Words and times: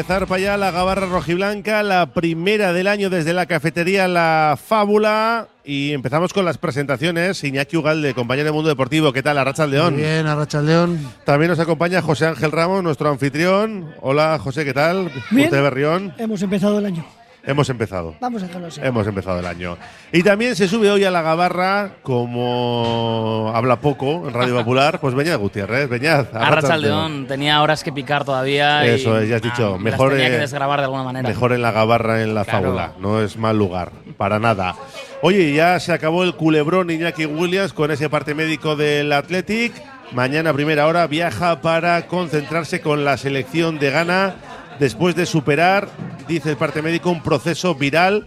Que 0.00 0.04
zarpa 0.06 0.38
ya 0.38 0.56
la 0.56 0.70
gabarra 0.70 1.04
rojiblanca, 1.04 1.82
la 1.82 2.06
primera 2.06 2.72
del 2.72 2.86
año 2.86 3.10
desde 3.10 3.34
la 3.34 3.44
cafetería 3.44 4.08
La 4.08 4.58
Fábula. 4.58 5.48
Y 5.62 5.92
empezamos 5.92 6.32
con 6.32 6.46
las 6.46 6.56
presentaciones. 6.56 7.44
Iñaki 7.44 7.76
Ugalde, 7.76 8.14
compañero 8.14 8.46
de 8.46 8.52
Mundo 8.52 8.70
Deportivo. 8.70 9.12
¿Qué 9.12 9.22
tal, 9.22 9.36
Arracha 9.36 9.66
León? 9.66 9.92
Muy 9.92 10.02
bien, 10.02 10.26
Arracha 10.26 10.62
León. 10.62 11.06
También 11.26 11.50
nos 11.50 11.58
acompaña 11.58 12.00
José 12.00 12.24
Ángel 12.24 12.50
Ramos, 12.50 12.82
nuestro 12.82 13.10
anfitrión. 13.10 13.94
Hola, 14.00 14.38
José, 14.38 14.64
¿qué 14.64 14.72
tal? 14.72 15.12
Bien. 15.30 15.48
Usted 15.48 15.62
Berrión. 15.62 16.14
Hemos 16.16 16.40
empezado 16.40 16.78
el 16.78 16.86
año. 16.86 17.04
Hemos 17.42 17.68
empezado. 17.70 18.14
Vamos 18.20 18.42
a 18.42 18.46
dejarlo 18.46 18.66
así. 18.68 18.80
Hemos 18.84 19.06
empezado 19.06 19.38
el 19.40 19.46
año. 19.46 19.76
Y 20.12 20.22
también 20.22 20.54
se 20.56 20.68
sube 20.68 20.90
hoy 20.90 21.04
a 21.04 21.10
la 21.10 21.22
gabarra, 21.22 21.92
como 22.02 23.50
habla 23.54 23.76
poco 23.80 24.28
en 24.28 24.34
Radio 24.34 24.56
Popular, 24.58 25.00
pues 25.00 25.14
Beñat 25.14 25.38
Gutiérrez. 25.40 25.88
Beñat, 25.88 26.34
Arrachaldeón 26.34 27.26
tenía 27.26 27.62
horas 27.62 27.82
que 27.82 27.92
picar 27.92 28.24
todavía. 28.24 28.84
y, 28.86 28.90
Eso 28.90 29.18
es, 29.18 29.28
ya 29.28 29.36
has 29.36 29.42
dicho. 29.42 29.72
las 29.72 29.80
Mejor, 29.80 30.10
tenía 30.12 30.28
que 30.30 30.38
desgrabar 30.38 30.80
de 30.80 30.84
alguna 30.84 31.02
manera. 31.04 31.28
Mejor 31.28 31.52
en 31.52 31.62
la 31.62 31.72
gabarra, 31.72 32.22
en 32.22 32.34
la 32.34 32.44
Claro. 32.44 32.62
fábula. 32.66 32.92
No 33.00 33.20
es 33.22 33.36
mal 33.36 33.56
lugar, 33.56 33.90
para 34.16 34.38
nada. 34.38 34.74
Oye, 35.22 35.52
ya 35.54 35.78
se 35.80 35.92
acabó 35.92 36.24
el 36.24 36.34
culebrón 36.34 36.90
Iñaki 36.90 37.26
Williams 37.26 37.72
con 37.72 37.90
ese 37.90 38.08
parte 38.10 38.34
médico 38.34 38.76
del 38.76 39.12
Athletic. 39.12 39.72
Mañana, 40.12 40.50
a 40.50 40.52
primera 40.52 40.86
hora, 40.86 41.06
viaja 41.06 41.60
para 41.60 42.06
concentrarse 42.08 42.80
con 42.80 43.04
la 43.04 43.16
selección 43.16 43.78
de 43.78 43.90
Ghana 43.90 44.34
después 44.80 45.14
de 45.14 45.26
superar, 45.26 45.88
dice 46.26 46.50
el 46.50 46.56
parte 46.56 46.82
médico, 46.82 47.10
un 47.10 47.22
proceso 47.22 47.76
viral. 47.76 48.26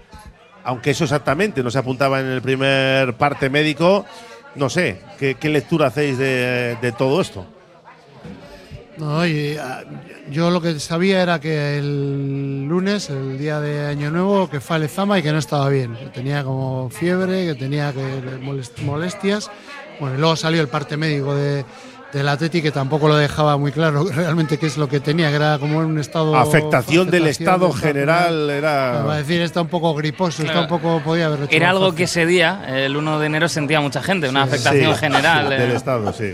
Aunque 0.63 0.91
eso 0.91 1.03
exactamente 1.03 1.61
no 1.61 1.69
se 1.69 1.79
apuntaba 1.79 2.21
en 2.21 2.27
el 2.27 2.41
primer 2.41 3.15
parte 3.15 3.49
médico. 3.49 4.05
No 4.55 4.69
sé, 4.69 5.01
¿qué, 5.17 5.49
lectura 5.49 5.87
hacéis 5.87 6.17
de, 6.17 6.93
todo 6.97 7.19
esto? 7.19 7.45
No, 8.97 9.25
y, 9.25 9.57
ah, 9.57 9.83
yo 10.29 10.51
lo 10.51 10.61
que 10.61 10.79
sabía 10.79 11.23
era 11.23 11.39
que 11.41 11.79
el 11.79 12.65
lunes, 12.65 13.09
el 13.09 13.39
día 13.39 13.59
de 13.59 13.87
Año 13.87 14.11
Nuevo, 14.11 14.49
que 14.49 14.61
fue 14.61 14.75
a 14.75 14.79
Lezama 14.79 15.17
y 15.17 15.23
que 15.23 15.31
no 15.31 15.39
estaba 15.39 15.67
bien. 15.67 15.95
Que 15.95 16.05
tenía 16.05 16.43
como 16.43 16.89
fiebre, 16.91 17.47
que 17.47 17.55
tenía 17.55 17.91
que 17.91 18.39
molest- 18.41 18.79
molestias. 18.83 19.49
Bueno, 19.99 20.15
y 20.15 20.19
luego 20.19 20.35
salió 20.35 20.61
el 20.61 20.67
parte 20.67 20.95
médico 20.95 21.35
de, 21.35 21.65
del 22.13 22.27
Atleti 22.29 22.61
que 22.61 22.71
tampoco 22.71 23.07
lo 23.07 23.15
dejaba 23.17 23.57
muy 23.57 23.71
claro 23.71 24.05
realmente 24.05 24.57
qué 24.59 24.67
es 24.67 24.77
lo 24.77 24.87
que 24.87 24.99
tenía, 24.99 25.29
que 25.29 25.35
era 25.35 25.57
como 25.59 25.81
en 25.81 25.87
un 25.87 25.99
estado. 25.99 26.35
Afectación 26.35 27.09
del 27.09 27.27
estado 27.27 27.71
general 27.73 28.49
era. 28.49 29.01
Va 29.03 29.15
a 29.15 29.17
decir, 29.17 29.41
está 29.41 29.61
un 29.61 29.67
poco 29.67 29.93
griposo, 29.95 30.43
está 30.43 30.61
un 30.61 30.67
poco. 30.67 31.01
Podía 31.03 31.25
haber 31.25 31.43
hecho 31.43 31.55
Era 31.55 31.71
algo 31.71 31.85
fácil. 31.87 31.97
que 31.97 32.03
ese 32.03 32.25
día, 32.25 32.63
el 32.67 32.95
1 32.95 33.19
de 33.19 33.25
enero, 33.25 33.49
sentía 33.49 33.81
mucha 33.81 34.01
gente, 34.03 34.29
una 34.29 34.43
afectación 34.43 34.93
Sí, 34.93 34.99
general. 34.99 35.47
sí, 35.47 35.53
eh. 35.53 35.57
del 35.57 35.71
Estado, 35.71 36.13
sí. 36.13 36.33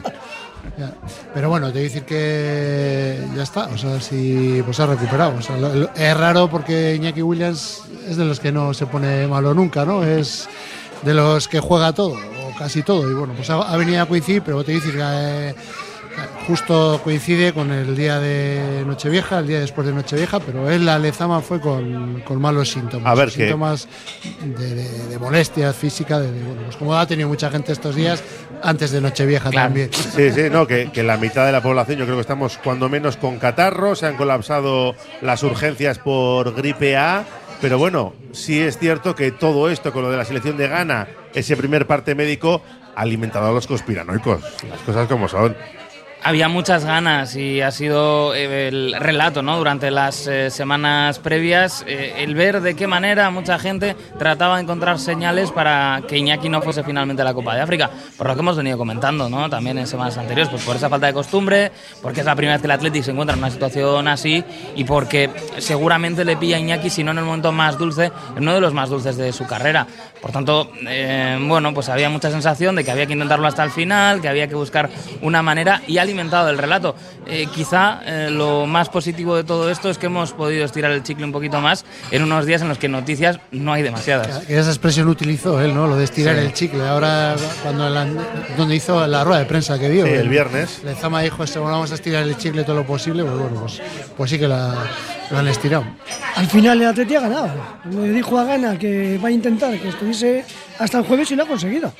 Ya. 0.77 0.91
Pero 1.33 1.49
bueno, 1.49 1.67
te 1.67 1.73
voy 1.73 1.81
a 1.81 1.83
decir 1.83 2.03
que 2.03 3.19
ya 3.35 3.43
está, 3.43 3.65
o 3.67 3.77
sea, 3.77 3.99
si 4.01 4.61
pues 4.65 4.79
ha 4.79 4.85
recuperado. 4.85 5.35
O 5.37 5.41
sea, 5.41 5.57
lo- 5.57 5.73
lo- 5.73 5.89
es 5.95 6.17
raro 6.17 6.49
porque 6.49 6.95
Iñaki 6.95 7.21
Williams 7.21 7.81
es 8.07 8.17
de 8.17 8.25
los 8.25 8.39
que 8.39 8.51
no 8.51 8.73
se 8.73 8.85
pone 8.85 9.27
malo 9.27 9.53
nunca, 9.53 9.85
¿no? 9.85 10.03
Es 10.03 10.47
de 11.03 11.13
los 11.13 11.47
que 11.47 11.59
juega 11.61 11.93
todo, 11.93 12.15
casi 12.59 12.83
todo. 12.83 13.09
Y 13.09 13.13
bueno, 13.15 13.33
pues 13.35 13.49
ha, 13.49 13.55
ha 13.55 13.75
venido 13.77 14.01
a 14.03 14.05
coincidir, 14.05 14.43
pero 14.43 14.63
te 14.63 14.73
decir 14.73 14.93
que 14.93 14.99
eh, 15.01 15.55
justo 16.47 16.99
coincide 17.03 17.53
con 17.53 17.71
el 17.71 17.95
día 17.95 18.19
de 18.19 18.83
Nochevieja, 18.85 19.39
el 19.39 19.47
día 19.47 19.59
después 19.59 19.87
de 19.87 19.93
Nochevieja, 19.93 20.39
pero 20.39 20.69
él 20.69 20.85
la 20.85 20.99
Lezama 20.99 21.39
fue 21.41 21.61
con, 21.61 22.21
con 22.21 22.41
malos 22.41 22.69
síntomas. 22.71 23.09
A 23.09 23.15
ver, 23.15 23.29
¿qué? 23.29 23.43
síntomas 23.43 23.87
de, 24.43 24.75
de- 24.75 25.07
de 25.07 25.19
molestias 25.19 25.75
físicas, 25.75 26.19
de, 26.21 26.31
de- 26.31 26.43
bueno, 26.43 26.61
pues 26.65 26.75
como 26.75 26.95
ha 26.95 27.05
tenido 27.07 27.29
mucha 27.29 27.49
gente 27.49 27.71
estos 27.71 27.95
días, 27.95 28.21
antes 28.63 28.91
de 28.91 28.99
Nochevieja 29.01 29.49
Claro. 29.51 29.67
también. 29.67 29.89
Sí, 29.93 30.31
sí, 30.31 30.49
no, 30.51 30.67
que, 30.67 30.91
que 30.91 31.03
la 31.03 31.17
mitad 31.17 31.45
de 31.45 31.51
la 31.51 31.61
población, 31.61 31.99
yo 31.99 32.05
creo 32.05 32.17
que 32.17 32.21
estamos 32.21 32.59
cuando 32.63 32.89
menos 32.89 33.15
con 33.15 33.37
catarro, 33.37 33.95
se 33.95 34.07
han 34.07 34.17
colapsado 34.17 34.95
las 35.21 35.43
urgencias 35.43 35.99
por 35.99 36.53
gripe 36.55 36.97
A, 36.97 37.23
pero 37.61 37.77
bueno, 37.77 38.13
sí 38.31 38.59
es 38.59 38.77
cierto 38.77 39.15
que 39.15 39.31
todo 39.31 39.69
esto 39.69 39.91
con 39.91 40.03
lo 40.03 40.11
de 40.11 40.17
la 40.17 40.25
selección 40.25 40.57
de 40.57 40.67
Ghana, 40.67 41.07
ese 41.33 41.57
primer 41.57 41.87
parte 41.87 42.15
médico, 42.15 42.61
alimentado 42.95 43.47
a 43.47 43.51
los 43.51 43.67
conspiranoicos, 43.67 44.41
las 44.69 44.79
cosas 44.81 45.07
como 45.07 45.27
son. 45.27 45.55
Había 46.21 46.49
muchas 46.49 46.83
ganas 46.83 47.37
y 47.37 47.61
ha 47.61 47.71
sido 47.71 48.35
eh, 48.35 48.67
el 48.67 48.93
relato, 48.99 49.41
¿no? 49.41 49.57
Durante 49.57 49.89
las 49.89 50.27
eh, 50.27 50.49
semanas 50.51 51.17
previas, 51.17 51.85
eh, 51.87 52.15
el 52.17 52.35
ver 52.35 52.59
de 52.59 52.75
qué 52.75 52.87
manera 52.87 53.29
mucha 53.29 53.57
gente 53.57 53.95
trataba 54.17 54.57
de 54.57 54.63
encontrar 54.63 54.99
señales 54.99 55.49
para 55.51 56.01
que 56.09 56.17
Iñaki 56.17 56.49
no 56.49 56.61
fuese 56.61 56.83
finalmente 56.83 57.23
la 57.23 57.33
Copa 57.33 57.55
de 57.55 57.61
África. 57.61 57.89
Por 58.17 58.27
lo 58.27 58.33
que 58.33 58.41
hemos 58.41 58.57
venido 58.57 58.77
comentando, 58.77 59.29
¿no? 59.29 59.49
También 59.49 59.77
en 59.77 59.87
semanas 59.87 60.17
anteriores, 60.17 60.49
pues 60.49 60.61
por 60.63 60.75
esa 60.75 60.89
falta 60.89 61.07
de 61.07 61.13
costumbre, 61.13 61.71
porque 62.01 62.19
es 62.19 62.25
la 62.25 62.35
primera 62.35 62.55
vez 62.55 62.61
que 62.61 62.67
el 62.67 62.71
Athletic 62.71 63.03
se 63.03 63.11
encuentra 63.11 63.35
en 63.35 63.39
una 63.39 63.49
situación 63.49 64.09
así 64.09 64.43
y 64.75 64.83
porque 64.83 65.29
seguramente 65.59 66.25
le 66.25 66.35
pilla 66.35 66.57
a 66.57 66.59
Iñaki, 66.59 66.89
si 66.89 67.01
no 67.01 67.11
en 67.11 67.19
el 67.19 67.23
momento 67.23 67.53
más 67.53 67.77
dulce, 67.77 68.11
en 68.35 68.43
uno 68.43 68.55
de 68.55 68.61
los 68.61 68.73
más 68.73 68.89
dulces 68.89 69.15
de 69.15 69.31
su 69.31 69.47
carrera. 69.47 69.87
Por 70.21 70.31
tanto, 70.31 70.71
eh, 70.87 71.37
bueno, 71.47 71.73
pues 71.73 71.87
había 71.89 72.09
mucha 72.09 72.29
sensación 72.29 72.75
de 72.75 72.83
que 72.83 72.91
había 72.91 73.05
que 73.05 73.13
intentarlo 73.13 73.47
hasta 73.47 73.63
el 73.63 73.71
final, 73.71 74.19
que 74.21 74.27
había 74.27 74.47
que 74.47 74.55
buscar 74.55 74.89
una 75.21 75.41
manera 75.41 75.81
y 75.87 75.97
ha 75.97 76.01
alimentado 76.01 76.49
el 76.49 76.57
relato. 76.57 76.93
Eh, 77.25 77.47
quizá 77.53 78.01
eh, 78.05 78.29
lo 78.29 78.65
más 78.65 78.89
positivo 78.89 79.35
de 79.35 79.43
todo 79.45 79.69
esto 79.71 79.89
es 79.89 79.97
que 79.97 80.07
hemos 80.07 80.33
podido 80.33 80.65
estirar 80.65 80.91
el 80.91 81.03
chicle 81.03 81.23
un 81.23 81.31
poquito 81.31 81.61
más 81.61 81.85
en 82.11 82.23
unos 82.23 82.45
días 82.45 82.61
en 82.61 82.67
los 82.67 82.77
que 82.77 82.89
noticias 82.89 83.39
no 83.51 83.71
hay 83.71 83.81
demasiadas. 83.81 84.49
Esa 84.49 84.69
expresión 84.69 85.07
utilizó 85.07 85.61
él, 85.61 85.73
¿no? 85.73 85.87
Lo 85.87 85.95
de 85.95 86.03
estirar 86.03 86.35
Sí. 86.35 86.41
el 86.41 86.53
chicle. 86.53 86.85
Ahora, 86.87 87.35
cuando 87.63 87.89
la- 87.89 88.07
donde 88.57 88.75
hizo 88.75 89.05
la 89.07 89.23
rueda 89.23 89.39
de 89.39 89.45
prensa 89.45 89.79
que 89.79 89.89
dio. 89.89 90.05
Sí, 90.05 90.11
el 90.11 90.27
viernes. 90.27 90.81
Lezama 90.83 91.21
dijo, 91.21 91.43
"Este, 91.43 91.59
bueno, 91.59 91.75
vamos 91.75 91.91
a 91.91 91.95
estirar 91.95 92.23
el 92.23 92.35
chicle 92.37 92.63
todo 92.65 92.75
lo 92.75 92.85
posible. 92.85 93.23
Pues 93.23 93.37
bueno, 93.37 93.59
pues, 93.61 93.81
pues 94.17 94.29
sí 94.31 94.37
que 94.37 94.47
la, 94.47 94.73
lo 95.31 95.37
han 95.37 95.47
estirado. 95.47 95.85
Al 96.35 96.47
final 96.47 96.81
el 96.81 96.87
Atleti 96.87 97.15
ha 97.15 97.19
ganado. 97.21 97.49
Le 97.91 98.09
dijo 98.09 98.37
a 98.39 98.43
Gana 98.45 98.77
que 98.79 99.17
va 99.23 99.27
a 99.27 99.31
intentar 99.31 99.77
que 99.77 99.89
estuviese 99.89 100.45
hasta 100.79 100.99
el 100.99 101.03
jueves 101.05 101.29
y 101.31 101.35
lo 101.35 101.43
ha 101.43 101.45
conseguido. 101.45 101.91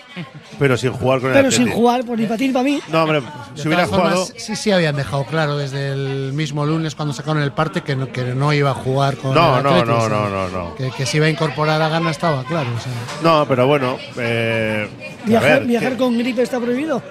Pero 0.58 0.78
sin 0.78 0.92
jugar 0.94 1.20
con 1.20 1.30
el 1.32 1.36
Pero 1.36 1.52
sin 1.52 1.70
jugar, 1.70 2.04
pues 2.06 2.20
ni 2.20 2.26
para 2.26 2.38
ti 2.38 2.48
ni 2.48 2.54
para 2.54 2.64
mí. 2.64 2.80
No, 2.90 3.04
hombre, 3.04 3.22
si 3.56 3.68
hubiera 3.68 3.86
todas 3.86 3.90
formas, 4.00 4.14
jugado. 4.20 4.34
sí, 4.40 4.56
sí 4.56 4.72
habían 4.72 4.96
dejado 4.96 5.26
claro 5.26 5.58
desde 5.58 5.92
el 5.92 6.34
mismo 6.34 6.66
lunes 6.66 6.96
cuando 6.96 7.14
sacaron 7.14 7.42
el 7.44 7.52
parte 7.52 7.82
que 7.82 7.96
no, 7.96 8.12
que 8.12 8.24
no 8.24 8.54
iba 8.54 8.72
a 8.72 8.76
jugar 8.76 9.18
con 9.18 9.34
No, 9.36 9.58
el 9.58 9.64
no, 9.64 9.70
Atleti, 9.70 9.90
no, 9.90 9.98
o 9.98 10.02
sea, 10.02 10.10
no, 10.10 10.30
no, 10.30 10.48
no. 10.50 10.76
Que, 10.76 10.92
que 10.92 11.06
se 11.06 11.18
iba 11.18 11.26
a 11.26 11.30
incorporar 11.30 11.82
a 11.82 11.90
Gana 11.90 12.12
estaba 12.12 12.44
claro. 12.46 12.70
o 12.76 12.80
sea. 12.80 12.92
No, 13.22 13.46
pero 13.48 13.68
bueno. 13.68 13.98
Eh, 14.18 14.88
Viajar, 15.26 15.60
ver, 15.60 15.68
viajar 15.68 15.92
que- 15.94 15.98
con 15.98 16.18
gripe 16.18 16.42
está 16.42 16.60
prohibido. 16.60 17.04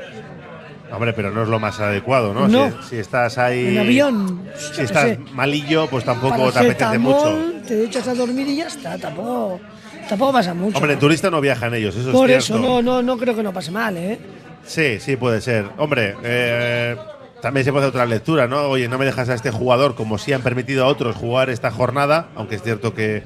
Hombre, 0.90 1.12
pero 1.12 1.30
no 1.30 1.42
es 1.42 1.48
lo 1.48 1.58
más 1.58 1.78
adecuado, 1.80 2.32
¿no? 2.32 2.48
No. 2.48 2.70
Si, 2.82 2.88
si 2.90 2.96
estás 2.96 3.36
ahí. 3.38 3.68
En 3.68 3.78
avión, 3.78 4.42
Si 4.74 4.82
estás 4.82 5.04
sé. 5.04 5.18
malillo, 5.32 5.86
pues 5.88 6.04
tampoco 6.04 6.50
te 6.50 6.58
apetece 6.58 6.98
mucho. 6.98 7.38
Te 7.66 7.84
echas 7.84 8.08
a 8.08 8.14
dormir 8.14 8.48
y 8.48 8.56
ya 8.56 8.66
está. 8.68 8.96
Tampoco, 8.98 9.60
tampoco 10.08 10.32
pasa 10.32 10.54
mucho. 10.54 10.78
Hombre, 10.78 10.94
en 10.94 10.98
turista 10.98 11.30
no 11.30 11.40
viajan 11.40 11.74
ellos, 11.74 11.94
eso 11.94 12.10
Por 12.12 12.30
es 12.30 12.44
eso 12.44 12.58
no, 12.58 12.80
no, 12.82 13.02
no 13.02 13.18
creo 13.18 13.36
que 13.36 13.42
no 13.42 13.52
pase 13.52 13.70
mal, 13.70 13.96
¿eh? 13.96 14.18
Sí, 14.64 14.98
sí, 15.00 15.16
puede 15.16 15.40
ser. 15.40 15.66
Hombre, 15.76 16.14
eh, 16.22 16.96
también 17.42 17.64
se 17.64 17.72
puede 17.72 17.86
hacer 17.86 17.94
otra 17.96 18.06
lectura, 18.06 18.46
¿no? 18.46 18.62
Oye, 18.68 18.88
no 18.88 18.98
me 18.98 19.04
dejas 19.04 19.28
a 19.28 19.34
este 19.34 19.50
jugador 19.50 19.94
como 19.94 20.18
si 20.18 20.32
han 20.32 20.42
permitido 20.42 20.84
a 20.84 20.88
otros 20.88 21.16
jugar 21.16 21.50
esta 21.50 21.70
jornada, 21.70 22.28
aunque 22.34 22.56
es 22.56 22.62
cierto 22.62 22.94
que 22.94 23.22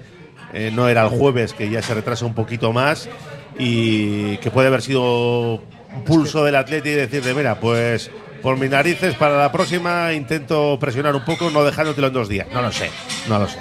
eh, 0.53 0.71
no 0.75 0.89
era 0.89 1.03
el 1.03 1.09
jueves, 1.09 1.53
que 1.55 1.71
ya 1.71 1.81
se 1.83 1.95
retrasa 1.95 2.27
un 2.27 2.35
poquito 2.35 2.73
más 2.73 3.09
y 3.59 4.37
que 4.39 4.51
puede 4.51 4.69
haber 4.69 4.83
sido 4.83 5.63
pulso 6.07 6.45
del 6.45 6.57
atleta 6.57 6.89
y 6.89 6.93
decirle, 6.93 7.35
mira, 7.35 7.59
pues 7.61 8.11
por 8.43 8.57
mis 8.59 8.71
narices 8.71 9.15
para 9.15 9.37
la 9.39 9.53
próxima 9.53 10.13
intento 10.13 10.77
presionar 10.81 11.15
un 11.15 11.25
poco, 11.25 11.51
no 11.51 11.63
dejándotelo 11.65 12.09
en 12.09 12.13
dos 12.13 12.29
días. 12.29 12.47
No 12.53 12.61
lo 12.63 12.73
sé, 12.73 12.91
no 13.29 13.39
lo 13.39 13.49
sé. 13.49 13.59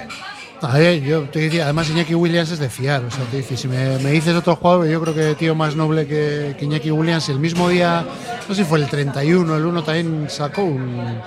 A 0.64 0.78
ver, 0.78 1.02
yo 1.02 1.22
te 1.24 1.40
decía, 1.40 1.64
además 1.64 1.90
Iñaki 1.90 2.14
Williams 2.14 2.52
es 2.52 2.60
de 2.60 2.70
fiar. 2.70 3.04
O 3.04 3.10
sea, 3.10 3.24
te 3.26 3.38
dice, 3.38 3.58
si 3.58 3.68
me, 3.68 3.98
me 4.00 4.12
dices 4.12 4.36
otro 4.36 4.56
jugador, 4.56 4.88
yo 4.88 5.02
creo 5.02 5.16
que 5.16 5.34
tío 5.36 5.56
más 5.56 5.76
noble 5.76 6.06
que, 6.06 6.56
que 6.58 6.66
Iñaki 6.66 6.92
Williams, 6.92 7.30
el 7.30 7.40
mismo 7.40 7.68
día, 7.70 8.06
no 8.48 8.54
sé 8.56 8.62
si 8.64 8.70
fue 8.70 8.80
el 8.80 8.88
31, 8.88 9.58
el 9.58 9.66
1 9.66 9.84
también 9.84 10.26
sacó 10.30 10.64
un, 10.64 11.20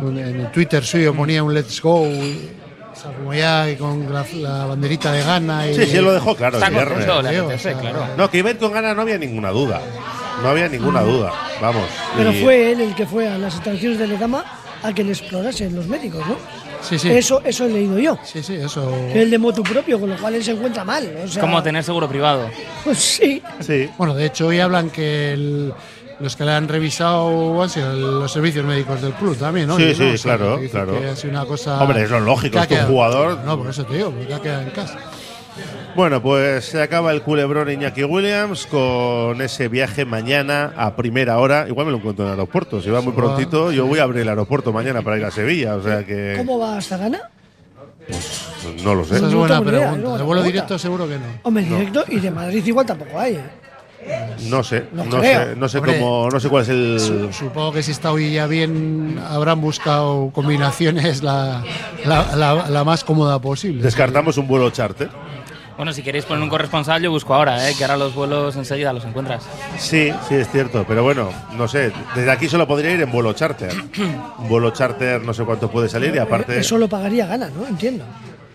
un- 0.00 0.18
en 0.18 0.40
el 0.40 0.50
Twitter 0.52 0.84
suyo 0.84 1.12
ponía 1.14 1.42
un 1.42 1.52
Let's 1.54 1.80
Go, 1.82 2.06
y, 2.06 2.50
o 2.92 2.94
sea, 2.96 3.10
como 3.12 3.34
ya 3.34 3.68
y 3.68 3.74
con 3.76 4.12
la, 4.12 4.24
la 4.34 4.66
banderita 4.66 5.10
de 5.10 5.22
gana. 5.24 5.66
Y, 5.68 5.74
Sí, 5.74 5.86
sí, 5.86 5.96
él 5.96 6.04
lo 6.04 6.12
dejó 6.12 6.36
claro. 6.36 6.58
Está 6.58 6.68
el 6.68 6.74
viernes. 6.74 7.08
o 7.08 7.58
sea, 7.58 7.74
claro. 7.74 8.06
No, 8.16 8.30
que 8.30 8.38
iba 8.38 8.48
a 8.48 8.52
ir 8.52 8.58
con 8.58 8.72
ganas 8.72 8.94
no 8.94 9.02
había 9.02 9.18
ninguna 9.18 9.50
duda. 9.50 9.80
No 10.42 10.48
había 10.48 10.68
ninguna 10.68 11.00
duda. 11.02 11.32
Vamos. 11.60 11.84
Pero 12.16 12.32
Y- 12.32 12.42
fue 12.42 12.72
él 12.72 12.80
el 12.80 12.94
que 12.94 13.06
fue 13.06 13.28
a 13.28 13.38
las 13.38 13.54
instalaciones 13.54 13.98
de 13.98 14.06
Lezama 14.08 14.44
a 14.82 14.92
que 14.92 15.04
le 15.04 15.12
explorasen 15.12 15.74
los 15.76 15.86
médicos, 15.86 16.26
¿no? 16.26 16.36
Sí, 16.82 16.98
sí. 16.98 17.08
Eso, 17.10 17.40
eso 17.44 17.66
he 17.66 17.68
leído 17.68 17.96
yo. 17.98 18.18
Sí, 18.24 18.42
sí, 18.42 18.54
eso. 18.54 18.92
El 19.14 19.30
de 19.30 19.38
motu 19.38 19.62
propio, 19.62 20.00
con 20.00 20.10
lo 20.10 20.16
cual 20.16 20.34
él 20.34 20.42
se 20.42 20.50
encuentra 20.50 20.82
mal. 20.84 21.08
O 21.24 21.28
sea, 21.28 21.40
Como 21.40 21.62
tener 21.62 21.84
seguro 21.84 22.08
privado. 22.08 22.50
Pues 22.82 22.98
sí. 22.98 23.40
Sí. 23.60 23.88
Bueno, 23.96 24.14
de 24.14 24.26
hecho, 24.26 24.48
hoy 24.48 24.58
hablan 24.58 24.90
que 24.90 25.32
el- 25.32 25.72
los 26.18 26.34
que 26.34 26.44
le 26.44 26.50
han 26.52 26.66
revisado 26.68 27.62
han 27.62 27.70
sido 27.70 27.92
los 27.94 28.32
servicios 28.32 28.64
médicos 28.66 29.00
del 29.00 29.12
club 29.12 29.36
también, 29.36 29.68
¿no? 29.68 29.76
Sí, 29.76 29.84
Y, 29.84 29.94
sí, 29.94 30.22
claro, 30.24 30.60
claro. 30.70 30.98
que 31.00 31.06
ha 31.08 31.14
sido 31.16 31.30
una 31.30 31.44
cosa. 31.44 31.80
Hombre, 31.80 32.02
es 32.02 32.10
lo 32.10 32.18
lógico, 32.20 32.58
es 32.58 32.66
que 32.66 32.74
un 32.74 32.86
jugador- 32.86 33.38
No, 33.44 33.56
por 33.58 33.70
eso 33.70 33.84
te 33.84 33.94
digo, 33.96 34.10
porque 34.10 34.34
ha 34.34 34.40
quedado 34.40 34.62
en 34.62 34.70
casa. 34.70 34.98
Bueno, 35.94 36.22
pues 36.22 36.64
se 36.64 36.80
acaba 36.82 37.12
el 37.12 37.20
culebrón 37.22 37.70
Iñaki 37.70 38.04
Williams 38.04 38.66
con 38.66 39.40
ese 39.42 39.68
viaje 39.68 40.04
mañana 40.06 40.72
a 40.76 40.96
primera 40.96 41.38
hora. 41.38 41.66
Igual 41.68 41.86
me 41.86 41.92
lo 41.92 41.98
encuentro 41.98 42.24
en 42.24 42.32
el 42.32 42.38
aeropuerto. 42.38 42.80
Si 42.80 42.88
va 42.88 43.02
muy 43.02 43.12
prontito, 43.12 43.70
yo 43.72 43.86
voy 43.86 43.98
a 43.98 44.04
abrir 44.04 44.22
el 44.22 44.28
aeropuerto 44.30 44.72
mañana 44.72 45.02
para 45.02 45.18
ir 45.18 45.24
a 45.24 45.30
Sevilla. 45.30 45.76
O 45.76 45.82
sea 45.82 46.04
que 46.04 46.34
¿Cómo 46.38 46.58
va 46.58 46.78
hasta 46.78 46.96
Gana? 46.96 47.20
no 48.82 48.94
lo 48.94 49.04
sé. 49.04 49.16
Esa 49.16 49.26
es 49.28 49.34
buena 49.34 49.62
pregunta. 49.62 50.16
de 50.16 50.22
vuelo 50.22 50.42
directo 50.42 50.78
seguro 50.78 51.06
que 51.06 51.16
no. 51.16 51.24
Hombre, 51.42 51.64
directo 51.64 52.04
y 52.08 52.20
de 52.20 52.30
Madrid 52.30 52.64
igual 52.64 52.86
tampoco 52.86 53.18
hay. 53.18 53.34
¿eh? 53.34 53.42
No 54.48 54.64
sé, 54.64 54.86
No 54.92 55.04
no, 55.04 55.20
creo. 55.20 55.44
sé, 55.44 55.56
no 55.56 55.68
sé 55.68 55.78
Hombre, 55.78 56.00
cómo, 56.00 56.28
no 56.28 56.40
sé 56.40 56.48
cuál 56.48 56.62
es 56.64 56.68
el. 56.70 56.98
Su- 56.98 57.32
Supongo 57.32 57.72
que 57.72 57.84
si 57.84 57.92
está 57.92 58.10
hoy 58.10 58.32
ya 58.32 58.48
bien, 58.48 59.20
habrán 59.30 59.60
buscado 59.60 60.30
combinaciones 60.32 61.22
la, 61.22 61.62
la, 62.04 62.34
la- 62.34 62.68
la 62.68 62.82
más 62.84 63.04
cómoda 63.04 63.38
posible. 63.40 63.80
Descartamos 63.82 64.36
un 64.38 64.48
vuelo 64.48 64.70
charter. 64.70 65.08
Bueno, 65.82 65.92
si 65.92 66.04
queréis 66.04 66.24
poner 66.24 66.44
un 66.44 66.48
corresponsal, 66.48 67.02
yo 67.02 67.10
busco 67.10 67.34
ahora, 67.34 67.68
¿eh? 67.68 67.74
que 67.76 67.82
ahora 67.82 67.96
los 67.96 68.14
vuelos 68.14 68.54
enseguida 68.54 68.92
los 68.92 69.04
encuentras. 69.04 69.42
Sí, 69.78 70.12
sí, 70.28 70.36
es 70.36 70.48
cierto. 70.48 70.84
Pero 70.86 71.02
bueno, 71.02 71.30
no 71.56 71.66
sé. 71.66 71.90
Desde 72.14 72.30
aquí 72.30 72.48
solo 72.48 72.68
podría 72.68 72.92
ir 72.92 73.00
en 73.00 73.10
vuelo 73.10 73.32
charter. 73.32 73.74
Un 74.38 74.48
vuelo 74.48 74.70
charter 74.70 75.20
no 75.22 75.34
sé 75.34 75.42
cuánto 75.42 75.68
puede 75.68 75.88
salir 75.88 76.14
y 76.14 76.18
aparte. 76.18 76.56
Eso 76.56 76.78
lo 76.78 76.88
pagaría 76.88 77.26
Gana, 77.26 77.50
¿no? 77.50 77.66
Entiendo. 77.66 78.04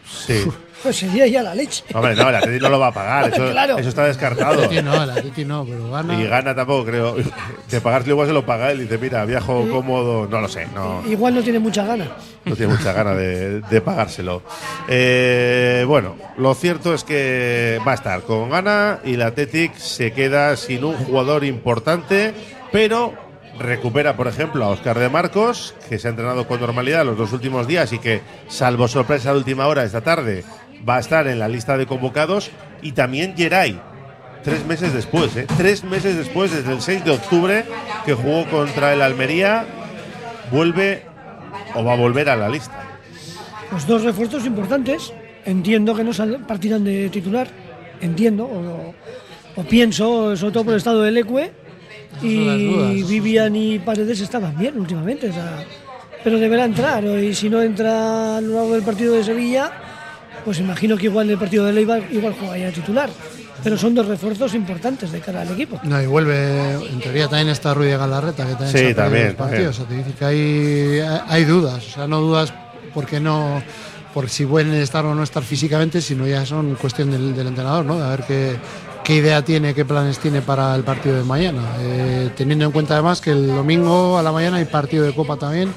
Sí. 0.09 0.45
Pues 0.83 0.95
sería 0.97 1.25
ya 1.27 1.41
la 1.43 1.55
leche. 1.55 1.83
Hombre, 1.93 2.15
no, 2.15 2.29
el 2.29 2.35
Atleti 2.35 2.59
no 2.61 2.69
lo 2.69 2.79
va 2.79 2.87
a 2.87 2.93
pagar. 2.93 3.29
Eso, 3.33 3.49
Claro. 3.51 3.77
eso 3.77 3.89
está 3.89 4.05
descartado. 4.05 4.63
Atleti 4.63 4.81
no, 4.83 5.03
el 5.03 5.09
Atleti 5.09 5.43
no, 5.45 5.65
pero 5.65 5.89
gana. 5.91 6.13
Y 6.21 6.27
gana 6.27 6.55
tampoco, 6.55 6.85
creo. 6.85 7.15
Que 7.69 7.81
pagárselo 7.81 8.13
igual 8.13 8.27
se 8.27 8.33
lo 8.33 8.45
paga 8.45 8.71
él 8.71 8.79
y 8.79 8.83
dice, 8.83 8.97
mira, 8.97 9.25
viajo 9.25 9.67
cómodo. 9.69 10.27
No 10.27 10.39
lo 10.39 10.47
sé, 10.47 10.67
no, 10.73 11.03
Igual 11.07 11.35
no 11.35 11.41
tiene 11.41 11.59
mucha 11.59 11.85
gana. 11.85 12.07
no 12.45 12.55
tiene 12.55 12.73
mucha 12.73 12.93
gana 12.93 13.13
de, 13.13 13.59
de 13.61 13.81
pagárselo. 13.81 14.41
Eh, 14.87 15.83
bueno, 15.87 16.15
lo 16.37 16.53
cierto 16.55 16.93
es 16.93 17.03
que 17.03 17.79
va 17.85 17.91
a 17.91 17.95
estar 17.95 18.21
con 18.21 18.49
gana 18.49 18.99
y 19.03 19.17
la 19.17 19.27
Athletic 19.27 19.75
se 19.75 20.13
queda 20.13 20.55
sin 20.55 20.83
un 20.83 20.95
jugador 20.95 21.43
importante, 21.43 22.33
pero 22.71 23.13
recupera, 23.59 24.15
por 24.15 24.27
ejemplo, 24.27 24.63
a 24.63 24.69
Oscar 24.69 24.99
de 24.99 25.09
Marcos, 25.09 25.73
que 25.89 25.97
se 25.97 26.07
ha 26.07 26.11
entrenado 26.11 26.47
con 26.47 26.59
normalidad 26.61 27.03
los 27.05 27.17
dos 27.17 27.33
últimos 27.33 27.67
días 27.67 27.91
y 27.91 27.97
que, 27.99 28.21
salvo 28.47 28.87
sorpresa 28.87 29.31
de 29.31 29.39
última 29.39 29.65
hora 29.67 29.83
esta 29.83 30.01
tarde, 30.01 30.43
va 30.87 30.97
a 30.97 30.99
estar 30.99 31.27
en 31.27 31.39
la 31.39 31.47
lista 31.47 31.77
de 31.77 31.85
convocados, 31.85 32.51
y 32.81 32.91
también 32.91 33.35
Geray, 33.35 33.79
Tres 34.47 34.65
meses 34.65 34.93
después, 34.93 35.35
¿eh? 35.35 35.45
Tres 35.57 35.83
meses 35.83 36.15
después, 36.15 36.51
desde 36.51 36.71
el 36.71 36.81
6 36.81 37.03
de 37.03 37.11
octubre, 37.11 37.65
que 38.05 38.13
jugó 38.13 38.45
contra 38.45 38.93
el 38.93 39.01
Almería, 39.01 39.65
vuelve 40.51 41.03
o 41.75 41.83
va 41.83 41.91
a 41.91 41.97
volver 41.97 42.29
a 42.29 42.37
la 42.37 42.47
lista. 42.47 42.81
Los 43.73 43.85
dos 43.85 44.03
refuerzos 44.03 44.45
importantes. 44.45 45.11
Entiendo 45.43 45.93
que 45.93 46.03
no 46.05 46.11
partirán 46.47 46.85
de 46.85 47.09
titular. 47.09 47.49
Entiendo. 47.99 48.45
O, 48.45 48.95
o 49.59 49.63
pienso, 49.63 50.37
sobre 50.37 50.53
todo 50.53 50.63
por 50.63 50.73
el 50.73 50.77
estado 50.77 51.01
del 51.01 51.17
Ecue. 51.17 51.51
Y 52.21 53.03
Vivian 53.03 53.53
y 53.53 53.79
Paredes 53.79 54.21
estaban 54.21 54.57
bien 54.57 54.79
últimamente. 54.79 55.29
o 55.29 55.33
sea, 55.33 55.65
pero 56.23 56.39
deberá 56.39 56.63
entrar. 56.63 57.03
Y 57.03 57.33
si 57.35 57.49
no 57.49 57.61
entra 57.61 58.37
a 58.37 58.41
lo 58.41 58.53
largo 58.55 58.73
del 58.75 58.83
partido 58.83 59.13
de 59.15 59.25
Sevilla, 59.25 59.71
pues 60.47 60.59
imagino 60.59 60.95
que 60.95 61.07
igual 61.07 61.29
el 61.29 61.37
partido 61.37 61.65
de 61.65 61.73
Leibar 61.73 62.01
igual 62.09 62.33
juega 62.39 62.57
ya 62.57 62.71
titular. 62.71 63.09
Pero 63.61 63.77
son 63.77 63.93
dos 63.93 64.05
refuerzos 64.05 64.53
importantes 64.53 65.11
de 65.11 65.19
cara 65.19 65.41
al 65.41 65.51
equipo. 65.51 65.77
No, 65.83 66.01
y 66.01 66.05
vuelve, 66.05 66.71
en 66.71 67.01
teoría 67.01 67.27
también 67.27 67.49
está 67.49 67.73
Ruiz 67.73 67.89
de 67.91 67.97
Galarreta, 67.97 68.45
que 68.45 68.51
también 68.51 68.71
Sí, 68.71 68.77
se 68.77 68.91
ha 68.91 68.95
también, 68.95 69.25
los 69.25 69.35
partidos. 69.35 69.75
O 69.75 69.79
sea, 69.79 69.87
te 69.87 69.97
dice 69.97 70.11
que 70.17 70.23
hay, 70.23 71.01
hay 71.27 71.43
dudas, 71.43 71.85
o 71.85 71.89
sea, 71.89 72.07
no 72.07 72.21
dudas 72.21 72.53
porque 72.93 73.19
no 73.19 73.61
por 74.13 74.29
si 74.29 74.45
pueden 74.45 74.73
estar 74.75 75.03
o 75.05 75.13
no 75.13 75.21
estar 75.21 75.43
físicamente, 75.43 75.99
sino 75.99 76.25
ya 76.25 76.45
son 76.45 76.75
cuestión 76.75 77.11
del, 77.11 77.35
del 77.35 77.47
entrenador, 77.47 77.83
¿no? 77.83 77.97
De 77.97 78.05
a 78.05 78.09
ver 78.11 78.23
qué, 78.23 78.55
qué 79.03 79.15
idea 79.15 79.41
tiene, 79.43 79.73
qué 79.73 79.83
planes 79.83 80.17
tiene 80.17 80.41
para 80.41 80.73
el 80.75 80.83
partido 80.83 81.17
de 81.17 81.23
mañana. 81.23 81.61
Eh, 81.81 82.29
teniendo 82.37 82.63
en 82.63 82.71
cuenta 82.71 82.93
además 82.93 83.19
que 83.19 83.31
el 83.31 83.47
domingo 83.47 84.17
a 84.17 84.23
la 84.23 84.31
mañana 84.31 84.57
hay 84.57 84.65
partido 84.65 85.03
de 85.03 85.13
Copa 85.13 85.35
también. 85.35 85.73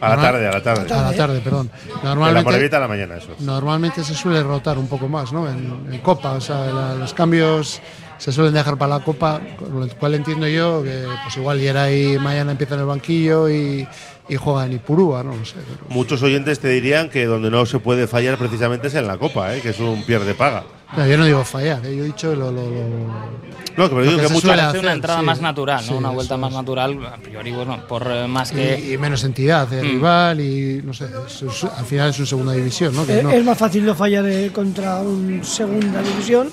A 0.00 0.08
la 0.16 0.22
tarde, 0.22 0.48
a 0.48 0.52
la 0.52 0.62
tarde. 0.62 0.94
A 0.94 1.02
la 1.10 1.12
tarde, 1.16 1.40
perdón. 1.40 1.70
La 2.02 2.10
Normalmente, 2.10 2.44
Morevita 2.50 2.76
a 2.78 2.80
la 2.80 2.88
mañana, 2.88 3.16
eso. 3.16 3.28
Normalmente 3.40 4.02
se 4.02 4.14
suele 4.14 4.42
rotar 4.42 4.78
un 4.78 4.88
poco 4.88 5.08
más, 5.08 5.32
¿no? 5.32 5.48
En, 5.48 5.86
en 5.92 6.00
Copa, 6.00 6.32
o 6.32 6.40
sea, 6.40 6.66
la- 6.66 6.94
los 6.94 7.12
cambios 7.14 7.80
se 8.18 8.32
suelen 8.32 8.52
dejar 8.54 8.76
para 8.76 8.98
la 8.98 9.04
Copa, 9.04 9.40
con 9.58 9.80
lo 9.80 9.88
cual 9.96 10.14
entiendo 10.14 10.46
yo 10.48 10.82
que 10.82 11.04
pues 11.24 11.36
igual 11.36 11.58
Yeray 11.60 12.18
mañana 12.18 12.52
empieza 12.52 12.74
en 12.74 12.80
el 12.80 12.86
banquillo 12.86 13.48
y, 13.48 13.86
y 14.28 14.36
juega 14.36 14.66
en 14.66 14.72
Ipurúa, 14.74 15.22
no 15.22 15.34
lo 15.36 15.44
sé. 15.44 15.54
pero- 15.56 15.86
Muchos 15.94 16.22
oyentes 16.22 16.60
te 16.60 16.68
dirían 16.68 17.08
que 17.08 17.24
donde 17.26 17.50
no 17.50 17.64
se 17.66 17.78
puede 17.78 18.06
fallar 18.06 18.36
precisamente 18.38 18.88
es 18.88 18.94
en 18.94 19.06
la 19.06 19.16
Copa, 19.18 19.54
¿eh? 19.54 19.60
que 19.60 19.70
es 19.70 19.80
un 19.80 20.02
pierde 20.04 20.34
paga. 20.34 20.64
No, 20.96 21.06
yo 21.06 21.16
no 21.16 21.24
digo 21.24 21.44
fallar, 21.44 21.84
¿eh? 21.86 21.96
yo 21.96 22.02
he 22.02 22.06
dicho 22.06 22.34
lo... 22.34 22.50
lo- 22.50 22.62
lo- 22.62 23.30
No, 23.76 23.88
que 23.88 23.94
pero 23.94 24.02
digo 24.02 24.18
que 24.18 24.28
suele 24.40 24.60
Hace 24.62 24.78
una 24.80 24.92
entrada 24.92 25.20
sí. 25.20 25.26
más 25.26 25.40
natural, 25.40 25.76
¿no? 25.86 25.92
Sí, 25.92 25.94
una 25.94 26.10
vuelta 26.10 26.36
más 26.36 26.52
natural, 26.52 26.98
a 27.06 27.16
priori, 27.18 27.52
bueno, 27.52 27.86
por 27.86 28.06
eh, 28.10 28.26
más 28.26 28.50
que... 28.50 28.78
y, 28.78 28.94
y 28.94 28.98
menos 28.98 29.22
entidad 29.24 29.68
de 29.68 29.82
rival 29.82 30.40
y 30.40 30.82
no 30.84 30.92
sé, 30.92 31.06
es- 31.26 31.42
es- 31.42 31.64
al 31.64 31.84
final 31.84 32.10
es 32.10 32.18
un 32.18 32.26
segunda 32.26 32.52
división, 32.52 32.94
¿no? 32.94 33.06
Que 33.06 33.20
Eh, 33.20 33.22
no- 33.22 33.30
Es 33.30 33.44
más 33.44 33.56
fácil 33.56 33.84
no 33.86 33.94
fallar 33.94 34.26
eh, 34.26 34.50
contra 34.52 34.96
un 35.00 35.44
segunda 35.44 36.02
división 36.02 36.50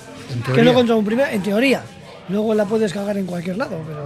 que 0.54 0.62
no 0.62 0.72
contra 0.72 0.94
un 0.94 1.04
primera, 1.04 1.32
en 1.32 1.42
teoría. 1.42 1.82
Luego 2.28 2.54
la 2.54 2.64
puedes 2.66 2.92
cagar 2.92 3.16
en 3.18 3.26
cualquier 3.26 3.56
lado, 3.56 3.80
pero 3.86 4.04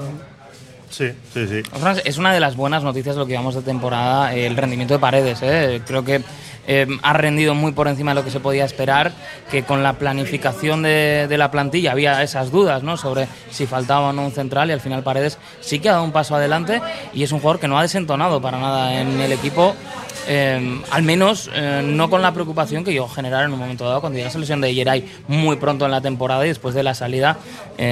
Sí, 0.89 1.07
sí, 1.33 1.47
sí. 1.49 1.63
Es 2.05 2.19
una 2.19 2.35
de 2.35 2.41
las 2.41 2.55
buenas 2.55 2.83
noticias 2.85 3.15
de 3.15 3.19
lo 3.21 3.25
que 3.27 3.33
llevamos 3.33 3.55
de 3.55 3.63
temporada, 3.63 4.35
eh, 4.35 4.47
el 4.47 4.57
rendimiento 4.57 4.93
de 4.95 5.01
Paredes. 5.01 5.39
¿eh? 5.43 5.81
Creo 5.87 6.05
que 6.05 6.23
eh, 6.67 6.87
ha 7.03 7.13
rendido 7.13 7.55
muy 7.55 7.73
por 7.73 7.89
encima 7.89 8.13
de 8.13 8.15
lo 8.17 8.25
que 8.25 8.31
se 8.31 8.41
podía 8.41 8.65
esperar, 8.65 9.13
que 9.51 9.65
con 9.65 9.83
la 9.83 9.95
planificación 9.95 10.83
de, 10.83 11.27
la 11.33 11.51
plantilla 11.51 11.93
había 11.93 12.23
esas 12.23 12.51
dudas 12.51 12.83
¿no? 12.83 12.97
sobre 12.97 13.27
si 13.51 13.67
faltaba 13.67 14.11
o 14.11 14.13
no 14.13 14.25
un 14.25 14.33
central 14.33 14.71
y 14.71 14.73
al 14.73 14.81
final 14.81 15.03
Paredes 15.03 15.39
sí 15.61 15.81
que 15.81 15.89
ha 15.89 15.93
dado 15.93 16.05
un 16.05 16.13
paso 16.13 16.37
adelante 16.37 16.81
y 17.13 17.23
es 17.23 17.33
un 17.33 17.41
jugador 17.41 17.61
que 17.61 17.69
no 17.69 17.79
ha 17.79 17.83
desentonado 17.83 18.41
para 18.41 18.59
nada 18.59 19.01
en 19.01 19.21
el 19.21 19.33
equipo. 19.33 19.75
eh, 20.29 20.81
al 20.91 21.03
menos 21.03 21.51
eh, 21.53 21.83
no 21.85 22.09
con 22.09 22.23
la 22.23 22.33
preocupación 22.33 22.85
que 22.85 22.95
yo 22.95 23.09
generara 23.09 23.45
en 23.45 23.53
un 23.53 23.59
momento 23.59 23.85
dado 23.85 24.01
cuando 24.01 24.17
llega 24.19 24.29
la 24.29 24.33
selección 24.33 24.61
de 24.61 24.73
Yeray 24.73 25.05
muy 25.27 25.57
pronto 25.57 25.85
en 25.85 25.91
la 25.91 26.01
temporada 26.01 26.45
y 26.45 26.49
después 26.49 26.75
de 26.75 26.83
la 26.83 26.95
salida, 26.95 27.39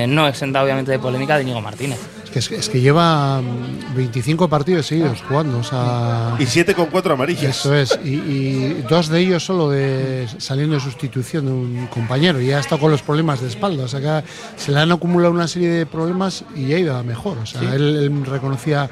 no 0.06 0.28
exenta 0.28 0.62
obviamente 0.62 0.92
de 0.92 0.98
polémica 0.98 1.36
de 1.36 1.42
Íñigo 1.42 1.60
Martínez. 1.60 2.19
Es, 2.30 2.32
que, 2.32 2.38
es 2.38 2.48
que- 2.48 2.56
es 2.56 2.68
que 2.68 2.80
lleva 2.80 3.40
mm, 3.40 3.94
25 3.96 4.48
partidos 4.48 4.86
seguidos 4.86 5.22
jugando, 5.28 5.58
o 5.58 5.62
sea... 5.64 6.34
Y 6.38 6.46
siete 6.46 6.74
con 6.74 6.86
cuatro 6.86 7.14
amarillas. 7.14 7.44
Eso 7.60 7.74
es, 7.74 7.98
y, 8.04 8.14
y 8.14 8.84
dos 8.88 9.08
de 9.08 9.20
ellos 9.20 9.44
solo 9.44 9.68
de 9.70 10.28
saliendo 10.38 10.74
de 10.74 10.80
sustitución 10.80 11.46
de 11.46 11.52
un 11.52 11.86
compañero, 11.88 12.40
y 12.40 12.52
ha 12.52 12.60
estado 12.60 12.80
con 12.80 12.90
los 12.90 13.02
problemas 13.02 13.40
de 13.40 13.48
espalda, 13.48 13.84
o 13.84 13.88
sea 13.88 14.00
que 14.00 14.28
se 14.56 14.72
le 14.72 14.80
han 14.80 14.92
acumulado 14.92 15.32
una 15.32 15.48
serie 15.48 15.68
de 15.70 15.86
problemas 15.86 16.44
y 16.54 16.66
ya 16.68 16.76
ha 16.76 16.78
ido 16.80 16.96
a 16.96 17.02
mejor, 17.02 17.38
o 17.38 17.46
sea, 17.46 17.60
él, 17.74 17.96
él 17.96 18.26
reconocía 18.26 18.88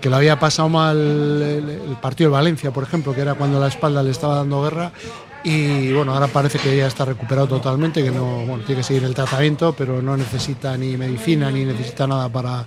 que 0.00 0.08
lo 0.08 0.14
había 0.16 0.38
pasado 0.38 0.68
mal 0.68 0.96
el, 0.96 1.68
el 1.90 1.96
partido 2.00 2.30
de 2.30 2.34
Valencia, 2.34 2.70
por 2.70 2.84
ejemplo, 2.84 3.12
que 3.14 3.20
era 3.22 3.34
cuando 3.34 3.58
la 3.58 3.66
espalda 3.66 4.00
le 4.02 4.10
estaba 4.12 4.36
dando 4.36 4.62
guerra, 4.62 4.92
y 5.44 5.92
bueno, 5.92 6.12
ahora 6.14 6.26
parece 6.26 6.58
que 6.58 6.76
ya 6.76 6.86
está 6.86 7.04
recuperado 7.04 7.46
totalmente, 7.48 8.02
que 8.02 8.10
no, 8.10 8.44
tiene 8.66 8.80
que 8.80 8.82
seguir 8.82 9.04
el 9.04 9.14
tratamiento, 9.14 9.74
pero 9.76 10.02
no 10.02 10.16
necesita 10.16 10.76
ni 10.76 10.96
medicina 10.96 11.50
ni 11.50 11.64
necesita 11.64 12.06
nada 12.06 12.28
para, 12.28 12.64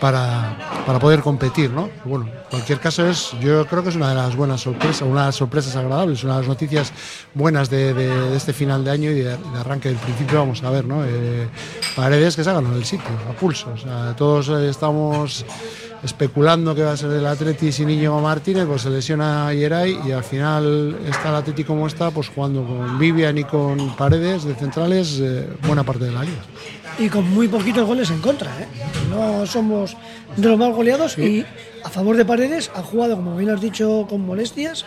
para, 0.00 0.56
para 0.86 0.98
poder 0.98 1.20
competir, 1.20 1.70
¿no? 1.70 1.90
Bueno, 2.04 2.26
en 2.26 2.32
cualquier 2.50 2.80
caso 2.80 3.06
es, 3.06 3.32
yo 3.40 3.66
creo 3.66 3.82
que 3.82 3.90
es 3.90 3.96
una 3.96 4.08
de 4.10 4.14
las 4.14 4.34
buenas 4.36 4.60
sorpresas, 4.62 5.02
una 5.02 5.20
de 5.22 5.26
las 5.26 5.36
sorpresas 5.36 5.76
agradables, 5.76 6.24
una 6.24 6.34
de 6.34 6.40
las 6.40 6.48
noticias 6.48 6.92
buenas 7.34 7.68
de, 7.68 7.92
de- 7.94 8.36
este 8.36 8.52
final 8.52 8.84
de 8.84 8.90
año 8.90 9.10
y 9.10 9.20
de, 9.20 9.36
arranque 9.58 9.88
del 9.90 9.98
principio, 9.98 10.38
vamos 10.38 10.62
a 10.62 10.70
ver, 10.70 10.84
¿no? 10.86 11.04
Eh, 11.04 11.48
paredes 11.94 12.36
que 12.36 12.44
se 12.44 12.50
hagan 12.50 12.66
en 12.66 12.72
el 12.74 12.84
sitio, 12.84 13.10
a 13.28 13.32
pulso, 13.32 13.74
todos 14.16 14.48
estamos 14.48 15.44
especulando 16.02 16.74
que 16.74 16.82
va 16.82 16.92
a 16.92 16.96
ser 16.96 17.10
el 17.10 17.26
Atleti 17.26 17.72
sin 17.72 17.90
Íñigo 17.90 18.20
Martínez, 18.20 18.66
pues 18.66 18.82
se 18.82 18.90
lesiona 18.90 19.48
a 19.48 19.54
Yeray 19.54 19.98
y 20.06 20.12
al 20.12 20.24
final 20.24 20.96
está 21.06 21.30
el 21.30 21.36
Atleti 21.36 21.64
como 21.64 21.86
está, 21.86 22.10
pues 22.10 22.28
jugando 22.28 22.64
con 22.64 22.98
Vivian 22.98 23.38
y 23.38 23.44
con 23.44 23.96
Paredes 23.96 24.44
de 24.44 24.54
centrales 24.54 25.18
eh, 25.20 25.48
buena 25.66 25.82
parte 25.82 26.04
de 26.04 26.12
la 26.12 26.22
liga. 26.22 26.42
y 26.98 27.08
con 27.08 27.28
muy 27.30 27.48
poquitos 27.48 27.86
goles 27.86 28.10
en 28.10 28.20
contra. 28.20 28.50
¿eh? 28.60 28.66
No 29.10 29.46
somos 29.46 29.96
de 30.36 30.48
los 30.48 30.58
más 30.58 30.74
goleados 30.74 31.18
y 31.18 31.44
a 31.84 31.88
favor 31.90 32.16
de 32.16 32.24
Paredes 32.24 32.70
ha 32.74 32.82
jugado, 32.82 33.16
como 33.16 33.36
bien 33.36 33.50
has 33.50 33.60
dicho, 33.60 34.06
con 34.08 34.24
molestias 34.24 34.84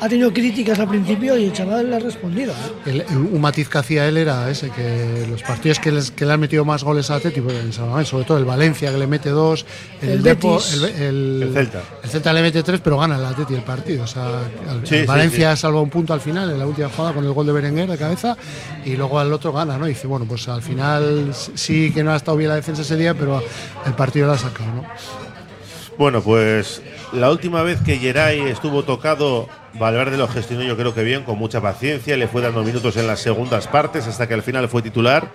ha 0.00 0.08
tenido 0.08 0.32
críticas 0.32 0.78
al 0.78 0.88
principio 0.88 1.36
y 1.36 1.44
el 1.44 1.52
chaval 1.52 1.90
le 1.90 1.96
ha 1.96 1.98
respondido. 1.98 2.52
¿eh? 2.52 2.56
El- 2.90 3.00
el- 3.02 3.16
un 3.16 3.40
matiz 3.40 3.68
que 3.68 3.78
hacía 3.78 4.08
él 4.08 4.16
era 4.16 4.48
ese, 4.50 4.70
que 4.70 5.26
los 5.28 5.42
partidos 5.42 5.78
que, 5.78 5.92
les- 5.92 6.10
que 6.10 6.24
le 6.24 6.32
han 6.32 6.40
metido 6.40 6.64
más 6.64 6.82
goles 6.82 7.10
a 7.10 7.16
Atleti, 7.16 7.40
pues, 7.40 7.54
en 7.56 7.72
San 7.72 7.88
Mamés, 7.90 8.08
sobre 8.08 8.24
todo 8.24 8.38
el 8.38 8.44
Valencia 8.44 8.90
que 8.90 8.98
le 8.98 9.06
mete 9.06 9.28
dos, 9.30 9.66
el, 10.00 10.08
El 10.10 10.22
Depo- 10.22 10.56
Betis. 10.56 10.72
el, 10.74 10.84
el- 11.02 11.42
El 11.42 11.52
Celta. 11.54 11.82
el 12.02 12.10
Celta 12.10 12.32
le 12.32 12.42
mete 12.42 12.62
tres, 12.62 12.80
pero 12.82 12.98
gana 12.98 13.16
el 13.16 13.24
Atleti 13.24 13.54
el 13.54 13.62
partido. 13.62 14.04
O 14.04 14.06
sea, 14.06 14.26
al- 14.68 14.86
Sí, 14.86 14.94
el 14.94 15.00
sí, 15.02 15.06
Valencia 15.06 15.54
salva 15.56 15.80
un 15.80 15.90
punto 15.90 16.14
al 16.14 16.20
final 16.20 16.50
en 16.50 16.58
la 16.58 16.66
última 16.66 16.88
jugada 16.88 17.14
con 17.14 17.24
el 17.24 17.32
gol 17.32 17.46
de 17.46 17.52
Berenguer 17.52 17.88
de 17.90 17.98
cabeza 17.98 18.36
y 18.84 18.96
luego 18.96 19.18
al 19.18 19.32
otro 19.32 19.52
gana, 19.52 19.76
¿no? 19.76 19.86
Y 19.86 19.90
dice, 19.90 20.06
bueno, 20.06 20.24
pues 20.26 20.48
al 20.48 20.62
final 20.62 21.32
sí 21.54 21.92
que 21.92 22.02
no 22.02 22.12
ha 22.12 22.16
estado 22.16 22.36
bien 22.36 22.48
la 22.50 22.56
defensa 22.56 22.82
ese 22.82 22.96
día, 22.96 23.14
pero 23.14 23.42
el 23.86 23.92
partido 23.94 24.26
lo 24.26 24.32
ha 24.32 24.38
sacado, 24.38 24.72
¿no? 24.74 24.84
Bueno, 25.98 26.22
pues 26.22 26.80
la 27.12 27.30
última 27.30 27.62
vez 27.62 27.80
que 27.82 27.98
Geray 27.98 28.40
estuvo 28.48 28.84
tocado, 28.84 29.48
Valverde 29.74 30.16
lo 30.16 30.28
gestionó 30.28 30.62
yo 30.64 30.76
creo 30.76 30.94
que 30.94 31.02
bien, 31.02 31.24
con 31.24 31.38
mucha 31.38 31.60
paciencia, 31.60 32.16
le 32.16 32.28
fue 32.28 32.42
dando 32.42 32.62
minutos 32.64 32.96
en 32.96 33.06
las 33.06 33.20
segundas 33.20 33.68
partes 33.68 34.06
hasta 34.06 34.26
que 34.26 34.34
al 34.34 34.42
final 34.42 34.68
fue 34.68 34.82
titular, 34.82 35.30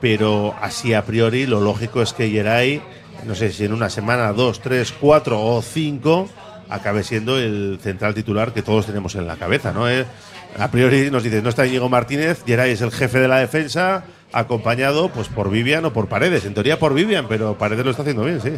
pero 0.00 0.54
así 0.60 0.94
a 0.94 1.04
priori 1.04 1.46
lo 1.46 1.60
lógico 1.60 2.02
es 2.02 2.12
que 2.12 2.30
Geray, 2.30 2.82
no 3.24 3.34
sé 3.34 3.52
si 3.52 3.64
en 3.64 3.72
una 3.72 3.90
semana, 3.90 4.32
dos, 4.32 4.60
tres, 4.60 4.92
cuatro 4.92 5.42
o 5.42 5.62
cinco, 5.62 6.28
acabe 6.68 7.02
siendo 7.02 7.38
el 7.38 7.78
central 7.82 8.14
titular 8.14 8.52
que 8.52 8.62
todos 8.62 8.86
tenemos 8.86 9.14
en 9.14 9.26
la 9.26 9.36
cabeza, 9.36 9.72
¿no? 9.72 9.88
Eh, 9.88 10.04
a 10.58 10.70
priori 10.70 11.10
nos 11.10 11.22
dice, 11.22 11.42
no 11.42 11.48
está 11.48 11.64
Diego 11.64 11.88
Martínez, 11.88 12.42
Geray 12.46 12.72
es 12.72 12.80
el 12.80 12.92
jefe 12.92 13.18
de 13.18 13.28
la 13.28 13.38
defensa, 13.38 14.04
acompañado 14.32 15.08
pues 15.08 15.28
por 15.28 15.50
Vivian 15.50 15.84
o 15.84 15.92
por 15.92 16.08
Paredes, 16.08 16.44
en 16.44 16.54
teoría 16.54 16.78
por 16.78 16.94
Vivian, 16.94 17.26
pero 17.28 17.58
Paredes 17.58 17.84
lo 17.84 17.90
está 17.90 18.02
haciendo 18.02 18.24
bien, 18.24 18.40
sí. 18.40 18.52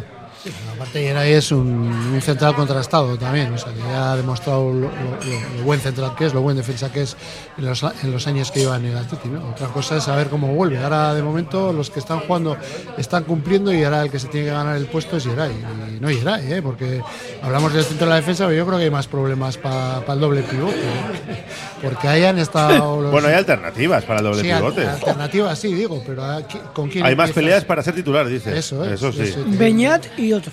Aparte, 0.73 1.01
Geray 1.01 1.33
es 1.33 1.51
un, 1.51 1.67
un 1.67 2.21
central 2.21 2.55
contrastado 2.55 3.17
también, 3.17 3.51
o 3.53 3.57
sea, 3.57 3.73
que 3.73 3.79
ya 3.79 4.13
ha 4.13 4.15
demostrado 4.15 4.71
lo, 4.71 4.79
lo- 4.81 4.87
lo- 4.89 5.57
lo 5.57 5.63
buen 5.63 5.79
central 5.81 6.15
que 6.17 6.27
es, 6.27 6.33
lo 6.33 6.41
buen 6.41 6.55
defensa 6.55 6.91
que 6.91 7.01
es 7.01 7.17
en 7.57 7.65
los, 7.65 7.83
a- 7.83 7.93
en 8.03 8.11
los 8.11 8.25
años 8.25 8.49
que 8.51 8.61
lleva 8.61 8.77
en 8.77 8.85
el 8.85 8.97
Atleti. 8.97 9.27
¿no? 9.27 9.49
Otra 9.49 9.67
cosa 9.67 9.97
es 9.97 10.03
saber 10.05 10.27
cómo 10.29 10.47
vuelve. 10.53 10.77
Ahora, 10.81 11.13
de 11.13 11.21
momento, 11.21 11.73
los 11.73 11.89
que 11.89 11.99
están 11.99 12.21
jugando 12.21 12.55
están 12.97 13.25
cumpliendo 13.25 13.73
y 13.73 13.83
ahora 13.83 14.03
el 14.03 14.11
que 14.11 14.19
se 14.19 14.27
tiene 14.29 14.47
que 14.47 14.53
ganar 14.53 14.77
el 14.77 14.85
puesto 14.85 15.17
es 15.17 15.25
Geray. 15.25 15.51
Y 15.97 15.99
no 15.99 16.07
Geray, 16.07 16.53
¿eh? 16.53 16.61
porque 16.61 17.01
hablamos 17.43 17.73
del 17.73 17.83
centro 17.83 18.05
de 18.07 18.11
la 18.11 18.15
defensa, 18.17 18.45
pero 18.45 18.57
yo 18.57 18.65
creo 18.65 18.77
que 18.77 18.85
hay 18.85 18.91
más 18.91 19.07
problemas 19.07 19.57
para 19.57 20.01
el 20.13 20.19
doble 20.21 20.41
pivote. 20.43 20.75
¿eh? 20.79 21.43
Porque 21.83 22.07
hayan 22.07 22.39
estado. 22.39 23.01
Los, 23.01 23.11
Bueno, 23.11 23.27
hay 23.27 23.33
alternativas 23.35 24.03
para 24.05 24.19
el 24.19 24.25
doble 24.25 24.41
sí, 24.41 24.49
pivote. 24.53 24.87
alternativas, 24.87 25.59
sí, 25.59 25.73
digo, 25.73 26.01
pero 26.05 26.23
aquí- 26.25 26.59
¿con 26.73 26.89
quién 26.89 27.05
Hay 27.05 27.15
más 27.15 27.31
peleas 27.31 27.65
para 27.65 27.83
ser 27.83 27.93
titular, 27.95 28.27
dice. 28.27 28.57
Eso 28.57 28.83
es. 28.85 28.93
Eso 28.93 29.11
sí. 29.11 29.33
Beñat 29.47 30.05
y 30.17 30.28
otro. 30.33 30.51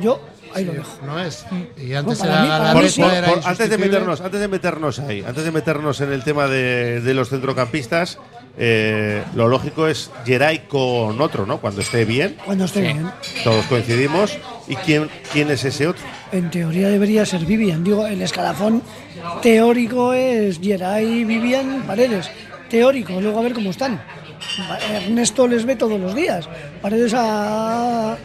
Yo 0.00 0.20
ahí 0.54 0.64
lo 0.64 0.72
dejo. 0.72 0.98
No 1.04 1.18
es. 1.18 1.44
Y 1.76 1.94
antes 1.94 2.18
para 2.18 2.32
era 2.32 2.42
mí- 2.42 2.48
para 2.48 2.72
Por- 2.72 2.82
mí 2.82 2.88
Galarreta, 2.88 2.88
sí. 2.94 3.00
por- 3.02 3.12
era 3.12 3.26
por- 3.28 3.36
antes 3.36 3.44
de 3.44 3.50
insustituible. 3.64 3.86
meternos, 3.86 4.20
antes 4.20 4.40
de 4.40 4.48
meternos 4.48 4.98
ahí, 5.00 5.24
antes 5.26 5.44
de 5.44 5.50
meternos 5.52 6.00
en 6.00 6.12
el 6.12 6.22
tema 6.24 6.46
de, 6.46 7.00
de 7.00 7.14
los 7.14 7.28
centrocampistas, 7.30 8.18
eh, 8.60 9.22
lo 9.34 9.48
lógico 9.48 9.86
es 9.86 10.10
Geray 10.24 10.66
con 10.68 11.20
otro, 11.20 11.46
¿no? 11.46 11.58
Cuando 11.58 11.80
esté 11.80 12.04
bien, 12.04 12.36
Cuando 12.44 12.64
esté 12.64 12.80
bien. 12.82 13.10
todos 13.44 13.64
coincidimos. 13.66 14.36
¿Y 14.66 14.76
quién, 14.76 15.08
quién 15.32 15.50
es 15.50 15.64
ese 15.64 15.86
otro? 15.86 16.04
En 16.32 16.50
teoría 16.50 16.88
debería 16.88 17.24
ser 17.24 17.44
Vivian. 17.46 17.82
Digo, 17.84 18.06
el 18.06 18.20
escalafón 18.20 18.82
teórico 19.42 20.12
es 20.12 20.60
Geray, 20.60 21.24
Vivian, 21.24 21.84
Paredes. 21.86 22.28
Teórico, 22.68 23.18
luego 23.20 23.38
a 23.38 23.42
ver 23.42 23.54
cómo 23.54 23.70
están. 23.70 23.98
Ernesto 24.90 25.46
les 25.46 25.64
ve 25.64 25.76
todos 25.76 26.00
los 26.00 26.14
días. 26.14 26.48
Paredes 26.82 27.12
ha, 27.14 28.16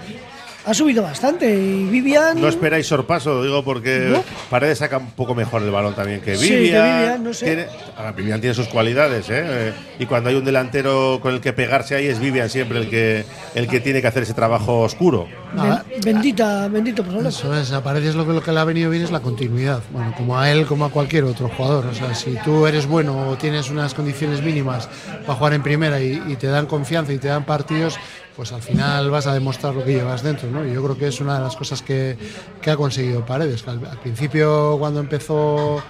ha 0.66 0.74
subido 0.74 1.04
bastante 1.04 1.50
y 1.54 1.86
Vivian. 1.86 2.40
No 2.40 2.48
esperáis 2.48 2.88
sorpaso, 2.88 3.44
digo, 3.44 3.64
porque 3.64 4.08
No. 4.12 4.24
Paredes 4.50 4.78
saca 4.80 4.98
un 4.98 5.12
poco 5.12 5.36
mejor 5.36 5.62
el 5.64 5.72
balón 5.72 5.94
también 5.96 6.22
que 6.22 6.36
Sí, 6.36 6.48
que 6.48 6.58
Vivian. 6.60 6.98
Vivian, 7.00 7.24
no 7.24 7.34
sé. 7.34 7.46
Tiene, 7.46 7.66
ahora, 7.98 8.12
Vivian 8.14 8.40
tiene 8.42 8.54
sus 8.54 8.68
cualidades, 8.68 9.30
¿eh? 9.30 9.42
Eh, 9.46 9.74
Y 10.00 10.06
cuando 10.06 10.30
hay 10.30 10.36
un 10.36 10.46
delantero 10.46 11.20
con 11.22 11.34
el 11.34 11.42
que 11.42 11.54
pegarse 11.54 11.96
ahí, 11.96 12.08
es 12.08 12.20
Vivian 12.20 12.50
siempre 12.50 12.80
el 12.80 12.90
que, 12.90 13.26
el 13.56 13.68
que 13.68 13.80
tiene 13.80 14.02
que 14.02 14.08
hacer 14.08 14.24
ese 14.24 14.34
trabajo 14.34 14.80
oscuro. 14.82 15.28
Ben- 15.54 16.02
bendita, 16.04 16.68
bendito 16.68 17.04
por 17.04 17.26
Eso 17.26 17.56
es, 17.56 17.72
a 17.72 17.84
Paredes 17.84 18.16
lo 18.16 18.26
que, 18.26 18.34
lo 18.34 18.42
que 18.42 18.52
le 18.52 18.60
ha 18.60 18.64
venido 18.64 18.90
bien 18.90 19.04
es 19.04 19.12
la 19.12 19.20
continuidad. 19.20 19.82
Bueno, 19.92 20.14
como 20.18 20.40
a 20.40 20.50
él, 20.52 20.66
como 20.66 20.86
a 20.86 20.90
cualquier 20.90 21.26
otro 21.26 21.50
jugador. 21.50 21.86
O 21.88 21.94
sea, 21.94 22.16
si 22.16 22.36
tú 22.44 22.66
eres 22.68 22.88
bueno 22.88 23.30
o 23.30 23.38
tienes 23.38 23.70
unas 23.70 23.94
condiciones 23.94 24.42
mínimas 24.42 24.90
para 25.26 25.38
jugar 25.38 25.54
en 25.54 25.62
primera 25.64 26.02
y, 26.02 26.22
y 26.28 26.36
te 26.38 26.48
dan 26.48 26.66
confianza 26.66 27.14
y 27.14 27.18
te 27.20 27.28
dan 27.28 27.46
partidos, 27.46 27.98
pues 28.36 28.52
al 28.52 28.62
final 28.62 29.10
vas 29.12 29.28
a 29.28 29.34
demostrar 29.34 29.76
lo 29.76 29.84
que 29.84 29.94
llevas 29.94 30.24
dentro, 30.24 30.50
¿no? 30.50 30.66
Y 30.66 30.74
yo 30.74 30.84
creo 30.84 30.98
que 30.98 31.08
es 31.08 31.20
una 31.20 31.36
de 31.36 31.42
las 31.42 31.56
cosas 31.56 31.82
que, 31.82 32.18
que 32.62 32.72
ha 32.72 32.76
conseguido 32.76 33.26
Paredes. 33.26 33.68
Al, 33.68 33.80
principio, 34.00 34.78
cuando 34.80 35.00
empezó, 35.00 35.84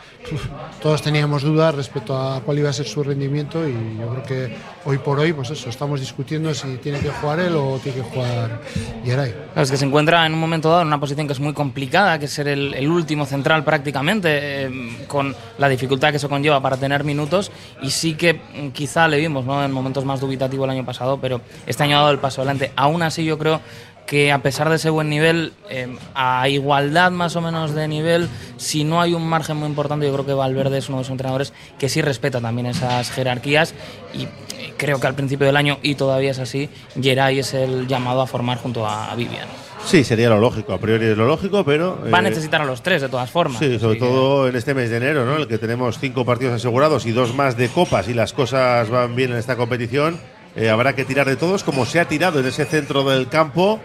todos 0.81 1.01
teníamos 1.01 1.43
dudas 1.43 1.75
respecto 1.75 2.17
a 2.17 2.41
cuál 2.41 2.59
iba 2.59 2.69
a 2.69 2.73
ser 2.73 2.85
su 2.85 3.03
rendimiento 3.03 3.67
y 3.67 3.97
yo 3.99 4.09
creo 4.09 4.23
que 4.23 4.57
hoy 4.85 4.97
por 4.97 5.19
hoy, 5.19 5.33
pues 5.33 5.49
eso, 5.49 5.69
estamos 5.69 5.99
discutiendo 5.99 6.53
si 6.53 6.77
tiene 6.77 6.99
que 6.99 7.09
jugar 7.09 7.39
él 7.39 7.55
o 7.55 7.79
tiene 7.81 7.99
que 7.99 8.03
jugar 8.03 8.61
Geray. 9.03 9.31
Claro, 9.31 9.61
es 9.61 9.71
que 9.71 9.77
se 9.77 9.85
encuentra 9.85 10.25
en 10.25 10.33
un 10.33 10.39
momento 10.39 10.69
dado 10.69 10.81
en 10.81 10.87
una 10.87 10.99
posición 10.99 11.27
que 11.27 11.33
es 11.33 11.39
muy 11.39 11.53
complicada, 11.53 12.19
que 12.19 12.25
es 12.25 12.31
ser 12.31 12.47
el, 12.47 12.89
último 12.89 13.25
central 13.25 13.63
prácticamente, 13.63 14.65
eh, 14.65 14.97
con 15.07 15.35
la 15.57 15.69
dificultad 15.69 16.11
que 16.11 16.17
eso 16.17 16.29
conlleva 16.29 16.61
para 16.61 16.77
tener 16.77 17.03
minutos. 17.03 17.51
Y 17.81 17.91
sí 17.91 18.15
que 18.15 18.33
mm, 18.33 18.69
quizá 18.69 19.07
le 19.07 19.17
vimos 19.17 19.45
¿no? 19.45 19.63
en 19.63 19.71
momentos 19.71 20.05
más 20.05 20.19
dubitativos 20.19 20.65
el 20.65 20.71
año 20.71 20.85
pasado, 20.85 21.19
pero 21.19 21.41
este 21.65 21.83
año 21.83 21.97
ha 21.97 22.01
dado 22.01 22.11
el 22.11 22.19
paso 22.19 22.41
adelante. 22.41 22.71
Aún 22.75 23.03
así, 23.03 23.23
yo 23.25 23.37
creo 23.37 23.61
que 24.05 24.31
a 24.31 24.39
pesar 24.43 24.69
de 24.69 24.75
ese 24.75 24.89
buen 24.89 25.09
nivel, 25.09 25.53
eh, 25.69 25.95
a 26.13 26.47
igualdad 26.49 27.11
más 27.11 27.35
o 27.35 27.41
menos 27.41 27.73
de 27.73 27.87
nivel, 27.87 28.27
si 28.57 28.83
no 28.83 29.01
hay 29.01 29.13
un 29.13 29.27
margen 29.27 29.57
muy 29.57 29.67
importante, 29.67 30.05
yo 30.05 30.13
creo 30.13 30.25
que 30.25 30.33
Valverde 30.33 30.77
es 30.77 30.89
uno 30.89 30.97
de 30.97 31.03
esos 31.03 31.11
entrenadores 31.11 31.53
que 31.79 31.89
sí 31.89 32.01
respeta 32.01 32.41
también 32.41 32.67
esas 32.67 33.09
jerarquías 33.11 33.73
y 34.13 34.23
eh, 34.23 34.73
creo 34.77 34.99
que 34.99 35.07
al 35.07 35.15
principio 35.15 35.47
del 35.47 35.55
año, 35.57 35.79
y 35.81 35.95
todavía 35.95 36.31
es 36.31 36.39
así, 36.39 36.69
Geray 37.01 37.39
es 37.39 37.53
el 37.53 37.87
llamado 37.87 38.21
a 38.21 38.27
formar 38.27 38.57
junto 38.57 38.85
a 38.87 39.13
Vivian. 39.15 39.47
Sí, 39.85 40.03
sería 40.05 40.29
lo 40.29 40.39
lógico, 40.39 40.71
a 40.73 40.77
priori 40.79 41.07
es 41.07 41.17
lo 41.17 41.27
lógico, 41.27 41.65
pero. 41.65 41.99
Va 42.09 42.19
a 42.19 42.21
eh, 42.21 42.23
necesitar 42.23 42.61
a 42.61 42.65
los 42.65 42.81
tres, 42.81 43.01
de 43.01 43.09
todas 43.09 43.29
formas. 43.29 43.59
Sí, 43.59 43.77
sobre 43.79 43.99
que- 43.99 44.05
todo 44.05 44.47
en 44.47 44.55
este 44.55 44.73
mes 44.73 44.89
de 44.89 44.95
enero, 44.97 45.25
¿no? 45.25 45.35
En 45.35 45.41
el 45.41 45.47
que 45.49 45.57
tenemos 45.57 45.99
cinco 45.99 46.23
partidos 46.23 46.53
asegurados 46.53 47.05
y 47.05 47.11
dos 47.11 47.35
más 47.35 47.57
de 47.57 47.67
copas 47.67 48.07
y 48.07 48.13
las 48.13 48.31
cosas 48.31 48.89
van 48.89 49.13
bien 49.15 49.31
en 49.33 49.37
esta 49.37 49.55
competición. 49.57 50.19
eh, 50.55 50.69
habrá 50.69 50.93
que 50.93 51.03
tirar 51.03 51.27
de 51.27 51.35
todos, 51.35 51.63
como 51.63 51.83
se 51.85 51.99
ha 51.99 52.05
tirado 52.07 52.39
en 52.39 52.45
ese 52.45 52.63
centro 52.65 53.03
del 53.03 53.27
campo, 53.27 53.79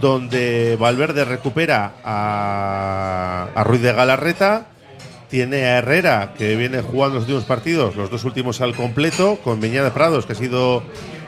donde 0.00 0.76
Valverde 0.78 1.24
recupera 1.24 1.94
a, 2.04 3.48
a 3.54 3.64
Ruiz 3.64 3.82
de 3.82 3.92
Galarreta. 3.92 4.66
Tiene 5.30 5.64
a 5.64 5.78
Herrera, 5.78 6.34
que 6.38 6.54
viene 6.54 6.80
jugando 6.80 7.14
los 7.16 7.22
últimos 7.24 7.44
partidos, 7.44 7.96
los 7.96 8.08
dos 8.08 8.22
últimos 8.24 8.60
al 8.60 8.74
completo, 8.76 9.38
con 9.42 9.58
Beñat 9.60 9.92
Prados, 9.92 10.26
que 10.26 10.34
ha 10.34 10.36
sido 10.36 10.84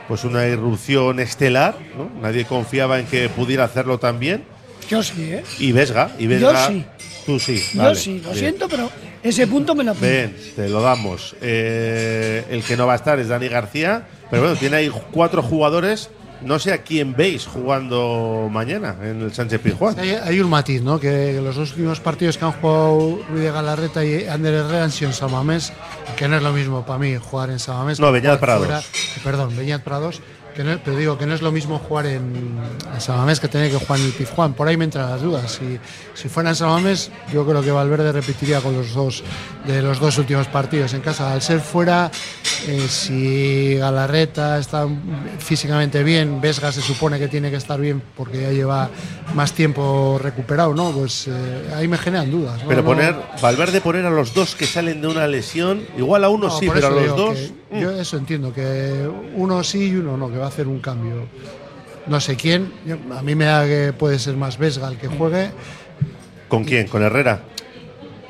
pues 0.07 0.23
una 0.23 0.47
irrupción 0.47 1.19
estelar. 1.19 1.75
¿no? 1.97 2.09
Nadie 2.21 2.45
confiaba 2.45 2.99
en 2.99 3.05
que 3.07 3.27
pudiera 3.27 3.65
hacerlo 3.65 3.97
tan 3.97 4.19
bien. 4.19 4.45
Yo 4.89 5.03
sí, 5.03 5.33
¿eh? 5.33 5.43
Y 5.59 5.73
Vesga, 5.73 6.11
y 6.17 6.27
Vesga. 6.27 6.67
sí. 6.67 6.85
Tú 7.25 7.39
sí. 7.39 7.61
Yo 7.73 7.93
sí, 7.93 8.19
lo 8.23 8.29
bien. 8.29 8.39
siento, 8.39 8.69
pero 8.69 8.89
ese 9.21 9.45
punto 9.47 9.75
me 9.75 9.83
lo 9.83 9.91
apunto. 9.91 10.07
Ven, 10.07 10.37
te 10.55 10.69
lo 10.69 10.81
damos. 10.81 11.35
Eh, 11.41 12.45
el 12.49 12.63
que 12.63 12.77
no 12.77 12.87
va 12.87 12.93
a 12.93 12.95
estar 12.95 13.19
es 13.19 13.27
Dani 13.27 13.49
García, 13.49 14.07
pero 14.31 14.43
bueno, 14.43 14.55
tiene 14.57 14.77
ahí 14.77 14.91
cuatro 15.11 15.41
jugadores. 15.43 16.09
No 16.41 16.59
sé 16.59 16.71
a 16.71 16.83
quién 16.83 17.15
veis 17.15 17.47
jugando 17.47 18.47
mañana 18.51 18.95
en 19.01 19.21
el 19.21 19.33
Sánchez 19.33 19.59
Pizjuán. 19.61 19.99
Hay, 19.99 20.11
hay 20.11 20.39
un 20.39 20.49
matiz, 20.49 20.81
¿no? 20.81 20.99
Que 20.99 21.39
los 21.41 21.57
últimos 21.57 21.99
partidos 21.99 22.37
que 22.37 22.45
han 22.45 22.51
jugado 22.53 23.19
Ruiz 23.29 23.41
de 23.43 23.51
Galarreta 23.51 24.05
y 24.05 24.25
Ander 24.25 24.53
Herrera 24.53 24.83
han 24.83 24.91
sido 24.91 25.09
en 25.09 25.15
Samamés, 25.15 25.73
que 26.15 26.27
no 26.27 26.37
es 26.37 26.43
lo 26.43 26.53
mismo 26.53 26.85
para 26.85 26.99
mí 26.99 27.15
jugar 27.17 27.49
en 27.49 27.59
Samamés. 27.59 27.99
No, 27.99 28.11
Beñat 28.11 28.39
Prados. 28.39 28.65
fuera. 28.65 28.81
Perdón, 29.23 29.55
Beñat 29.57 29.83
Prados. 29.83 30.21
Que 30.57 30.63
no, 30.63 30.79
pero 30.83 30.97
digo 30.97 31.19
que 31.19 31.27
no 31.27 31.35
es 31.35 31.43
lo 31.43 31.51
mismo 31.51 31.77
jugar 31.77 32.07
en, 32.07 32.57
en 32.91 32.99
Samamés 32.99 33.39
que 33.39 33.47
tener 33.47 33.69
que 33.69 33.77
jugar 33.77 33.99
en 33.99 34.07
el 34.07 34.11
Pizjuán. 34.11 34.53
Por 34.53 34.67
ahí 34.67 34.75
me 34.75 34.85
entran 34.85 35.07
las 35.07 35.21
dudas. 35.21 35.51
Si, 35.51 35.77
si 36.15 36.29
fuera 36.29 36.49
en 36.49 36.55
Samamés, 36.55 37.11
yo 37.31 37.45
creo 37.45 37.61
que 37.61 37.69
Valverde 37.69 38.11
repetiría 38.11 38.59
con 38.59 38.73
los 38.73 38.95
dos 38.95 39.23
de 39.67 39.83
los 39.83 39.99
dos 39.99 40.17
últimos 40.17 40.47
partidos 40.47 40.95
en 40.95 41.01
casa. 41.01 41.31
Al 41.31 41.43
ser 41.43 41.59
fuera, 41.59 42.09
eh, 42.65 42.87
si 42.89 43.75
Galarreta 43.75 44.57
está 44.57 44.87
físicamente 45.37 46.01
bien, 46.01 46.41
Vesga 46.41 46.71
se 46.71 46.81
supone 46.81 47.19
que 47.19 47.27
tiene 47.27 47.51
que 47.51 47.57
estar 47.57 47.79
bien 47.79 48.01
porque 48.15 48.41
ya 48.41 48.51
lleva 48.51 48.89
más 49.35 49.53
tiempo 49.53 50.19
recuperado, 50.19 50.73
¿no? 50.73 50.89
Pues 50.89 51.27
eh, 51.27 51.71
ahí 51.75 51.87
me 51.87 51.99
generan 51.99 52.31
dudas. 52.31 52.63
¿no? 52.63 52.69
Pero 52.69 52.83
poner, 52.83 53.15
Valverde 53.43 53.79
poner 53.79 54.07
a 54.07 54.09
los 54.09 54.33
dos 54.33 54.55
que 54.55 54.65
salen 54.65 55.01
de 55.01 55.07
una 55.07 55.27
lesión, 55.27 55.85
igual 55.99 56.23
a 56.23 56.29
uno 56.29 56.47
no, 56.47 56.59
sí, 56.59 56.67
pero 56.73 56.87
a 56.87 56.89
los 56.89 57.15
dos. 57.15 57.37
que 57.66 57.66
mm. 57.71 57.79
Yo 57.79 57.91
eso 57.91 58.17
entiendo, 58.17 58.53
que 58.53 59.09
uno 59.35 59.63
sí 59.63 59.89
y 59.89 59.95
uno 59.95 60.17
no, 60.17 60.29
que 60.29 60.37
va 60.37 60.45
a 60.45 60.49
hacer 60.49 60.67
un 60.67 60.79
cambio. 60.79 61.27
No 62.07 62.19
sé 62.21 62.35
quién, 62.35 62.71
yo- 62.85 62.97
a 63.15 63.21
mí 63.21 63.35
me 63.35 63.45
da 63.45 63.65
que 63.65 63.93
puede 63.97 64.17
ser 64.19 64.35
más 64.37 64.57
Vesga 64.57 64.87
el 64.87 64.97
que 64.97 65.07
juegue. 65.07 65.51
¿Con 66.47 66.63
quién? 66.63 66.87
¿Con 66.87 67.01
Herrera? 67.03 67.41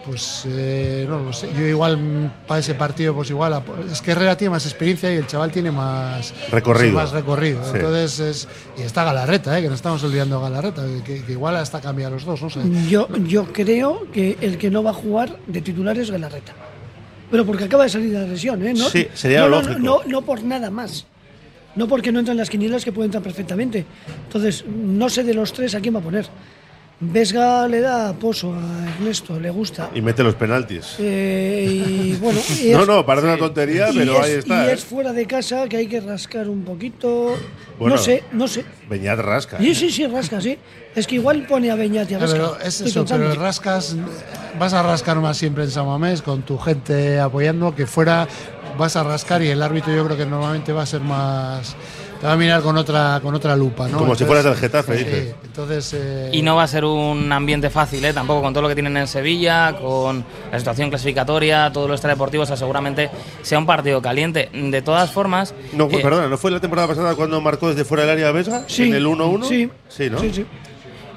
pues 0.06 0.44
eh, 0.48 1.06
no 1.10 1.20
lo 1.20 1.34
sé. 1.34 1.50
Yo 1.53 1.67
igual 1.67 1.98
mm, 1.98 2.32
para 2.48 2.62
ese 2.62 2.75
partido, 2.75 3.13
pues 3.13 3.29
igual. 3.29 3.51
a- 3.51 3.62
Es 3.91 4.01
que 4.01 4.12
Herrera 4.12 4.38
tiene 4.38 4.51
más 4.51 4.65
experiencia 4.65 5.13
y 5.13 5.17
el 5.17 5.27
chaval 5.27 5.51
tiene 5.51 5.70
más 5.70 6.34
Recorrido. 6.50 6.94
Más 6.94 7.12
recorrido. 7.12 7.62
Sí. 7.65 7.72
Entonces 7.75 8.20
es. 8.22 8.48
Y 8.77 8.84
está 8.84 9.03
Galarreta, 9.03 9.60
eh, 9.60 9.62
que 9.62 9.67
no 9.67 9.75
estamos 9.75 10.01
olvidando 10.06 10.38
a 10.38 10.50
Galarreta, 10.50 10.84
que, 11.06 11.24
que 11.25 11.32
igual 11.34 11.58
hasta 11.58 11.82
cambia 11.82 12.08
a 12.08 12.10
los 12.10 12.24
dos, 12.24 12.41
no 12.41 12.50
sé. 12.50 12.62
Yo, 12.89 13.10
yo 13.25 13.51
creo 13.51 14.08
que 14.13 14.38
el 14.39 14.58
que 14.58 14.70
no 14.72 14.82
va 14.82 14.91
a 14.91 14.94
jugar 14.94 15.39
de 15.46 15.60
titular 15.62 15.98
es 15.98 16.10
Galarreta. 16.10 16.53
Pero 17.29 17.46
porque 17.46 17.65
acaba 17.65 17.84
de 17.84 17.89
salir 17.89 18.12
de 18.12 18.19
la 18.19 18.27
lesión, 18.27 18.65
¿eh? 18.65 18.74
No, 18.74 18.89
Sí, 18.89 19.07
sería 19.13 19.41
no, 19.41 19.50
no, 19.50 19.62
lógico. 19.62 19.79
No, 19.79 20.00
no 20.05 20.22
por 20.22 20.43
nada 20.43 20.69
más. 20.69 21.05
No 21.75 21.88
porque 21.88 22.12
no 22.12 22.19
entran 22.19 22.38
las 22.38 22.50
quinielas 22.50 22.84
que 22.84 22.91
pueden 22.91 23.10
entrar 23.10 23.24
perfectamente. 23.24 23.86
Entonces, 24.25 24.65
no 24.67 25.10
sé 25.10 25.24
de 25.24 25.34
los 25.34 25.53
tres 25.53 25.75
a 25.75 25.79
quién 25.81 25.93
va 25.96 26.00
a 26.00 26.03
poner. 26.03 26.25
Vesga 27.00 27.68
le 27.68 27.80
da 27.80 28.12
pozo 28.13 28.54
a 28.56 28.89
Ernesto, 28.98 29.39
le 29.39 29.51
gusta. 29.51 29.92
Y 29.94 30.01
mete 30.01 30.24
los 30.24 30.34
penaltis. 30.34 30.96
Eh, 30.98 31.68
y 31.70 32.13
bueno, 32.22 32.39
y 32.60 32.70
No, 32.72 32.82
es- 32.82 32.88
no, 32.88 33.06
parece 33.06 33.27
una 33.27 33.38
tontería, 33.38 33.89
y 33.92 33.98
pero 34.00 34.13
es- 34.20 34.25
ahí 34.25 34.32
está. 34.32 34.66
Y 34.66 34.70
¿eh? 34.70 34.74
es 34.74 34.84
fuera 34.84 35.13
de 35.13 35.25
casa 35.27 35.68
que 35.70 35.77
hay 35.77 35.88
que 35.88 36.00
rascar 36.00 36.50
un 36.50 36.63
poquito. 36.63 37.36
Bueno. 37.77 37.96
no 37.96 38.01
sé, 38.01 38.24
no 38.32 38.48
sé. 38.48 38.66
Beñat 38.89 39.20
rasca. 39.20 39.60
Sí, 39.60 39.75
sí, 39.75 39.92
sí, 39.92 40.08
rasca, 40.08 40.42
sí. 40.42 40.58
Es 40.96 41.06
que 41.06 41.16
igual 41.16 41.46
pone 41.46 41.70
a 41.70 41.75
Beñat 41.75 42.10
y 42.10 42.16
a 42.16 42.20
pero 42.20 42.58
es 42.60 42.82
eso, 42.82 43.06
pero 43.06 43.36
rascas, 43.36 43.96
vas 44.60 44.74
a 44.74 44.82
rascar 44.82 45.18
más 45.18 45.38
siempre 45.38 45.66
en 45.66 45.70
San 45.70 45.86
Mamés 45.86 46.24
con 46.24 46.42
tu 46.42 46.58
gente 46.58 47.20
apoyando, 47.20 47.75
que 47.75 47.86
fuera 47.86 48.27
vas 48.75 48.96
a 48.96 49.04
rascar 49.04 49.44
y 49.44 49.48
el 49.50 49.62
árbitro 49.62 49.94
yo 49.96 50.04
creo 50.06 50.18
que 50.18 50.25
normalmente 50.25 50.74
va 50.74 50.82
a 50.82 50.86
ser 50.88 51.01
más, 51.01 51.75
te 52.20 52.26
va 52.28 52.34
a 52.34 52.38
mirar 52.38 52.62
con 52.62 52.78
otra, 52.78 53.20
con 53.22 53.34
otra 53.36 53.56
lupa, 53.56 53.88
¿no? 53.88 53.98
Como 54.00 54.16
si 54.16 54.26
fueras 54.26 54.44
del 54.44 54.56
Getafe, 54.56 54.98
sí, 54.98 55.04
dices. 55.04 55.36
entonces 55.46 55.94
eh, 55.96 56.30
Y 56.34 56.42
no 56.42 56.56
va 56.56 56.64
a 56.64 56.68
ser 56.68 56.84
un 56.86 57.32
ambiente 57.32 57.70
fácil, 57.70 58.04
¿eh? 58.06 58.14
tampoco 58.14 58.42
con 58.42 58.54
todo 58.54 58.64
lo 58.64 58.70
que 58.70 58.76
tienen 58.76 58.98
en 58.98 59.08
Sevilla, 59.08 59.76
con 59.80 60.26
la 60.52 60.58
situación 60.60 60.90
clasificatoria, 60.90 61.72
todo 61.72 61.88
lo 61.88 61.94
extradeportivo, 61.94 62.44
o 62.44 62.46
sea, 62.46 62.58
seguramente 62.58 63.10
sea 63.42 63.60
un 63.60 63.66
partido 63.66 64.02
caliente. 64.02 64.50
De 64.54 64.82
todas 64.82 65.12
formas, 65.12 65.54
No, 65.74 65.86
eh, 65.92 66.00
perdona, 66.02 66.28
¿no 66.28 66.38
fue 66.38 66.52
la 66.52 66.60
temporada 66.60 66.88
pasada 66.88 67.16
cuando 67.16 67.40
marcó 67.42 67.70
desde 67.70 67.86
fuera 67.86 68.04
del 68.04 68.12
área 68.14 68.32
Vesga? 68.32 68.64
Sí, 68.68 68.84
¿En 68.90 68.96
el 68.96 69.06
1-1? 69.06 69.44
Sí, 69.48 69.70
Sí, 69.88 70.10
¿no? 70.10 70.20
Sí, 70.20 70.32
sí. 70.34 70.46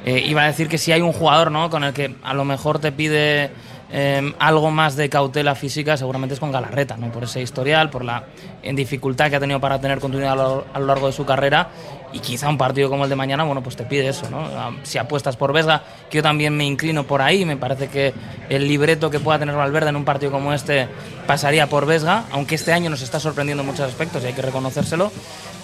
eh, 0.05 0.23
iba 0.27 0.43
a 0.43 0.47
decir 0.47 0.69
que 0.69 0.79
si 0.79 0.93
hay 0.93 1.01
un 1.01 1.13
jugador 1.13 1.51
¿no? 1.51 1.71
con 1.71 1.85
el 1.85 1.93
que 1.93 2.15
a 2.23 2.35
lo 2.35 2.45
mejor 2.45 2.79
te 2.79 2.93
pide 2.93 3.51
eh, 3.93 4.33
algo 4.39 4.71
más 4.71 4.95
de 4.97 5.09
cautela 5.09 5.55
física, 5.55 5.97
seguramente 5.97 6.35
es 6.35 6.41
con 6.41 6.53
Galarreta, 6.53 6.97
¿no? 6.97 7.11
por 7.11 7.25
ese 7.25 7.43
historial, 7.43 7.91
por 7.91 8.05
la 8.05 8.25
en 8.63 8.77
dificultad 8.77 9.31
que 9.31 9.37
ha 9.37 9.41
tenido 9.41 9.61
para 9.61 9.81
tener 9.81 9.99
continuidad 9.99 10.33
a 10.33 10.37
lo, 10.37 10.67
a 10.73 10.79
lo 10.79 10.87
largo 10.87 11.07
de 11.07 11.13
su 11.13 11.25
carrera. 11.25 11.69
Y 12.13 12.19
quizá 12.19 12.49
un 12.49 12.59
partido 12.59 12.91
como 12.91 13.05
el 13.05 13.11
de 13.11 13.15
mañana, 13.17 13.45
bueno, 13.45 13.63
pues 13.63 13.77
te 13.77 13.85
pide 13.85 14.09
eso, 14.09 14.29
¿no? 14.31 14.41
Ah, 14.41 14.73
Si 14.83 14.99
apuestas 14.99 15.37
por 15.37 15.53
Vesga, 15.53 15.83
que 16.11 16.17
yo 16.19 16.23
también 16.23 16.57
me 16.57 16.65
inclino 16.65 17.05
por 17.05 17.23
ahí, 17.23 17.45
me 17.45 17.57
parece 17.57 17.89
que 17.89 18.13
el 18.49 18.67
libreto 18.67 19.11
que 19.11 19.21
pueda 19.21 19.39
tener 19.39 19.55
Valverde 19.55 19.91
en 19.91 19.97
un 19.97 20.05
partido 20.05 20.33
como 20.33 20.53
este 20.53 20.89
pasaría 21.27 21.69
por 21.69 21.87
Vesga, 21.87 22.25
aunque 22.33 22.57
este 22.57 22.73
año 22.73 22.91
nos 22.91 23.03
está 23.03 23.21
sorprendiendo 23.21 23.63
en 23.63 23.69
muchos 23.69 23.87
aspectos 23.89 24.25
y 24.25 24.27
hay 24.27 24.33
que 24.33 24.43
reconocérselo. 24.43 25.13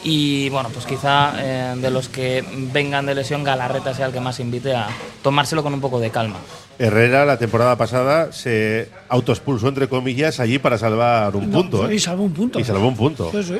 Y 0.04 0.48
bueno, 0.50 0.68
pues 0.72 0.86
quizá 0.86 1.32
eh, 1.38 1.74
de 1.78 1.90
los 1.90 2.08
que 2.08 2.44
vengan 2.72 3.06
de 3.06 3.16
lesión, 3.16 3.42
Galarreta 3.42 3.92
sea 3.92 4.06
el 4.06 4.12
que 4.12 4.20
más 4.20 4.38
invite 4.38 4.72
a 4.72 4.86
tomárselo 5.22 5.64
con 5.64 5.74
un 5.74 5.80
poco 5.80 5.98
de 5.98 6.10
calma. 6.10 6.36
Herrera 6.78 7.24
la 7.24 7.38
temporada 7.38 7.76
pasada 7.76 8.32
se 8.32 8.88
autoexpulsó, 9.08 9.68
entre 9.68 9.88
comillas, 9.88 10.40
allí 10.40 10.58
para 10.58 10.76
salvar 10.76 11.34
un 11.34 11.50
No, 11.50 11.60
punto. 11.62 11.88
¿eh? 11.88 11.94
Y 11.94 11.98
salvó 11.98 12.24
un 12.24 12.32
punto. 12.34 12.58
Y 12.60 12.64
salvó 12.64 12.86
un 12.88 12.96
punto. 12.96 13.30
Pues, 13.30 13.46
sí. 13.46 13.56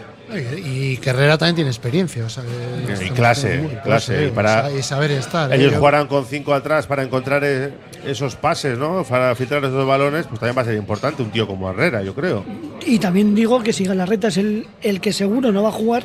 y, 0.65 0.97
que 0.99 1.11
Herrera 1.11 1.39
también 1.39 1.55
tiene 1.57 1.71
experiencia, 1.71 2.25
o 2.25 2.29
sea, 2.29 2.43
Y 3.05 3.11
clase, 3.11 3.59
muy- 3.59 3.71
clase, 3.77 4.27
y 4.27 4.31
para- 4.33 4.71
y 4.71 4.83
saber 4.83 5.13
estar. 5.13 5.51
¿eh? 5.53 5.57
Ellos 5.57 5.73
Yo- 5.73 5.79
jugarán 5.79 6.09
con 6.09 6.27
cinco 6.27 6.53
atrás 6.53 6.87
para 6.87 7.03
encontrar 7.05 7.43
eh, 7.45 7.73
esos 8.05 8.37
pases, 8.37 8.77
¿no? 8.77 9.03
Para 9.05 9.35
filtrar 9.35 9.65
esos 9.65 9.87
balones, 9.87 10.27
pues 10.27 10.39
también 10.41 10.57
va 10.59 10.63
a 10.63 10.65
ser 10.67 10.75
importante 10.75 11.23
un 11.23 11.31
tío 11.31 11.47
como 11.47 11.71
Herrera, 11.71 12.03
yo 12.03 12.15
creo. 12.15 12.45
Y 12.85 12.99
también 12.99 13.35
digo 13.35 13.63
que 13.63 13.73
si 13.73 13.85
Galarreta 13.85 14.29
es 14.29 14.37
el, 14.37 14.67
el 14.83 15.01
que 15.01 15.13
seguro 15.13 15.53
no 15.53 15.63
va 15.63 15.71
a 15.71 15.73
jugar, 15.73 16.05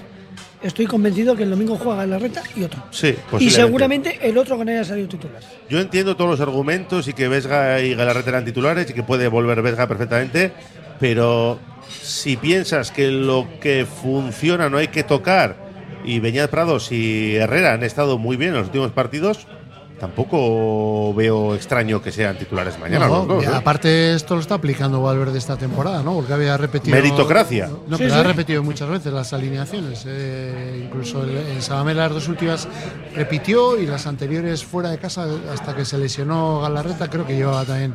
estoy 0.63 0.85
convencido 0.85 1.35
que 1.35 1.43
el 1.43 1.49
domingo 1.49 1.77
juega 1.77 1.99
Galarreta 1.99 2.43
y 2.55 2.63
otro. 2.63 2.83
Sí, 2.91 3.15
Y 3.39 3.49
seguramente 3.49 4.19
el 4.21 4.37
otro 4.37 4.57
que 4.57 4.65
no 4.65 4.71
haya 4.71 4.83
salido 4.83 5.07
titular. 5.07 5.41
Yo 5.69 5.79
entiendo 5.79 6.15
todos 6.15 6.31
los 6.31 6.41
argumentos 6.41 7.07
y 7.07 7.13
que 7.13 7.27
Vesga 7.27 7.79
y 7.81 7.95
Galarreta 7.95 8.29
eran 8.29 8.45
titulares 8.45 8.89
y 8.89 8.93
que 8.93 9.03
puede 9.03 9.27
volver 9.27 9.61
Vesga 9.61 9.87
perfectamente, 9.87 10.51
pero 10.99 11.59
si 12.01 12.37
piensas 12.37 12.91
que 12.91 13.09
lo 13.09 13.47
que 13.59 13.85
funciona 13.85 14.69
no 14.69 14.77
hay 14.77 14.89
que 14.89 15.03
tocar 15.03 15.55
y 16.03 16.19
Beñat 16.19 16.49
Prados 16.49 16.91
y 16.91 17.35
Herrera 17.35 17.73
han 17.73 17.83
estado 17.83 18.17
muy 18.17 18.37
bien 18.37 18.51
en 18.51 18.57
los 18.57 18.67
últimos 18.67 18.91
partidos, 18.91 19.47
tampoco 20.01 21.13
veo 21.13 21.53
extraño 21.53 22.01
que 22.01 22.11
sean 22.11 22.35
titulares 22.35 22.77
mañana 22.79 23.07
No, 23.07 23.17
los 23.19 23.27
dos. 23.27 23.43
y 23.43 23.47
¿eh? 23.47 23.51
aparte 23.53 24.15
esto 24.15 24.33
lo 24.33 24.41
está 24.41 24.55
aplicando 24.55 24.99
Valverde 25.01 25.37
esta 25.37 25.55
temporada, 25.57 26.01
¿no? 26.01 26.15
Porque 26.15 26.33
había 26.33 26.57
repetido 26.57 26.95
Meritocracia. 26.97 27.67
No, 27.87 27.97
Sí, 27.97 28.03
pero 28.03 28.09
sí. 28.15 28.19
ha 28.19 28.23
repetido 28.23 28.63
muchas 28.63 28.89
veces 28.89 29.13
las 29.13 29.31
alineaciones. 29.31 30.03
eh, 30.07 30.81
incluso 30.85 31.23
en 31.23 31.61
Sabamé 31.61 31.93
las 31.93 32.11
dos 32.11 32.27
últimas 32.27 32.67
repitió 33.15 33.77
y 33.77 33.85
las 33.85 34.07
anteriores 34.07 34.65
fuera 34.65 34.89
de 34.89 34.97
casa 34.97 35.27
hasta 35.53 35.75
que 35.75 35.85
se 35.85 35.97
lesionó 35.99 36.61
Galarreta 36.61 37.07
creo 37.09 37.25
que 37.27 37.35
llevaba 37.35 37.63
también 37.63 37.93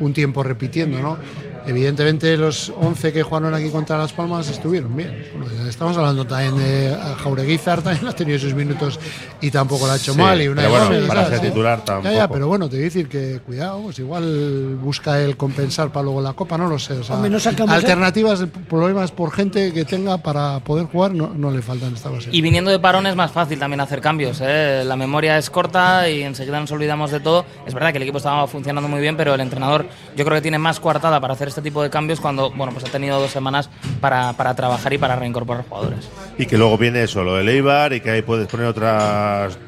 un 0.00 0.12
tiempo 0.12 0.42
repitiendo, 0.42 0.98
¿no? 1.00 1.18
Evidentemente 1.66 2.36
los 2.36 2.70
11 2.78 3.10
que 3.14 3.22
jugaron 3.22 3.54
aquí 3.54 3.70
contra 3.70 3.96
Las 3.96 4.12
Palmas 4.12 4.48
estuvieron 4.50 4.94
bien. 4.94 5.26
Bueno, 5.34 5.66
Estamos 5.66 5.96
hablando 5.96 6.26
también 6.26 6.58
de 6.58 6.94
Jaureguizar, 7.22 7.80
también 7.82 8.06
ha 8.06 8.12
tenido 8.12 8.38
sus 8.38 8.52
minutos 8.54 9.00
y 9.40 9.50
tampoco 9.50 9.86
lo 9.86 9.92
ha 9.92 9.96
hecho 9.96 10.12
Sí, 10.12 10.20
mal. 10.20 10.42
Y 10.42 10.48
una 10.48 10.60
pero 10.60 10.86
bueno, 10.88 11.06
para 11.08 11.40
titular 11.40 11.78
Ya, 11.78 11.84
ya, 11.84 12.02
tampoco. 12.02 12.32
pero 12.34 12.48
bueno, 12.48 12.68
te 12.68 12.76
voy 12.76 12.82
a 12.82 12.84
decir 12.84 13.08
que 13.08 13.40
cuidado, 13.46 13.80
pues 13.84 13.98
igual 13.98 14.76
busca 14.76 15.18
el 15.22 15.38
compensar 15.38 15.90
para 15.90 16.04
luego 16.04 16.20
la 16.20 16.34
copa, 16.34 16.58
no 16.58 16.68
lo 16.68 16.78
sé. 16.78 16.92
O 16.98 17.02
sea, 17.02 17.14
Hombre, 17.16 17.30
no 17.30 17.40
sacamos- 17.40 17.74
alternativas, 17.74 18.44
problemas 18.68 19.10
por 19.10 19.32
gente 19.32 19.72
que 19.72 19.86
tenga 19.86 20.18
para 20.18 20.60
poder 20.60 20.84
jugar, 20.86 21.14
no, 21.14 21.32
no 21.34 21.50
le 21.50 21.62
faltan 21.62 21.94
esta 21.94 22.10
base. 22.10 22.28
Y 22.30 22.42
viniendo 22.42 22.70
de 22.70 22.78
parón 22.78 23.06
es 23.06 23.16
más 23.16 23.32
fácil 23.32 23.58
también 23.58 23.80
hacer 23.80 24.02
cambios. 24.02 24.38
¿eh? 24.42 24.82
La 24.84 24.96
memoria 24.96 25.38
es 25.38 25.48
corta 25.48 26.10
y 26.10 26.22
enseguida 26.24 26.60
nos 26.60 26.70
olvidamos 26.72 27.10
de 27.10 27.20
todo. 27.20 27.46
Es 27.66 27.72
verdad 27.72 27.90
que 27.92 27.96
el 27.96 28.02
equipo 28.02 28.18
estaba 28.18 28.46
funcionando 28.46 28.86
muy 28.86 29.00
bien, 29.00 29.16
pero 29.16 29.32
el 29.34 29.40
entrenador 29.40 29.83
yo 30.16 30.24
creo 30.24 30.36
que 30.36 30.42
tiene 30.42 30.58
más 30.58 30.80
coartada 30.80 31.20
para 31.20 31.34
hacer 31.34 31.48
este 31.48 31.62
tipo 31.62 31.82
de 31.82 31.90
cambios 31.90 32.20
cuando 32.20 32.50
bueno, 32.50 32.72
pues 32.72 32.84
ha 32.84 32.88
tenido 32.88 33.20
dos 33.20 33.30
semanas 33.30 33.70
para, 34.00 34.32
para 34.34 34.54
trabajar 34.54 34.92
y 34.92 34.98
para 34.98 35.16
reincorporar 35.16 35.64
jugadores. 35.68 36.08
Y 36.38 36.46
que 36.46 36.58
luego 36.58 36.78
viene 36.78 37.02
eso, 37.02 37.22
lo 37.22 37.36
de 37.36 37.50
Eibar 37.52 37.92
y 37.92 38.00
que 38.00 38.10
ahí 38.10 38.22
puedes 38.22 38.46
poner 38.48 38.66
otras 38.66 39.58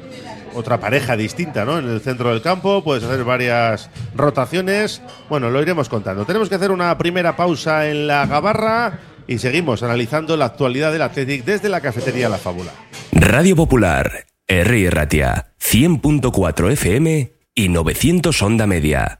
otra 0.57 0.79
pareja 0.79 1.15
distinta, 1.15 1.65
¿no? 1.65 1.77
En 1.77 1.87
el 1.87 2.01
centro 2.01 2.31
del 2.31 2.41
campo, 2.41 2.83
puedes 2.83 3.03
hacer 3.03 3.23
varias 3.23 3.89
rotaciones. 4.15 5.01
Bueno, 5.29 5.49
lo 5.49 5.61
iremos 5.61 5.87
contando. 5.87 6.25
Tenemos 6.25 6.49
que 6.49 6.55
hacer 6.55 6.71
una 6.71 6.97
primera 6.97 7.35
pausa 7.35 7.87
en 7.87 8.07
la 8.07 8.25
gabarra 8.25 8.99
y 9.27 9.37
seguimos 9.37 9.83
analizando 9.83 10.35
la 10.37 10.45
actualidad 10.45 10.91
del 10.91 11.03
Athletic 11.03 11.45
desde 11.45 11.69
la 11.69 11.81
cafetería 11.81 12.29
La 12.29 12.37
Fábula. 12.37 12.71
Radio 13.11 13.55
Popular, 13.55 14.25
R. 14.47 14.89
Ratia, 14.89 15.53
100.4 15.61 16.71
FM 16.71 17.33
y 17.53 17.69
900 17.69 18.41
Onda 18.41 18.67
Media. 18.67 19.19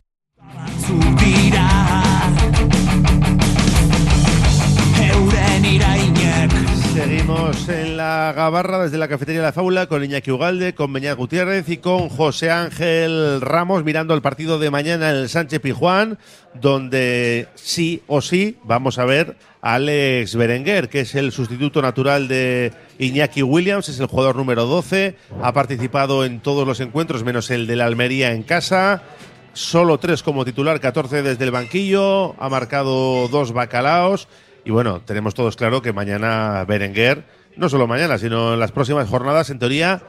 En 7.51 7.97
la 7.97 8.31
gabarra 8.33 8.81
desde 8.81 8.97
la 8.97 9.09
cafetería 9.09 9.41
de 9.41 9.47
la 9.47 9.51
Fábula 9.51 9.87
con 9.87 10.01
Iñaki 10.01 10.31
Ugalde, 10.31 10.73
con 10.73 10.93
Beñat 10.93 11.17
Gutiérrez 11.17 11.67
y 11.67 11.77
con 11.77 12.07
José 12.07 12.49
Ángel 12.49 13.41
Ramos 13.41 13.83
mirando 13.83 14.13
el 14.13 14.21
partido 14.21 14.57
de 14.57 14.71
mañana 14.71 15.09
en 15.09 15.17
el 15.17 15.27
Sánchez 15.27 15.59
Pijuán, 15.59 16.17
donde 16.53 17.49
sí 17.55 18.03
o 18.07 18.21
sí 18.21 18.57
vamos 18.63 18.99
a 18.99 19.05
ver 19.05 19.35
a 19.61 19.73
Alex 19.73 20.35
Berenguer, 20.37 20.87
que 20.87 21.01
es 21.01 21.13
el 21.15 21.33
sustituto 21.33 21.81
natural 21.81 22.29
de 22.29 22.71
Iñaki 22.99 23.43
Williams, 23.43 23.89
es 23.89 23.99
el 23.99 24.05
jugador 24.07 24.37
número 24.37 24.65
12, 24.65 25.17
ha 25.41 25.51
participado 25.51 26.23
en 26.23 26.39
todos 26.39 26.65
los 26.65 26.79
encuentros 26.79 27.25
menos 27.25 27.51
el 27.51 27.67
de 27.67 27.81
Almería 27.81 28.31
en 28.31 28.43
casa. 28.43 29.03
Solo 29.51 29.97
tres 29.97 30.23
como 30.23 30.45
titular, 30.45 30.79
14 30.79 31.21
desde 31.21 31.43
el 31.43 31.51
banquillo, 31.51 32.41
ha 32.41 32.47
marcado 32.47 33.27
dos 33.27 33.51
bacalaos 33.51 34.29
y 34.63 34.71
bueno, 34.71 35.01
tenemos 35.01 35.33
todos 35.33 35.55
claro 35.55 35.81
que 35.81 35.91
mañana 35.91 36.63
Berenguer, 36.67 37.23
no 37.55 37.69
solo 37.69 37.87
mañana, 37.87 38.17
sino 38.17 38.53
en 38.53 38.59
las 38.59 38.71
próximas 38.71 39.09
jornadas, 39.09 39.49
en 39.49 39.59
teoría, 39.59 40.03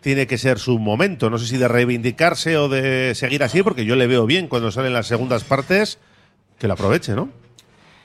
tiene 0.00 0.26
que 0.26 0.38
ser 0.38 0.58
su 0.58 0.78
momento. 0.78 1.30
No 1.30 1.38
sé 1.38 1.46
si 1.46 1.56
de 1.56 1.68
reivindicarse 1.68 2.56
o 2.56 2.68
de 2.68 3.14
seguir 3.14 3.42
así, 3.42 3.62
porque 3.62 3.84
yo 3.84 3.96
le 3.96 4.06
veo 4.06 4.26
bien 4.26 4.48
cuando 4.48 4.70
salen 4.70 4.92
las 4.92 5.06
segundas 5.06 5.44
partes, 5.44 5.98
que 6.58 6.66
lo 6.66 6.74
aproveche, 6.74 7.14
¿no? 7.14 7.30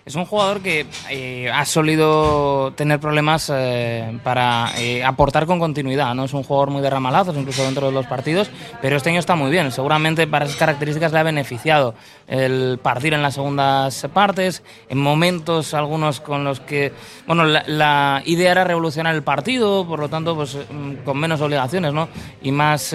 Es 0.06 0.16
un 0.16 0.26
jugador 0.26 0.60
que 0.60 0.86
eh, 1.10 1.50
ha 1.50 1.64
solido 1.64 2.74
tener 2.74 3.00
problemas 3.00 3.50
eh, 3.56 4.20
para 4.22 4.74
eh, 4.78 5.02
aportar 5.02 5.46
con 5.46 5.60
continuidad. 5.60 6.14
No 6.14 6.26
es 6.26 6.34
un 6.34 6.44
jugador 6.44 6.72
muy 6.72 6.82
de 6.82 6.90
ramalazos, 6.90 7.38
incluso 7.38 7.64
dentro 7.64 7.88
de 7.88 7.94
los 7.94 8.06
partidos, 8.06 8.52
pero 8.82 8.98
este 8.98 9.12
año 9.12 9.20
está 9.20 9.36
muy 9.36 9.50
bien. 9.50 9.72
Seguramente 9.72 10.28
para 10.28 10.44
esas 10.44 10.58
características 10.58 11.14
le 11.14 11.20
ha 11.20 11.24
beneficiado 11.24 11.96
el 12.28 12.80
partir 12.84 13.14
en 13.14 13.22
las 13.22 13.36
segundas 13.36 14.06
partes, 14.14 14.62
en 14.90 14.98
momentos 14.98 15.74
algunos 15.74 16.20
con 16.20 16.44
los 16.44 16.60
que, 16.60 16.92
bueno, 17.26 17.46
la, 17.46 17.64
la 17.66 18.24
idea 18.26 18.52
era 18.52 18.66
revolucionar 18.66 19.16
el 19.16 19.24
partido, 19.24 19.88
por 19.88 20.00
lo 20.00 20.10
tanto, 20.10 20.36
pues 20.36 20.58
mm, 20.70 21.06
con 21.06 21.18
menos 21.18 21.40
obligaciones, 21.40 21.94
¿no? 21.94 22.10
Y 22.42 22.52
más 22.52 22.94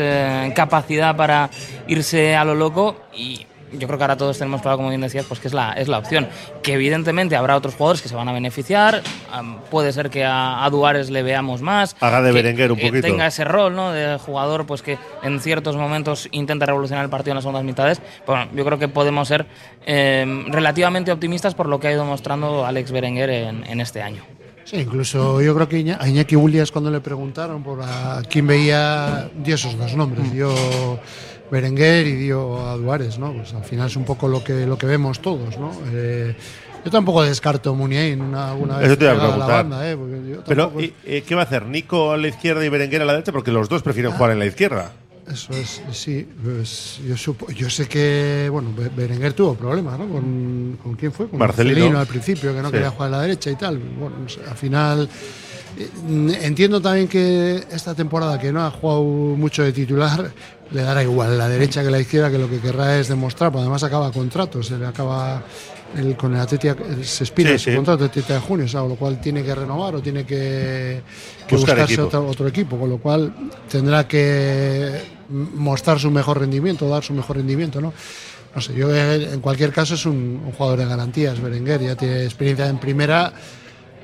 capacidad 0.55 1.17
para 1.17 1.49
irse 1.87 2.37
a 2.37 2.45
lo 2.45 2.55
loco 2.55 2.97
y 3.17 3.47
yo 3.73 3.87
creo 3.87 3.99
que 3.99 4.05
ahora 4.05 4.17
todos 4.17 4.39
tenemos 4.39 4.63
claro, 4.63 4.77
como 4.77 4.89
bien 4.89 5.01
decías, 5.01 5.25
pues 5.27 5.41
que 5.41 5.49
es 5.49 5.55
la, 5.55 5.73
es 5.73 5.89
la 5.89 5.99
opción. 5.99 6.29
Que 6.63 6.75
evidentemente 6.75 7.37
habrá 7.37 7.57
otros 7.57 7.75
jugadores 7.75 8.03
que 8.03 8.09
se 8.09 8.15
van 8.15 8.29
a 8.29 8.33
beneficiar. 8.33 9.03
Um, 9.39 9.59
puede 9.71 9.93
ser 9.93 10.11
que 10.11 10.25
a, 10.25 10.65
a, 10.65 10.71
Duares 10.71 11.11
le 11.11 11.23
veamos 11.23 11.63
más. 11.63 11.97
Haga 12.01 12.23
de 12.23 12.31
que, 12.31 12.35
Berenguer 12.35 12.73
un 12.73 12.79
que 12.79 12.89
poquito. 12.89 13.07
tenga 13.07 13.27
ese 13.27 13.45
rol, 13.45 13.75
¿no? 13.75 13.93
De 13.93 14.19
jugador, 14.19 14.67
pues 14.67 14.83
que 14.83 14.99
en 15.23 15.41
ciertos 15.41 15.77
momentos 15.77 16.29
intenta 16.31 16.67
revolucionar 16.67 17.05
el 17.05 17.11
partido 17.11 17.33
en 17.33 17.37
las 17.37 17.45
segundas 17.45 17.65
mitades. 17.65 18.01
Bueno, 18.27 18.49
yo 18.55 18.65
creo 18.65 18.79
que 18.79 18.89
podemos 18.89 19.29
ser 19.29 19.47
eh, 19.87 20.45
relativamente 20.49 21.13
optimistas 21.13 21.55
por 21.55 21.69
lo 21.69 21.81
que 21.81 21.89
ha 21.89 21.93
ido 21.93 22.05
mostrando 22.05 22.65
Alex 22.65 22.91
Berenguer 22.91 23.31
en, 23.31 23.65
en 23.67 23.81
este 23.81 24.03
año. 24.03 24.23
Sí, 24.69 24.77
incluso 24.77 25.41
yo 25.41 25.55
creo 25.55 25.67
que 25.67 25.97
a 25.99 26.07
Iñaki 26.07 26.37
Williams 26.37 26.71
cuando 26.71 26.91
le 26.91 27.01
preguntaron 27.01 27.63
por 27.63 27.81
a 27.81 28.21
quién 28.29 28.47
veía, 28.47 29.31
dio 29.35 29.55
esos 29.55 29.79
dos 29.79 29.97
nombres, 29.97 30.31
dio 30.31 30.51
Berenguer 31.51 32.07
y 32.07 32.15
dio 32.17 32.67
a 32.69 32.77
Duárez, 32.77 33.19
¿no? 33.19 33.33
Pues 33.33 33.55
al 33.55 33.65
final 33.65 33.87
es 33.89 33.97
un 33.97 34.05
poco 34.05 34.29
lo 34.29 34.43
que, 34.45 34.67
lo 34.67 34.77
que 34.79 34.87
vemos 34.87 35.21
todos, 35.21 35.59
¿no? 35.59 35.73
Eh, 35.93 36.35
yo 36.85 36.91
tampoco 36.91 37.23
descarto 37.23 37.75
Muniain 37.75 38.21
una, 38.21 38.55
una 38.55 38.77
vez 38.79 38.87
Eso 38.87 38.99
te 38.99 39.05
iba 39.05 39.13
a 39.13 39.15
llegada 39.17 39.33
preguntar. 39.35 39.57
la 39.57 39.63
banda, 39.63 39.91
¿eh? 39.91 39.97
Yo 40.31 40.43
Pero, 40.47 40.65
tampoco- 40.65 40.83
¿y, 40.85 40.95
eh, 41.05 41.23
¿qué 41.27 41.35
va 41.35 41.43
a 41.43 41.45
hacer? 41.45 41.67
¿Nico 41.67 42.13
a 42.13 42.17
la 42.17 42.29
izquierda 42.29 42.65
y 42.65 42.69
Berenguer 42.69 43.03
a 43.03 43.05
la 43.05 43.13
derecha? 43.15 43.33
Porque 43.33 43.51
los 43.51 43.69
dos 43.69 43.83
prefieren 43.83 44.13
jugar 44.13 44.31
en 44.33 44.39
la 44.39 44.47
izquierda. 44.47 44.93
Eso 45.31 45.53
es, 45.53 45.83
sí. 45.93 46.27
Pues 46.43 47.01
yo, 47.07 47.15
supo- 47.17 47.51
yo 47.53 47.69
sé 47.69 47.87
que, 47.87 48.49
bueno, 48.51 48.71
Be- 48.75 48.89
Berenguer 48.89 49.35
tuvo 49.35 49.55
problemas, 49.55 49.99
¿no? 49.99 50.09
¿Con, 50.09 50.79
¿con 50.83 50.95
quién 50.95 51.13
fue? 51.13 51.29
Con 51.29 51.39
Marcelino. 51.39 51.99
al 51.99 52.07
principio, 52.07 52.55
que 52.55 52.63
no 52.63 52.69
Sí. 52.69 52.73
quería 52.75 52.91
jugar 52.91 53.09
a 53.09 53.17
la 53.19 53.23
derecha 53.23 53.51
y 53.51 53.57
tal. 53.57 53.77
Bueno, 53.79 54.17
al 54.49 54.57
final. 54.57 55.07
eh, 55.77 55.89
Entiendo 56.43 56.81
también 56.81 57.07
que 57.09 57.63
esta 57.71 57.95
temporada 57.95 58.39
que 58.39 58.51
no 58.53 58.65
ha 58.65 58.71
jugado 58.71 59.03
mucho 59.05 59.63
de 59.63 59.73
titular 59.73 60.31
le 60.71 60.83
dará 60.83 61.03
igual 61.03 61.37
la 61.39 61.49
derecha 61.49 61.83
que 61.83 61.91
la 61.91 61.99
izquierda 62.01 62.31
que 62.31 62.39
lo 62.39 62.49
que 62.49 62.61
querrá 62.61 62.99
es 62.99 63.09
demostrar, 63.09 63.51
porque 63.51 63.63
además 63.63 63.83
acaba 63.83 64.13
contrato, 64.13 64.63
se 64.63 64.77
le 64.79 64.87
acaba 64.87 65.43
el, 65.97 66.17
con 66.17 66.35
el 66.35 66.41
Atleti 66.41 66.69
se 67.03 67.25
expira 67.25 67.51
Sí, 67.53 67.59
su 67.59 67.71
sí. 67.71 67.77
contrato 67.77 68.05
el 68.05 68.11
30 68.11 68.35
de 68.35 68.41
junio, 68.41 68.67
o 68.67 68.69
sea, 68.69 68.81
con 68.81 68.91
lo 68.91 68.97
cual 68.97 69.21
tiene 69.21 69.43
que 69.43 69.55
renovar 69.55 69.95
o 69.95 70.03
tiene 70.03 70.25
que, 70.27 71.03
que 71.47 71.57
Buscar 71.57 71.77
buscarse 71.77 71.95
equipo. 71.95 72.07
otro, 72.09 72.27
otro 72.29 72.49
equipo, 72.49 72.79
con 72.79 72.91
lo 72.91 72.99
cual 72.99 73.33
tendrá 73.71 74.07
que 74.07 75.01
mostrar 75.31 75.99
su 75.99 76.11
mejor 76.11 76.39
rendimiento, 76.41 76.89
dar 76.89 77.03
su 77.03 77.15
mejor 77.15 77.37
rendimiento, 77.37 77.81
¿no? 77.81 77.93
No 78.55 78.61
sé, 78.63 78.75
yo 78.75 78.95
eh, 78.95 79.33
en 79.35 79.41
cualquier 79.41 79.73
caso 79.73 79.95
es 79.95 80.05
un, 80.07 80.43
un 80.45 80.53
jugador 80.53 80.79
de 80.81 80.87
garantías, 80.87 81.41
Berenguer, 81.41 81.81
ya 81.83 81.95
tiene 81.97 82.25
experiencia 82.25 82.67
en 82.67 82.79
primera. 82.79 83.33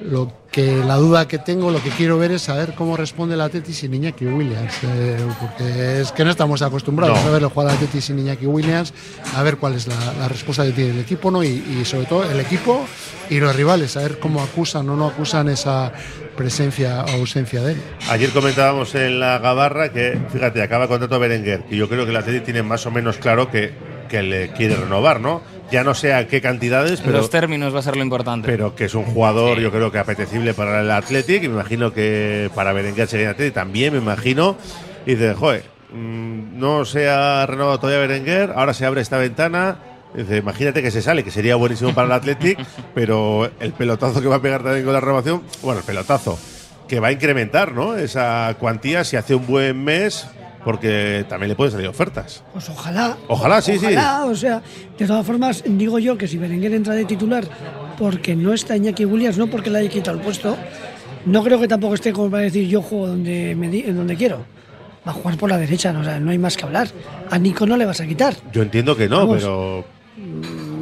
Lo 0.02 0.32
que 0.50 0.76
la 0.84 0.96
duda 0.96 1.28
que 1.28 1.38
tengo, 1.38 1.70
lo 1.70 1.80
que 1.82 1.90
quiero 1.90 2.18
ver 2.18 2.32
es 2.32 2.42
saber 2.42 2.74
cómo 2.74 2.96
responde 2.96 3.34
el 3.36 3.40
Atleti 3.40 3.72
sin 3.72 3.94
Iñaki 3.94 4.26
Williams, 4.26 4.72
eh, 4.82 5.16
porque 5.40 6.00
es 6.00 6.10
que 6.12 6.24
no 6.24 6.30
estamos 6.32 6.62
acostumbrados 6.62 7.18
No. 7.22 7.28
a 7.28 7.32
verlo 7.32 7.48
jugar 7.48 7.68
al 7.68 7.74
Atleti 7.76 8.00
sin 8.00 8.18
Iñaki 8.18 8.46
Williams, 8.46 8.92
a 9.36 9.42
ver 9.44 9.56
cuál 9.56 9.74
es 9.74 9.86
la, 9.86 9.94
la 10.18 10.28
respuesta 10.28 10.64
que 10.64 10.72
tiene 10.72 10.90
el 10.90 10.98
equipo, 10.98 11.30
¿no? 11.30 11.42
Y, 11.44 11.48
y 11.80 11.84
sobre 11.84 12.06
todo 12.06 12.28
el 12.28 12.40
equipo 12.40 12.84
y 13.30 13.38
los 13.38 13.54
rivales, 13.54 13.96
a 13.96 14.00
ver 14.00 14.18
cómo 14.18 14.42
acusan 14.42 14.88
o 14.90 14.96
no 14.96 15.06
acusan 15.06 15.48
esa 15.48 15.92
presencia 16.36 17.04
o 17.04 17.10
ausencia 17.20 17.62
de 17.62 17.72
él. 17.72 17.82
Ayer 18.10 18.30
comentábamos 18.30 18.94
en 18.96 19.20
la 19.20 19.38
Gabarra 19.38 19.92
que, 19.92 20.18
fíjate, 20.32 20.62
acaba 20.62 20.88
contrato 20.88 21.14
a 21.14 21.18
Berenguer, 21.18 21.64
que 21.64 21.76
yo 21.76 21.88
creo 21.88 22.04
que 22.04 22.10
el 22.10 22.16
Atleti 22.16 22.40
tiene 22.44 22.62
más 22.62 22.84
o 22.86 22.90
menos 22.90 23.16
claro 23.18 23.50
que, 23.50 23.72
que 24.08 24.22
le 24.22 24.50
quiere 24.52 24.74
renovar, 24.76 25.20
¿no? 25.20 25.40
Ya 25.70 25.82
no 25.82 25.94
sé 25.94 26.12
a 26.14 26.26
qué 26.28 26.40
cantidades, 26.40 27.00
pero, 27.00 27.18
Los 27.18 27.30
términos 27.30 27.74
va 27.74 27.78
a 27.80 27.82
ser 27.82 27.96
lo 27.96 28.02
importante. 28.02 28.46
pero 28.46 28.74
que 28.76 28.84
es 28.84 28.94
un 28.94 29.04
jugador, 29.04 29.58
yo 29.58 29.70
creo 29.70 29.90
que 29.90 29.98
apetecible 29.98 30.54
para 30.54 30.80
el 30.82 30.90
Athletic, 30.90 31.42
y 31.42 31.48
me 31.48 31.54
imagino 31.54 31.92
que 31.92 32.50
para 32.54 32.72
Berenguer 32.72 33.08
sería 33.08 33.26
el 33.26 33.32
Athletic 33.32 33.54
también, 33.54 33.92
me 33.92 33.98
imagino. 33.98 34.56
Y 35.06 35.12
dice, 35.12 35.34
joder, 35.34 35.64
mm, 35.92 36.58
no 36.58 36.84
se 36.84 37.08
ha 37.08 37.44
renovado 37.46 37.78
todavía 37.80 38.06
Berenguer, 38.06 38.52
ahora 38.54 38.74
se 38.74 38.86
abre 38.86 39.00
esta 39.00 39.18
ventana. 39.18 39.78
Dice, 40.14 40.36
imagínate 40.36 40.80
que 40.80 40.92
se 40.92 41.02
sale, 41.02 41.24
que 41.24 41.32
sería 41.32 41.56
buenísimo 41.56 41.92
para 41.92 42.06
el 42.06 42.12
Athletic, 42.12 42.58
pero 42.94 43.50
el 43.58 43.72
pelotazo 43.72 44.20
que 44.22 44.28
va 44.28 44.36
a 44.36 44.42
pegar 44.42 44.62
también 44.62 44.84
con 44.84 44.92
la 44.92 45.00
renovación, 45.00 45.42
bueno, 45.62 45.80
el 45.80 45.86
pelotazo, 45.86 46.38
que 46.86 47.00
va 47.00 47.08
a 47.08 47.12
incrementar, 47.12 47.72
¿no? 47.72 47.96
Esa 47.96 48.54
cuantía 48.60 49.02
si 49.02 49.16
hace 49.16 49.34
un 49.34 49.46
buen 49.46 49.82
mes, 49.82 50.28
porque 50.64 51.24
también 51.28 51.48
le 51.50 51.54
pueden 51.56 51.72
salir 51.72 51.88
ofertas. 51.88 52.42
Pues 52.52 52.68
ojalá. 52.70 53.16
Ojalá, 53.28 53.60
sí, 53.60 53.78
sí. 53.78 53.86
Ojalá, 53.86 54.24
o 54.24 54.34
sea, 54.34 54.62
de 54.98 55.06
todas 55.06 55.24
formas, 55.26 55.62
digo 55.66 55.98
yo 55.98 56.16
que 56.16 56.26
si 56.26 56.38
Berenguer 56.38 56.72
entra 56.74 56.94
de 56.94 57.04
titular 57.04 57.44
porque 57.98 58.34
no 58.34 58.52
está 58.52 58.76
Iñaki 58.76 59.04
Williams, 59.04 59.38
no 59.38 59.46
porque 59.48 59.70
le 59.70 59.78
haya 59.80 59.88
quitado 59.90 60.16
el 60.16 60.22
puesto, 60.22 60.56
no 61.26 61.42
creo 61.44 61.60
que 61.60 61.68
tampoco 61.68 61.94
esté 61.94 62.12
como 62.12 62.30
para 62.30 62.42
decir 62.44 62.66
yo 62.68 62.82
juego 62.82 63.06
donde, 63.08 63.54
me 63.54 63.68
di- 63.68 63.82
donde 63.82 64.16
quiero. 64.16 64.44
Va 65.06 65.10
a 65.12 65.14
jugar 65.14 65.36
por 65.36 65.50
la 65.50 65.58
derecha, 65.58 65.92
no, 65.92 66.00
o 66.00 66.04
sea, 66.04 66.18
no 66.18 66.30
hay 66.30 66.38
más 66.38 66.56
que 66.56 66.64
hablar. 66.64 66.88
A 67.30 67.38
Nico 67.38 67.66
no 67.66 67.76
le 67.76 67.84
vas 67.84 68.00
a 68.00 68.06
quitar. 68.06 68.34
Yo 68.52 68.62
entiendo 68.62 68.96
que 68.96 69.06
no, 69.08 69.18
Vamos. 69.18 69.36
pero 69.36 69.84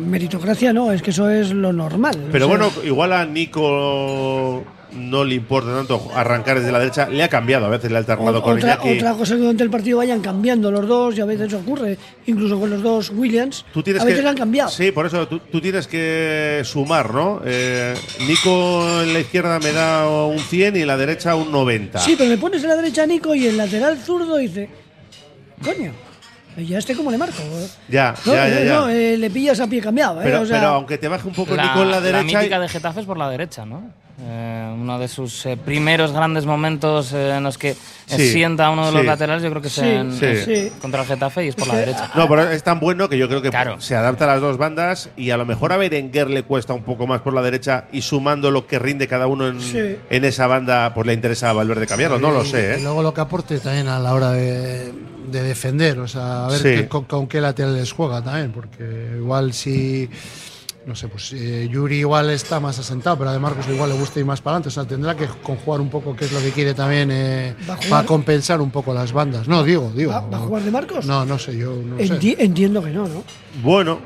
Meritocracia 0.07 0.73
no, 0.73 0.93
es 0.93 1.03
que 1.03 1.11
eso 1.11 1.29
es 1.31 1.51
lo 1.53 1.73
normal. 1.73 2.29
Pero 2.31 2.47
O 2.47 2.49
sea, 2.49 2.57
bueno, 2.57 2.73
igual 2.85 3.13
a 3.13 3.25
Nico 3.27 4.63
no 4.95 5.25
le 5.25 5.35
importa 5.35 5.75
tanto 5.75 6.11
arrancar 6.15 6.59
desde 6.59 6.71
la 6.73 6.79
derecha. 6.79 7.09
Le 7.09 7.23
ha 7.23 7.29
cambiado, 7.29 7.67
a 7.67 7.69
veces 7.69 7.91
le 7.91 7.97
ha 7.97 8.01
alternado 8.01 8.39
o- 8.39 8.43
con 8.43 8.57
otra, 8.57 8.75
Iñaki. 8.75 8.97
otra 8.99 9.15
cosa 9.15 9.35
que 9.35 9.41
durante 9.41 9.63
el 9.63 9.71
partido 9.71 9.99
vayan 9.99 10.21
cambiando 10.21 10.71
los 10.71 10.87
dos, 10.87 11.17
y 11.17 11.21
a 11.21 11.25
veces 11.25 11.53
ocurre, 11.55 11.97
incluso 12.27 12.59
con 12.61 12.71
los 12.71 12.83
dos 12.83 13.11
Williams, 13.11 13.65
Tú 13.73 13.83
tienes 13.83 14.03
a 14.03 14.05
veces 14.05 14.19
que, 14.21 14.23
le 14.25 14.29
han 14.31 14.37
cambiado. 14.37 14.71
Sí, 14.71 14.93
por 14.93 15.07
eso 15.07 15.27
tú, 15.29 15.39
tú 15.41 15.61
tienes 15.61 15.87
que 15.87 16.63
sumar, 16.65 17.13
¿no? 17.15 17.41
Eh, 17.45 17.95
Nico 18.27 19.03
en 19.03 19.13
la 19.13 19.21
izquierda 19.21 19.59
me 19.61 19.73
da 19.73 20.09
un 20.09 20.39
100 20.39 20.77
y 20.77 20.81
en 20.83 20.87
la 20.87 20.97
derecha 20.97 21.35
un 21.35 21.51
90. 21.51 21.99
Sí, 21.99 22.15
pero 22.17 22.29
le 22.31 22.39
pones 22.39 22.63
en 22.63 22.69
la 22.69 22.77
derecha 22.77 23.03
a 23.03 23.07
Nico 23.07 23.35
y 23.35 23.47
el 23.47 23.57
lateral 23.57 23.97
zurdo 23.99 24.37
dice, 24.37 24.69
coño, 25.65 25.93
¿y 26.57 26.75
a 26.75 26.79
este 26.79 26.95
cómo 26.95 27.11
le 27.11 27.19
marco? 27.19 27.43
Ya, 27.89 28.15
No, 28.27 28.35
ya, 28.35 28.49
ya, 28.49 28.61
eh, 28.61 28.67
ya. 28.67 28.73
no, 28.75 28.89
eh, 28.89 29.17
le 29.17 29.31
pillas 29.31 29.59
a 29.61 29.67
pie 29.67 29.81
cambiado. 29.81 30.21
¿eh? 30.21 30.25
pero, 30.25 30.43
O 30.43 30.47
sea, 30.47 30.59
pero 30.59 30.71
aunque 30.73 30.99
te 30.99 31.09
baje 31.09 31.27
un 31.29 31.35
poco 31.35 31.55
la, 31.55 31.63
Nico 31.65 31.83
en 31.83 31.91
la 31.91 31.97
la 31.97 32.01
derecha. 32.03 32.39
mítica 32.41 32.57
y- 32.59 32.61
de 32.61 32.69
Getafe 32.69 33.01
es 33.01 33.07
por 33.07 33.17
la 33.19 33.31
derecha, 33.31 33.65
¿no? 33.65 33.91
Eh, 34.25 34.73
uno 34.75 35.01
de 35.01 35.09
sus 35.09 35.45
eh, 35.47 35.57
primeros 35.57 36.13
grandes 36.13 36.47
momentos 36.47 37.13
eh, 37.13 37.37
en 37.37 37.43
los 37.43 37.59
que 37.59 37.75
Sí, 38.07 38.29
sienta 38.31 38.71
uno 38.71 38.87
de 38.87 38.93
los 38.93 39.01
sí. 39.01 39.07
laterales, 39.07 39.43
yo 39.43 39.51
creo 39.51 39.63
que 39.63 39.67
es 39.69 39.75
Sí, 39.75 39.81
en- 39.85 40.13
sí. 40.13 40.27
es 40.27 40.73
contra 40.81 41.01
el 41.03 41.09
Getafe 41.09 41.45
y 41.45 41.49
es 41.49 41.55
por 41.57 41.67
la 41.67 41.75
derecha. 41.77 42.11
No, 42.15 42.29
pero 42.29 42.49
es 42.51 42.63
tan 42.63 42.79
bueno 42.79 43.09
que 43.09 43.19
yo 43.19 43.27
creo 43.27 43.43
que 43.43 43.51
Claro. 43.51 43.81
se 43.81 43.97
adapta 43.97 44.25
a 44.25 44.29
las 44.29 44.41
dos 44.41 44.59
bandas 44.59 45.11
y 45.17 45.31
a 45.31 45.37
lo 45.37 45.45
mejor 45.45 45.73
a 45.73 45.77
Berenguer 45.77 46.29
le 46.31 46.45
cuesta 46.45 46.73
un 46.73 46.83
poco 46.85 47.07
más 47.09 47.21
por 47.23 47.33
la 47.35 47.43
derecha 47.43 47.87
y 47.91 48.03
sumando 48.03 48.51
lo 48.53 48.67
que 48.67 48.79
rinde 48.79 49.09
cada 49.09 49.27
uno 49.27 49.49
en, 49.49 49.61
Sí. 49.61 49.97
en 50.09 50.25
esa 50.25 50.47
banda, 50.47 50.93
pues 50.95 51.07
le 51.07 51.15
interesa 51.15 51.51
a 51.51 51.53
Valverde 51.55 51.87
cambiarlo. 51.89 52.19
No 52.21 52.31
lo 52.31 52.45
sé, 52.45 52.77
Y 52.77 52.81
¿eh? 52.81 52.83
luego 52.83 53.03
lo 53.03 53.13
que 53.15 53.23
aporte 53.23 53.59
también 53.59 53.89
a 53.89 53.99
la 53.99 54.15
hora 54.15 54.31
de, 54.31 54.93
de 55.31 55.43
defender, 55.43 55.99
o 55.99 56.07
sea, 56.07 56.47
a 56.47 56.49
ver 56.49 56.59
Sí. 56.59 56.69
qué- 56.83 56.89
con, 56.89 57.05
con 57.07 57.27
qué 57.27 57.41
laterales 57.41 57.91
juega 57.93 58.23
también, 58.23 58.53
porque 58.53 59.15
igual 59.17 59.53
si. 59.53 60.09
No 60.85 60.97
sé, 60.97 61.07
pues 61.07 61.33
eh, 61.33 61.69
Yuri 61.71 61.99
igual 61.99 62.29
está 62.31 62.59
más 62.59 62.77
asentado, 62.79 63.17
pero 63.17 63.31
a 63.31 63.33
De 63.33 63.39
Marcos 63.39 63.67
igual 63.69 63.91
le 63.91 63.97
gusta 63.97 64.19
ir 64.19 64.27
más 64.27 64.41
para 64.41 64.57
adelante. 64.57 64.69
O 64.69 64.73
sea, 64.73 64.85
tendrá 64.85 65.17
que 65.17 65.29
conjugar 65.43 65.81
un 65.81 65.89
poco 65.89 66.17
qué 66.17 66.25
es 66.25 66.33
lo 66.33 66.41
que 66.41 66.51
quiere 66.51 66.75
también 66.75 67.11
eh, 67.13 67.55
¿Va 67.69 67.75
a 67.75 67.77
jugar? 67.77 67.91
para 67.91 68.07
compensar 68.07 68.61
un 68.61 68.71
poco 68.73 68.93
las 68.93 69.13
bandas. 69.13 69.47
No, 69.47 69.63
digo, 69.63 69.93
digo. 69.95 70.11
¿Va, 70.11 70.21
va 70.23 70.37
a 70.39 70.41
jugar 70.41 70.63
de 70.65 70.71
Marcos? 70.73 71.07
No, 71.07 71.25
no 71.25 71.39
sé, 71.39 71.57
yo 71.57 71.77
no 71.77 71.99
sé. 71.99 72.05
Enti- 72.19 72.35
entiendo 72.37 72.83
que 72.83 72.91
no, 72.91 73.07
¿no? 73.07 73.23
Bueno, 73.63 74.01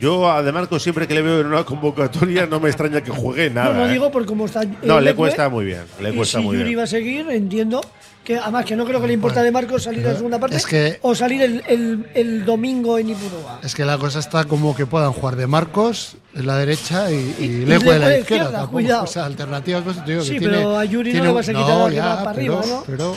yo 0.00 0.30
a 0.30 0.42
De 0.42 0.52
Marco 0.52 0.78
siempre 0.78 1.06
que 1.06 1.14
le 1.14 1.22
veo 1.22 1.40
en 1.40 1.46
una 1.46 1.64
convocatoria 1.64 2.46
no 2.46 2.60
me 2.60 2.68
extraña 2.68 3.00
que 3.02 3.10
juegue 3.10 3.50
nada. 3.50 3.72
no, 3.72 3.80
no 3.80 3.86
¿eh? 3.88 3.92
digo 3.92 4.10
por 4.10 4.26
cómo 4.26 4.46
está. 4.46 4.62
No, 4.82 5.00
le 5.00 5.14
cuesta 5.14 5.48
muy 5.48 5.64
bien. 5.64 5.82
Le 6.00 6.10
y 6.10 6.16
cuesta 6.16 6.38
si 6.38 6.44
muy 6.44 6.56
Yuri 6.56 6.68
bien. 6.70 6.78
va 6.80 6.82
a 6.84 6.86
seguir, 6.86 7.26
entiendo 7.30 7.80
que 8.24 8.36
además 8.36 8.66
que 8.66 8.76
no 8.76 8.84
creo 8.84 9.00
que 9.00 9.06
le 9.06 9.14
importa 9.14 9.42
de 9.42 9.50
Marcos 9.50 9.84
salir 9.84 10.06
a 10.06 10.10
la 10.10 10.16
segunda 10.16 10.38
parte 10.38 10.56
es 10.56 10.66
que- 10.66 10.98
o 11.00 11.14
salir 11.14 11.40
el, 11.40 11.62
el- 11.66 12.06
el 12.14 12.44
domingo 12.44 12.98
en 12.98 13.08
Ipurúa. 13.10 13.60
Es 13.62 13.74
que 13.74 13.86
la 13.86 13.96
cosa 13.96 14.18
está 14.18 14.44
como 14.44 14.76
que 14.76 14.84
puedan 14.84 15.12
jugar 15.14 15.36
de 15.36 15.46
Marcos 15.46 16.16
en 16.34 16.46
la 16.46 16.58
derecha 16.58 17.10
y, 17.10 17.14
y, 17.14 17.18
Y- 17.18 17.44
y 17.46 17.62
en 17.62 17.68
Leque 17.70 17.84
la 17.86 17.94
izquierda. 17.96 18.18
izquierda, 18.18 18.50
tampoco. 18.52 18.72
cuidado. 18.72 19.04
O 19.04 19.06
sea, 19.06 19.24
alternativas, 19.24 19.82
pues, 19.82 20.04
te 20.04 20.10
digo 20.12 20.24
Sí, 20.24 20.34
que 20.34 20.40
pero 20.40 20.58
tiene- 20.58 20.76
a 20.76 20.84
Yuri 20.84 21.08
no 21.08 21.12
tiene 21.12 21.22
le 21.24 21.28
un- 21.30 21.34
vas 21.36 21.48
a 21.48 21.52
quitar 21.54 21.80
a 21.82 21.88
que 21.88 21.94
ya, 21.94 22.06
va 22.06 22.24
para 22.24 22.32
pero, 22.36 22.58
arriba, 22.58 22.76
¿no? 22.76 22.84
pero 22.86 23.16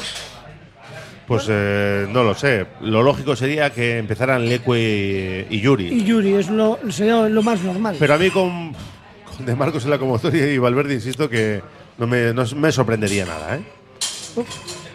Pues 1.32 1.48
eh, 1.50 2.08
no 2.10 2.24
lo 2.24 2.36
sé. 2.36 2.66
Lo 2.82 3.02
lógico 3.04 3.36
sería 3.36 3.70
que 3.70 3.98
empezaran 3.98 4.48
Leque 4.48 5.48
y, 5.50 5.56
y 5.56 5.62
Yuri. 5.62 5.88
Y 5.88 6.04
Yuri 6.04 6.34
es 6.34 6.50
lo, 6.50 6.78
sería 6.90 7.28
lo 7.30 7.42
más 7.42 7.62
normal. 7.62 7.96
Pero 8.00 8.14
a 8.14 8.18
mí 8.18 8.30
con, 8.30 8.74
con 9.38 9.46
De 9.46 9.56
Marcos 9.56 9.86
en 9.86 9.92
la 9.92 9.98
convocatoria 9.98 10.52
y 10.52 10.58
Valverde, 10.58 10.94
insisto 10.94 11.30
que 11.30 11.62
no 11.98 12.06
me, 12.08 12.34
no 12.34 12.44
me 12.56 12.72
sorprendería 12.72 13.26
nada, 13.26 13.56
¿eh? 13.58 13.62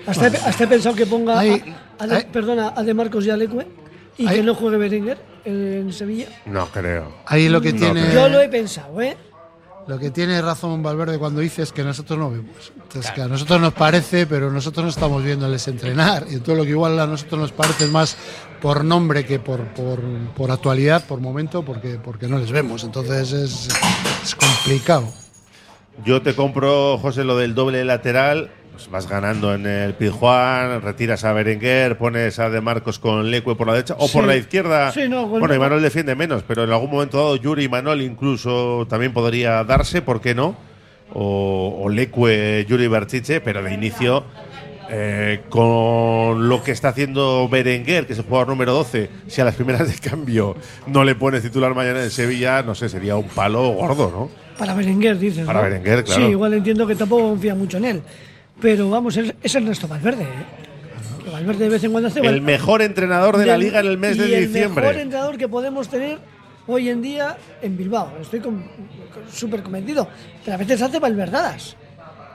hasta, 0.06 0.28
he, 0.28 0.36
hasta 0.36 0.64
he 0.64 0.66
pensado 0.66 0.94
que 0.94 1.06
ponga 1.06 1.38
Ay, 1.38 1.62
a, 1.98 2.04
a 2.04 2.06
de, 2.06 2.24
perdona, 2.24 2.72
a 2.76 2.82
De 2.82 2.94
Marcos 2.94 3.24
y 3.26 3.30
a 3.30 3.36
Leque 3.36 3.66
y 4.18 4.26
que 4.26 4.42
no 4.42 4.54
juegue 4.54 4.76
Berenguer 4.76 5.18
en 5.44 5.92
Sevilla. 5.92 6.26
No 6.46 6.66
creo. 6.66 7.12
ahí 7.26 7.48
lo 7.48 7.60
que 7.60 7.72
No, 7.72 7.78
tiene. 7.78 8.12
Yo 8.12 8.28
lo 8.28 8.40
he 8.40 8.48
pensado, 8.48 9.00
¿eh? 9.00 9.16
Lo 9.86 9.98
que 9.98 10.10
tiene 10.10 10.42
razón 10.42 10.82
Valverde 10.82 11.16
cuando 11.18 11.40
dice 11.40 11.62
es 11.62 11.72
que 11.72 11.84
nosotros 11.84 12.18
no 12.18 12.30
vemos. 12.30 12.72
Entonces, 12.74 13.10
que 13.12 13.22
a 13.22 13.28
nosotros 13.28 13.60
nos 13.60 13.72
parece, 13.72 14.26
pero 14.26 14.50
nosotros 14.50 14.84
no 14.84 14.90
estamos 14.90 15.22
viéndoles 15.22 15.68
entrenar. 15.68 16.26
Y 16.28 16.38
todo 16.38 16.56
lo 16.56 16.64
que 16.64 16.70
igual 16.70 16.98
a 16.98 17.06
nosotros 17.06 17.40
nos 17.40 17.52
parece 17.52 17.84
es 17.84 17.90
más 17.90 18.16
por 18.60 18.84
nombre 18.84 19.24
que 19.24 19.38
por, 19.38 19.64
por, 19.74 20.00
por 20.36 20.50
actualidad, 20.50 21.06
por 21.06 21.20
momento, 21.20 21.64
porque, 21.64 22.00
porque 22.02 22.26
no 22.26 22.38
les 22.38 22.50
vemos. 22.50 22.82
Entonces 22.82 23.32
es, 23.32 23.68
es 24.24 24.34
complicado. 24.34 25.06
Yo 26.04 26.20
te 26.20 26.34
compro, 26.34 26.98
José, 26.98 27.24
lo 27.24 27.36
del 27.36 27.54
doble 27.54 27.84
lateral. 27.84 28.50
Pues 28.76 28.90
vas 28.90 29.08
ganando 29.08 29.54
en 29.54 29.64
el 29.64 29.94
Pizjuán, 29.94 30.82
retiras 30.82 31.24
a 31.24 31.32
Berenguer, 31.32 31.96
pones 31.96 32.38
a 32.38 32.50
De 32.50 32.60
Marcos 32.60 32.98
con 32.98 33.30
Leque 33.30 33.54
por 33.54 33.66
la 33.66 33.72
derecha 33.72 33.94
o 33.94 34.06
por 34.06 34.22
Sí. 34.24 34.26
la 34.28 34.36
izquierda. 34.36 34.92
Sí, 34.92 35.08
no, 35.08 35.26
bueno, 35.26 35.54
Imanol 35.54 35.80
defiende 35.80 36.14
menos, 36.14 36.42
pero 36.46 36.64
en 36.64 36.70
algún 36.70 36.90
momento 36.90 37.16
dado 37.16 37.36
Yuri 37.36 37.64
y 37.64 37.68
Manol 37.70 38.02
incluso 38.02 38.86
también 38.86 39.14
podría 39.14 39.64
darse, 39.64 40.02
¿por 40.02 40.20
qué 40.20 40.34
no? 40.34 40.56
O, 41.14 41.80
o 41.84 41.88
Leque, 41.88 42.66
Yuri 42.68 42.86
Berchiche, 42.86 43.40
pero 43.40 43.62
de 43.62 43.72
inicio, 43.72 44.24
eh, 44.90 45.40
con 45.48 46.46
lo 46.46 46.62
que 46.62 46.72
está 46.72 46.88
haciendo 46.90 47.48
Berenguer, 47.48 48.06
que 48.06 48.12
es 48.12 48.18
el 48.18 48.26
jugador 48.26 48.48
número 48.48 48.74
12, 48.74 49.08
si 49.26 49.40
a 49.40 49.44
las 49.46 49.54
primeras 49.54 49.88
de 49.88 49.98
cambio 50.06 50.54
no 50.86 51.02
le 51.02 51.14
pones 51.14 51.40
titular 51.40 51.74
mañana 51.74 52.02
en 52.04 52.10
Sevilla, 52.10 52.62
no 52.62 52.74
sé, 52.74 52.90
sería 52.90 53.16
un 53.16 53.28
palo 53.28 53.68
gordo, 53.70 54.10
¿no? 54.14 54.30
Para 54.58 54.74
Berenguer, 54.74 55.18
dices. 55.18 55.46
Para 55.46 55.60
¿no? 55.60 55.64
Berenguer, 55.64 56.04
claro. 56.04 56.20
Sí, 56.26 56.30
igual 56.30 56.52
entiendo 56.52 56.86
que 56.86 56.94
tampoco 56.94 57.30
confía 57.30 57.54
mucho 57.54 57.78
en 57.78 57.84
él. 57.86 58.02
Pero 58.60 58.88
vamos, 58.90 59.16
es, 59.16 59.34
es 59.42 59.54
Ernesto 59.54 59.86
Valverde. 59.88 60.22
¿eh? 60.24 61.30
Valverde 61.30 61.64
de 61.64 61.70
vez 61.70 61.84
en 61.84 61.92
cuando 61.92 62.08
hace. 62.08 62.20
El 62.20 62.40
mejor 62.40 62.82
entrenador 62.82 63.36
de 63.36 63.46
la 63.46 63.56
liga 63.58 63.80
en 63.80 63.86
el 63.86 63.98
mes 63.98 64.16
y 64.16 64.20
de 64.20 64.38
El 64.38 64.46
diciembre. 64.52 64.82
mejor 64.86 65.00
entrenador 65.00 65.36
que 65.36 65.48
podemos 65.48 65.88
tener 65.88 66.18
hoy 66.66 66.88
en 66.88 67.02
día 67.02 67.36
en 67.62 67.76
Bilbao. 67.76 68.12
Estoy 68.20 68.40
súper 69.30 69.62
convencido. 69.62 70.08
Pero 70.44 70.54
a 70.54 70.58
veces 70.58 70.80
hace 70.82 70.98
valverdadas 70.98 71.76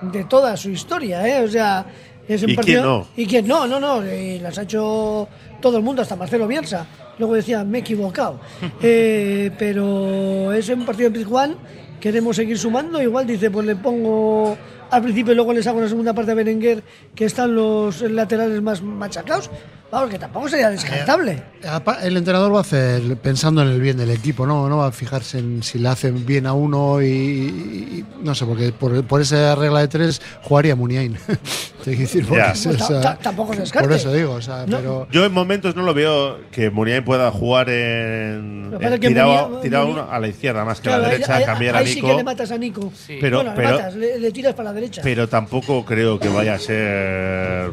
de 0.02 0.24
toda 0.26 0.56
su 0.58 0.70
historia, 0.70 1.26
¿eh? 1.28 1.44
O 1.44 1.48
sea, 1.48 1.86
es 2.28 2.44
un 2.44 2.52
¿Y 2.52 2.56
partido. 2.56 2.82
quién 2.82 2.86
no? 2.86 3.08
¿Y 3.16 3.26
quién 3.28 3.48
no? 3.48 3.68
No, 3.68 3.80
no. 3.80 4.04
eh, 4.04 4.40
las 4.42 4.58
ha 4.58 4.64
hecho 4.64 5.28
todo 5.62 5.78
el 5.78 5.84
mundo, 5.84 6.02
hasta 6.02 6.16
Marcelo 6.16 6.48
Bielsa. 6.48 6.86
Luego 7.18 7.34
decía, 7.36 7.64
me 7.64 7.80
he 7.80 7.82
equivocado. 7.82 8.40
Eh, 8.84 9.52
pero 9.58 10.52
es 10.54 10.68
un 10.70 10.86
partido 10.86 11.08
en 11.08 11.14
Pizjuán. 11.14 11.56
Queremos 12.00 12.36
seguir 12.36 12.58
sumando. 12.58 13.02
Igual 13.02 13.26
dice, 13.28 13.50
pues 13.52 13.66
le 13.66 13.76
pongo 13.76 14.58
al 14.92 15.02
principio 15.02 15.34
luego 15.34 15.54
les 15.54 15.66
hago 15.66 15.82
la 15.82 15.88
segunda 15.88 16.14
parte 16.14 16.32
a 16.32 16.36
Berenguer, 16.36 16.84
que 17.16 17.26
están 17.26 17.56
los 17.56 18.02
laterales 18.02 18.62
más 18.62 18.82
machacados. 18.82 19.50
Vamos, 19.92 20.10
que 20.10 20.18
tampoco 20.18 20.48
sería 20.48 20.70
descartable. 20.70 21.44
Apa- 21.68 22.00
El 22.02 22.16
entrenador 22.16 22.54
va 22.54 22.60
a 22.60 22.62
hacer 22.62 23.18
pensando 23.18 23.62
en 23.62 23.68
el 23.68 23.82
bien 23.82 23.98
del 23.98 24.10
equipo, 24.10 24.48
no, 24.48 24.70
no 24.70 24.78
va 24.78 24.88
a 24.88 24.92
fijarse 24.94 25.40
en 25.40 25.62
si 25.64 25.80
le 25.80 25.90
hacen 25.90 26.26
bien 26.26 26.48
a 26.48 26.54
uno 26.54 27.02
y, 27.02 27.06
y- 27.08 28.06
no 28.24 28.34
sé, 28.34 28.46
porque 28.46 28.72
por, 28.72 29.04
por 29.04 29.20
esa 29.20 29.54
regla 29.56 29.82
de 29.82 29.90
tres 29.90 30.22
jugaría 30.44 30.76
Muniain. 30.78 31.18
Te 31.84 31.96
decir, 31.96 32.26
porque 32.26 32.42
Ya. 32.44 32.52
es- 32.52 32.66
Pues 32.66 32.82
o 32.82 32.88
sea, 32.88 33.02
ta- 33.02 33.18
tampoco 33.18 33.52
es 33.54 33.60
descarte. 33.60 33.88
Por 33.90 33.98
eso 33.98 34.14
digo, 34.14 34.34
o 34.34 34.42
sea, 34.42 34.66
No. 34.66 34.78
pero 34.78 35.08
Yo 35.12 35.26
en 35.26 35.34
momentos 35.34 35.76
no 35.76 35.82
lo 35.84 35.94
veo 35.94 36.38
que 36.52 36.70
Muniain 36.70 37.04
pueda 37.04 37.30
jugar 37.32 37.70
en, 37.70 38.74
que 38.80 38.86
en 38.86 39.00
que 39.00 39.08
tirado, 39.10 40.08
a 40.10 40.20
la 40.20 40.28
izquierda 40.30 40.64
más 40.64 40.80
que 40.80 40.84
Claro, 40.84 41.00
a 41.04 41.08
la 41.08 41.10
derecha, 41.14 41.36
ahí, 41.36 41.44
cambiar 41.44 41.76
ahí 41.76 41.84
a 41.84 41.88
sí 41.88 41.96
Nico. 41.96 42.08
que 42.08 42.14
le 42.16 42.24
matas 42.24 42.52
a 42.52 42.58
Nico. 42.58 42.94
Pero- 43.20 43.38
bueno, 43.40 43.52
pero- 43.56 43.70
le 43.72 43.76
matas, 43.78 43.96
le, 43.96 44.20
le 44.20 44.32
tiras 44.32 44.54
para 44.54 44.70
la 44.70 44.74
derecha. 44.74 45.02
pero 45.04 45.28
tampoco 45.28 45.84
creo 45.84 46.18
que 46.20 46.30
vaya 46.30 46.54
a 46.54 46.60
ser 46.60 47.72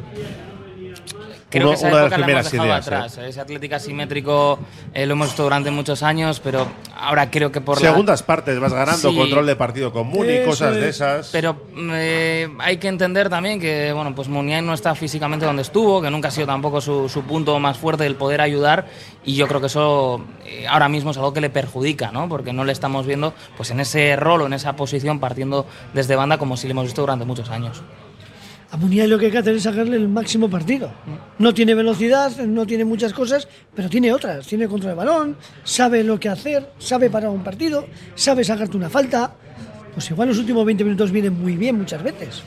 Creo 1.50 1.62
uno- 1.62 1.70
que 1.70 1.76
esa 1.76 1.88
una 1.88 1.96
de 1.96 2.02
las 2.10 2.10
la 2.20 2.26
hemos 2.26 2.50
dejado 2.52 2.68
ideas. 2.68 2.86
¿eh? 2.86 2.90
atrás. 2.94 3.18
Ese 3.18 3.40
Atlético 3.40 3.74
asimétrico 3.74 4.58
eh, 4.92 5.06
lo 5.06 5.12
hemos 5.14 5.28
visto 5.28 5.42
durante 5.44 5.70
muchos 5.70 6.02
años, 6.02 6.40
pero 6.40 6.66
ahora 6.94 7.30
creo 7.30 7.50
que 7.50 7.62
por 7.62 7.80
la- 7.80 7.88
Segundas 7.90 8.22
partes 8.22 8.60
vas 8.60 8.72
ganando, 8.74 9.10
Sí. 9.10 9.16
control 9.16 9.46
de 9.46 9.56
partido 9.56 9.90
común 9.90 10.26
y 10.26 10.32
Eso 10.34 10.50
cosas 10.50 10.74
de 10.74 10.82
es. 10.90 10.96
esas. 10.96 11.28
Pero 11.32 11.56
eh, 11.92 12.48
hay 12.58 12.76
que 12.76 12.88
entender 12.88 13.30
también 13.30 13.58
que 13.58 13.92
bueno, 13.94 14.14
pues 14.14 14.28
Muniain 14.28 14.66
no 14.66 14.74
está 14.74 14.94
físicamente 14.94 15.46
donde 15.46 15.62
estuvo, 15.62 16.02
que 16.02 16.10
nunca 16.10 16.28
ha 16.28 16.30
sido 16.30 16.46
tampoco 16.46 16.82
su, 16.82 17.08
su 17.08 17.22
punto 17.22 17.58
más 17.58 17.78
fuerte 17.78 18.04
el 18.04 18.16
poder 18.16 18.42
ayudar 18.42 18.86
y 19.24 19.34
yo 19.34 19.48
creo 19.48 19.60
que 19.60 19.68
eso 19.68 20.22
eh, 20.44 20.66
ahora 20.68 20.90
mismo 20.90 21.12
es 21.12 21.16
algo 21.16 21.32
que 21.32 21.40
le 21.40 21.48
perjudica, 21.48 22.12
¿no? 22.12 22.28
Porque 22.28 22.52
no 22.52 22.64
le 22.64 22.72
estamos 22.72 23.06
viendo 23.06 23.32
pues 23.56 23.70
en 23.70 23.80
ese 23.80 24.16
rol 24.16 24.42
o 24.42 24.46
en 24.46 24.52
esa 24.52 24.74
posición 24.76 25.18
partiendo 25.18 25.64
desde 25.94 26.14
banda 26.14 26.36
como 26.36 26.58
si 26.58 26.66
le 26.66 26.72
hemos 26.72 26.84
visto 26.84 27.00
durante 27.00 27.24
muchos 27.24 27.48
años. 27.48 27.80
A 28.70 28.76
Muniain 28.76 29.08
lo 29.08 29.18
que 29.18 29.26
hay 29.26 29.32
que 29.32 29.38
hacer 29.38 29.54
es 29.56 29.62
sacarle 29.62 29.96
el 29.96 30.08
máximo 30.08 30.50
partido. 30.50 30.90
No 31.38 31.54
tiene 31.54 31.74
velocidad, 31.74 32.36
no 32.46 32.66
tiene 32.66 32.84
muchas 32.84 33.14
cosas, 33.14 33.48
pero 33.74 33.88
tiene 33.88 34.12
otras. 34.12 34.46
Tiene 34.46 34.68
control 34.68 34.90
de 34.92 34.96
balón, 34.96 35.36
sabe 35.64 36.04
lo 36.04 36.20
que 36.20 36.28
hacer, 36.28 36.70
sabe 36.78 37.08
parar 37.08 37.30
un 37.30 37.42
partido, 37.42 37.86
sabe 38.14 38.44
sacarte 38.44 38.76
una 38.76 38.90
falta. 38.90 39.32
Pues 39.94 40.10
igual 40.10 40.28
los 40.28 40.38
últimos 40.38 40.66
20 40.66 40.84
minutos 40.84 41.10
vienen 41.10 41.40
muy 41.40 41.56
bien 41.56 41.78
muchas 41.78 42.02
veces. 42.02 42.42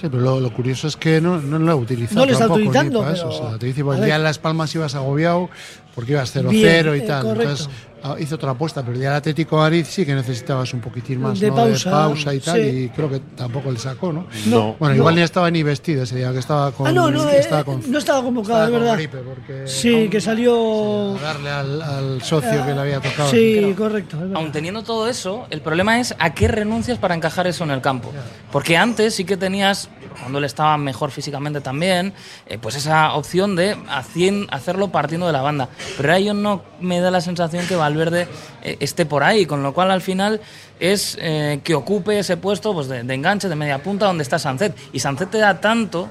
Sí, 0.00 0.08
pero 0.10 0.20
lo, 0.20 0.40
lo 0.40 0.52
curioso 0.52 0.88
es 0.88 0.96
que 0.96 1.20
no, 1.20 1.40
no 1.40 1.60
lo 1.60 1.70
ha 1.70 1.76
utilizado. 1.76 2.18
No 2.20 2.26
le 2.26 2.32
está 2.32 2.48
utilizando, 2.52 3.00
para 3.02 3.12
eso. 3.12 3.28
pero- 3.30 3.44
O 3.46 3.48
sea, 3.50 3.58
te 3.58 3.66
dice, 3.66 3.84
pues, 3.84 4.00
ya 4.00 4.16
en 4.16 4.24
Las 4.24 4.40
Palmas 4.40 4.74
ibas 4.74 4.96
agobiado 4.96 5.48
porque 5.94 6.12
ibas 6.12 6.34
0-0 6.34 6.48
Bien, 6.50 6.86
y 6.86 6.98
eh, 6.98 7.00
tal. 7.02 7.22
correcto. 7.22 7.42
Entonces 7.50 7.68
ah, 8.02 8.16
hizo 8.18 8.34
otra 8.36 8.50
apuesta, 8.52 8.82
pero 8.84 8.98
ya 8.98 9.10
el 9.10 9.14
Atlético 9.16 9.56
de 9.56 9.62
Madrid 9.62 9.86
sí 9.88 10.04
que 10.06 10.14
necesitabas 10.14 10.72
un 10.74 10.80
poquitín 10.80 11.20
más 11.20 11.38
De 11.38 11.48
¿no? 11.50 11.56
pausa, 11.56 11.88
de 11.90 11.94
pausa 11.96 12.34
y 12.34 12.40
tal. 12.40 12.56
sí. 12.60 12.68
Y 12.68 12.88
creo 12.88 13.10
que 13.10 13.20
tampoco 13.36 13.70
le 13.70 13.78
sacó, 13.78 14.12
¿no? 14.12 14.26
no. 14.46 14.74
Bueno, 14.78 14.94
igual 14.96 15.14
ni 15.14 15.20
estaba 15.22 15.50
ni 15.50 15.62
vestido 15.62 16.02
ese 16.04 16.16
día, 16.16 16.32
que 16.32 16.38
estaba 16.38 16.72
con. 16.72 16.86
ah, 16.86 16.92
no, 16.92 17.10
no, 17.10 17.28
eh, 17.28 17.38
estaba 17.38 17.64
con- 17.64 17.82
no 17.90 17.98
estaba 17.98 18.22
convocado, 18.22 18.64
estaba 18.64 18.66
es 18.66 18.70
con 18.72 18.80
verdad. 18.80 18.96
gripe, 18.96 19.18
porque 19.18 19.68
Sí, 19.68 19.94
aún- 19.94 20.10
que 20.10 20.20
salió. 20.20 21.16
a 21.16 21.20
darle 21.20 21.50
al, 21.50 21.82
al 21.82 22.22
socio 22.22 22.64
que 22.66 22.72
le 22.74 22.80
había 22.80 23.00
tocado. 23.00 23.30
Sí, 23.30 23.74
correcto. 23.76 24.16
Aun 24.34 24.50
teniendo 24.52 24.82
todo 24.82 25.08
eso, 25.08 25.46
el 25.50 25.60
problema 25.60 26.00
es 26.00 26.14
a 26.18 26.32
qué 26.34 26.48
renuncias 26.48 26.98
para 26.98 27.14
encajar 27.14 27.46
eso 27.46 27.64
en 27.64 27.70
el 27.70 27.80
campo. 27.80 28.10
Porque 28.50 28.76
antes 28.76 29.14
sí 29.14 29.24
que 29.24 29.36
tenías, 29.36 29.88
cuando 30.20 30.38
él 30.38 30.44
estaba 30.44 30.76
mejor 30.78 31.10
físicamente 31.10 31.60
también, 31.60 32.12
eh, 32.46 32.58
pues 32.60 32.74
esa 32.76 33.14
opción 33.14 33.56
de 33.56 33.76
hacien- 33.90 34.46
hacerlo 34.50 34.88
partiendo 34.90 35.26
de 35.26 35.32
la 35.32 35.42
banda. 35.42 35.68
Pero 35.96 36.08
ahora 36.10 36.20
yo 36.20 36.34
no 36.34 36.62
me 36.80 37.00
da 37.00 37.10
la 37.10 37.20
sensación 37.20 37.66
que 37.66 37.76
Valverde 37.76 38.28
eh, 38.62 38.76
esté 38.80 39.06
por 39.06 39.22
ahí, 39.24 39.46
con 39.46 39.62
lo 39.62 39.72
cual 39.74 39.90
al 39.90 40.00
final 40.02 40.40
es 40.80 41.16
eh, 41.20 41.60
que 41.62 41.74
ocupe 41.74 42.18
ese 42.18 42.36
puesto 42.36 42.72
pues, 42.74 42.88
de, 42.88 43.02
de 43.02 43.14
enganche, 43.14 43.48
de 43.48 43.54
media 43.56 43.82
punta, 43.82 44.06
donde 44.06 44.22
está 44.22 44.38
Sancet. 44.38 44.74
Y 44.92 45.00
Sancet 45.00 45.30
te 45.30 45.38
da 45.38 45.60
tanto 45.60 46.10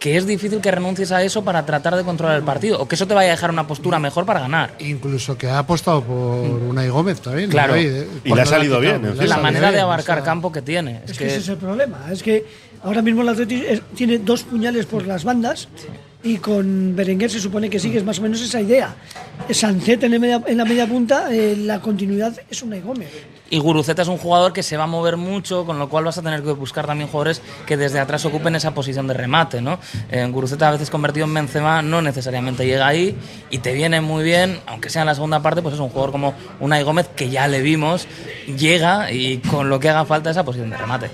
que 0.00 0.18
es 0.18 0.26
difícil 0.26 0.60
que 0.60 0.70
renuncies 0.70 1.12
a 1.12 1.22
eso 1.22 1.42
para 1.44 1.64
tratar 1.64 1.96
de 1.96 2.02
controlar 2.04 2.36
el 2.36 2.42
partido 2.42 2.78
o 2.78 2.86
que 2.86 2.94
eso 2.94 3.06
te 3.06 3.14
vaya 3.14 3.28
a 3.28 3.30
dejar 3.30 3.48
una 3.50 3.66
postura 3.66 3.98
mejor 3.98 4.26
para 4.26 4.40
ganar. 4.40 4.74
Incluso 4.80 5.38
que 5.38 5.48
ha 5.48 5.58
apostado 5.60 6.02
por 6.02 6.16
Unai 6.18 6.90
Gómez 6.90 7.22
también. 7.22 7.48
Claro. 7.48 7.74
¿no? 7.74 7.80
Y 7.80 8.34
le 8.34 8.42
ha 8.42 8.44
salido 8.44 8.80
bien. 8.80 9.02
La 9.02 9.14
salido 9.16 9.38
manera 9.38 9.72
de 9.72 9.80
abarcar 9.80 10.18
o 10.18 10.20
sea, 10.20 10.24
campo 10.26 10.52
que 10.52 10.60
tiene. 10.60 11.00
Es 11.04 11.12
Es 11.12 11.18
que 11.18 11.24
que 11.24 11.30
ese 11.30 11.38
es 11.40 11.48
el 11.48 11.56
problema. 11.56 12.00
Es 12.10 12.22
que 12.22 12.44
ahora 12.84 13.02
mismo 13.02 13.22
el 13.22 13.28
Atleti 13.30 13.62
tiene 13.96 14.18
dos 14.18 14.44
puñales 14.44 14.86
por 14.86 15.06
las 15.06 15.24
bandas 15.24 15.68
y 16.22 16.38
con 16.38 16.96
Berenguer 16.96 17.30
se 17.30 17.38
supone 17.38 17.68
que 17.68 17.78
sigues 17.78 18.02
más 18.02 18.18
o 18.18 18.22
menos 18.22 18.40
esa 18.40 18.60
idea. 18.60 18.94
Sancet 19.50 20.02
en, 20.04 20.12
la 20.12 20.64
media- 20.64 20.86
punta, 20.86 21.28
eh, 21.30 21.54
la 21.56 21.80
continuidad 21.80 22.34
es 22.48 22.62
una 22.62 22.78
Gómez. 22.80 23.10
Y 23.50 23.58
Guruceta 23.58 24.00
es 24.02 24.08
un 24.08 24.16
jugador 24.16 24.54
que 24.54 24.62
se 24.62 24.78
va 24.78 24.84
a 24.84 24.86
mover 24.86 25.18
mucho, 25.18 25.66
con 25.66 25.78
lo 25.78 25.90
cual 25.90 26.04
vas 26.04 26.16
a 26.16 26.22
tener 26.22 26.42
que 26.42 26.52
buscar 26.52 26.86
también 26.86 27.08
jugadores 27.10 27.42
que 27.66 27.76
desde 27.76 28.00
atrás 28.00 28.24
ocupen 28.24 28.56
esa 28.56 28.72
posición 28.72 29.06
de 29.06 29.12
remate, 29.12 29.60
¿no? 29.60 29.78
Eh, 30.10 30.26
Guruceta 30.32 30.68
a 30.68 30.72
veces 30.72 30.88
convertido 30.88 31.26
en 31.26 31.34
Benzema 31.34 31.82
no 31.82 32.00
necesariamente 32.00 32.64
llega 32.66 32.86
ahí 32.86 33.14
y 33.50 33.58
te 33.58 33.74
viene 33.74 34.00
muy 34.00 34.24
bien, 34.24 34.60
aunque 34.66 34.88
sea 34.88 35.02
en 35.02 35.06
la 35.06 35.14
segunda 35.14 35.42
parte, 35.42 35.60
pues 35.60 35.74
es 35.74 35.80
un 35.80 35.90
jugador 35.90 36.10
como 36.10 36.34
Unai 36.58 36.82
Gómez 36.84 37.08
que 37.14 37.28
ya 37.28 37.46
le 37.46 37.60
vimos, 37.60 38.06
llega 38.58 39.12
y 39.12 39.38
con 39.38 39.68
lo 39.68 39.78
que 39.78 39.90
haga 39.90 40.06
falta 40.06 40.30
esa 40.30 40.42
posición 40.42 40.70
de 40.70 40.78
remate. 40.78 41.10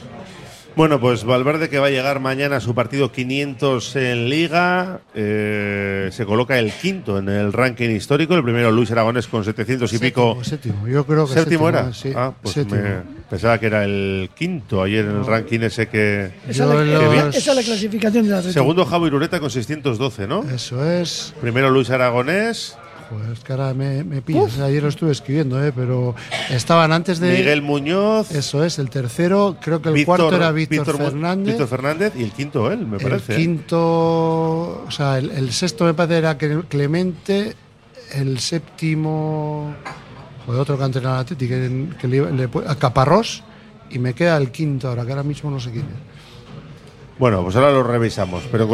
Bueno, 0.80 0.98
pues 0.98 1.24
Valverde 1.24 1.68
que 1.68 1.78
va 1.78 1.88
a 1.88 1.90
llegar 1.90 2.20
mañana 2.20 2.56
a 2.56 2.60
su 2.60 2.74
partido 2.74 3.12
500 3.12 3.96
en 3.96 4.30
Liga, 4.30 5.00
eh, 5.14 6.08
se 6.10 6.24
coloca 6.24 6.58
el 6.58 6.72
quinto 6.72 7.18
en 7.18 7.28
el 7.28 7.52
ranking 7.52 7.90
histórico, 7.90 8.34
el 8.34 8.42
primero 8.42 8.70
Luis 8.72 8.90
Aragones 8.90 9.26
con 9.26 9.44
700 9.44 9.92
y 9.92 9.98
pico. 9.98 10.38
Séptimo. 10.42 10.88
Yo 10.88 11.04
creo 11.04 11.26
que 11.26 11.34
¿Séptimo 11.34 11.68
era? 11.68 11.92
Sí, 11.92 12.14
ah, 12.16 12.32
pues 12.40 12.54
séptimo. 12.54 12.80
me 12.80 13.02
pensaba 13.28 13.60
que 13.60 13.66
era 13.66 13.84
el 13.84 14.30
quinto 14.34 14.82
ayer 14.82 15.04
en 15.04 15.16
el 15.18 15.26
ranking 15.26 15.60
ese 15.60 15.86
que... 15.88 16.30
Esa, 16.48 16.64
es 16.64 16.70
la, 16.70 16.80
en 16.80 16.94
los- 16.94 17.36
esa 17.36 17.50
es 17.50 17.56
la 17.58 17.62
clasificación 17.62 18.24
del 18.24 18.32
Atleti. 18.36 18.54
Segundo 18.54 18.86
Javi 18.86 19.08
Irureta 19.08 19.38
con 19.38 19.50
612, 19.50 20.26
¿no? 20.26 20.44
Eso 20.44 20.82
es. 20.90 21.34
Primero 21.42 21.68
Luis 21.68 21.90
Aragonés, 21.90 22.78
Joder, 23.10 23.32
es 23.32 23.40
que 23.40 23.52
ahora 23.52 23.74
me, 23.74 24.04
me 24.04 24.22
pillas. 24.22 24.58
Ayer 24.60 24.82
lo 24.82 24.88
estuve 24.88 25.10
escribiendo, 25.10 25.62
¿eh? 25.64 25.72
pero 25.74 26.14
estaban 26.48 26.92
antes 26.92 27.18
de. 27.18 27.32
Miguel 27.38 27.60
Muñoz, 27.60 28.30
Eso 28.30 28.64
es, 28.64 28.78
el 28.78 28.88
tercero. 28.88 29.56
Creo 29.60 29.82
que 29.82 29.88
el 29.88 29.96
Víctor- 29.96 30.18
cuarto 30.18 30.36
era 30.36 30.52
Víctor, 30.52 30.96
Fernández. 30.96 31.46
Víctor 31.46 31.66
Fernández 31.68 32.12
y 32.16 32.22
el 32.22 32.30
quinto 32.30 32.70
él, 32.70 32.86
me 32.86 32.98
el 32.98 33.02
parece. 33.02 33.34
¿eh? 33.34 33.36
quinto. 33.36 34.84
O 34.86 34.90
sea, 34.90 35.18
el, 35.18 35.30
el 35.32 35.52
sexto 35.52 35.84
me 35.84 35.94
parece 35.94 36.18
era 36.18 36.38
Cle- 36.38 36.64
Clemente. 36.68 37.56
El 38.14 38.38
séptimo. 38.40 39.74
Joder, 40.46 40.60
otro 40.60 40.78
que 40.78 40.84
entrenado 40.84 41.24
que, 41.26 41.88
que 42.00 42.08
le, 42.08 42.32
le 42.32 42.48
a 42.66 42.74
Caparrós. 42.76 43.42
Y 43.90 43.98
me 43.98 44.14
queda 44.14 44.36
el 44.36 44.52
quinto 44.52 44.88
ahora, 44.88 45.04
que 45.04 45.10
ahora 45.10 45.24
mismo 45.24 45.50
no 45.50 45.58
sé 45.58 45.72
quién 45.72 45.84
es. 45.84 46.09
Bueno, 47.20 47.42
pues 47.44 47.54
ahora 47.54 47.70
lo 47.70 47.82
revisamos. 47.84 48.42
Pero 48.50 48.66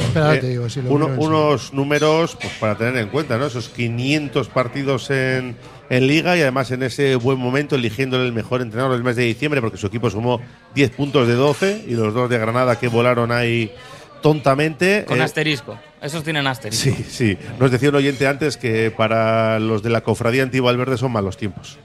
Espera, 0.00 0.38
te 0.40 0.48
digo, 0.48 0.66
lo 0.66 0.90
uno- 0.90 1.06
miro 1.08 1.14
enseguida. 1.14 1.28
unos 1.28 1.72
números 1.72 2.36
pues, 2.38 2.52
para 2.54 2.74
tener 2.76 2.96
en 2.96 3.08
cuenta, 3.08 3.38
¿no? 3.38 3.46
Esos 3.46 3.68
500 3.68 4.48
partidos 4.48 5.08
en, 5.10 5.56
en 5.88 6.06
Liga 6.08 6.36
y 6.36 6.40
además 6.42 6.70
en 6.72 6.82
ese 6.82 7.14
buen 7.14 7.38
momento 7.38 7.76
eligiéndole 7.76 8.26
el 8.26 8.32
mejor 8.32 8.60
entrenador 8.60 8.92
del 8.94 9.04
mes 9.04 9.14
de 9.14 9.22
diciembre 9.22 9.60
porque 9.60 9.76
su 9.78 9.86
equipo 9.86 10.10
sumó 10.10 10.40
10 10.74 10.90
puntos 10.90 11.28
de 11.28 11.34
12 11.34 11.84
y 11.86 11.92
los 11.94 12.12
dos 12.12 12.28
de 12.28 12.38
Granada 12.38 12.76
que 12.78 12.88
volaron 12.88 13.30
ahí 13.30 13.72
tontamente. 14.20 15.04
Con 15.06 15.20
Eh, 15.20 15.22
asterisco. 15.22 15.78
Esos 16.00 16.24
tienen 16.24 16.46
asterisco. 16.48 16.84
Sí, 16.84 17.04
sí. 17.08 17.38
Nos 17.60 17.70
decía 17.70 17.88
un 17.90 17.94
oyente 17.94 18.26
antes 18.26 18.56
que 18.56 18.90
para 18.90 19.60
los 19.60 19.82
de 19.84 19.90
la 19.90 20.00
cofradía 20.00 20.42
antigua 20.42 20.72
Valverde 20.72 20.98
son 20.98 21.12
malos 21.12 21.36
tiempos. 21.36 21.78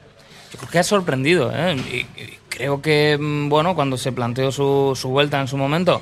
Yo 0.52 0.58
creo 0.58 0.72
que 0.72 0.80
ha 0.80 0.84
sorprendido. 0.84 1.52
¿eh? 1.54 2.06
Creo 2.58 2.82
que, 2.82 3.18
mm, 3.20 3.50
bueno, 3.50 3.76
cuando 3.76 3.98
se 3.98 4.12
planteó 4.12 4.52
su, 4.52 4.94
su 5.00 5.10
vuelta 5.10 5.40
en 5.40 5.48
su 5.48 5.58
momento, 5.58 6.02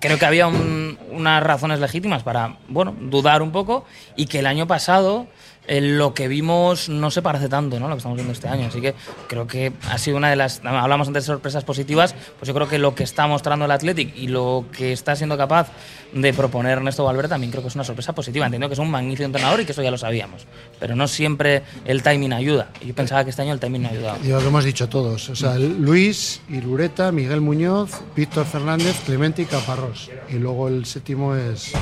creo 0.00 0.18
que 0.18 0.24
había 0.24 0.46
un- 0.46 0.98
unas 1.10 1.42
razones 1.42 1.80
legítimas 1.80 2.22
para, 2.22 2.56
bueno, 2.68 2.94
dudar 2.98 3.42
un 3.42 3.52
poco 3.52 3.84
y 4.16 4.24
que 4.24 4.38
el 4.38 4.46
año 4.46 4.66
pasado 4.66 5.26
eh, 5.66 5.80
lo 5.80 6.12
que 6.12 6.26
vimos 6.26 6.88
no 6.88 7.10
se 7.10 7.22
parece 7.22 7.48
tanto, 7.48 7.78
¿no? 7.78 7.88
Lo 7.88 7.94
que 7.94 7.98
estamos 7.98 8.16
viendo 8.16 8.32
este 8.32 8.48
año. 8.48 8.66
Así 8.66 8.80
que 8.80 8.94
creo 9.28 9.46
que 9.46 9.72
ha 9.88 9.98
sido 9.98 10.16
una 10.16 10.28
de 10.28 10.36
las. 10.36 10.60
Hablamos 10.64 11.06
antes 11.06 11.24
de 11.24 11.26
sorpresas 11.26 11.64
positivas, 11.64 12.14
pues 12.38 12.48
yo 12.48 12.54
creo 12.54 12.68
que 12.68 12.78
lo 12.78 12.94
que 12.94 13.04
está 13.04 13.26
mostrando 13.26 13.64
el 13.64 13.70
Athletic 13.70 14.16
y 14.16 14.28
lo 14.28 14.64
que 14.76 14.92
está 14.92 15.14
siendo 15.14 15.36
capaz 15.36 15.68
de 16.12 16.34
proponer 16.34 16.72
Ernesto 16.72 17.04
Valverde 17.04 17.28
también 17.28 17.50
creo 17.50 17.62
que 17.62 17.68
es 17.68 17.74
una 17.74 17.84
sorpresa 17.84 18.12
positiva. 18.12 18.46
Entiendo 18.46 18.68
que 18.68 18.74
es 18.74 18.80
un 18.80 18.90
magnífico 18.90 19.24
entrenador 19.24 19.60
y 19.60 19.64
que 19.64 19.72
eso 19.72 19.82
ya 19.82 19.90
lo 19.90 19.98
sabíamos. 19.98 20.46
Pero 20.80 20.96
no 20.96 21.06
siempre 21.06 21.62
el 21.84 22.02
timing 22.02 22.32
ayuda. 22.32 22.70
Yo 22.84 22.94
pensaba 22.94 23.22
que 23.24 23.30
este 23.30 23.42
año 23.42 23.52
el 23.52 23.60
timing 23.60 23.82
no 23.82 23.88
ha 23.88 23.92
ayudado. 23.92 24.18
Y 24.24 24.28
lo 24.28 24.40
hemos 24.40 24.64
dicho 24.64 24.88
todos. 24.88 25.28
O 25.28 25.36
sea, 25.36 25.54
Luis, 25.58 26.40
Irureta, 26.48 27.12
Miguel 27.12 27.40
Muñoz, 27.40 28.00
Víctor 28.16 28.46
Fernández, 28.46 29.00
Clemente 29.06 29.42
y 29.42 29.44
Caparrós. 29.44 30.10
Y 30.28 30.34
luego 30.34 30.68
el 30.68 30.84
séptimo 30.86 31.36
es 31.36 31.72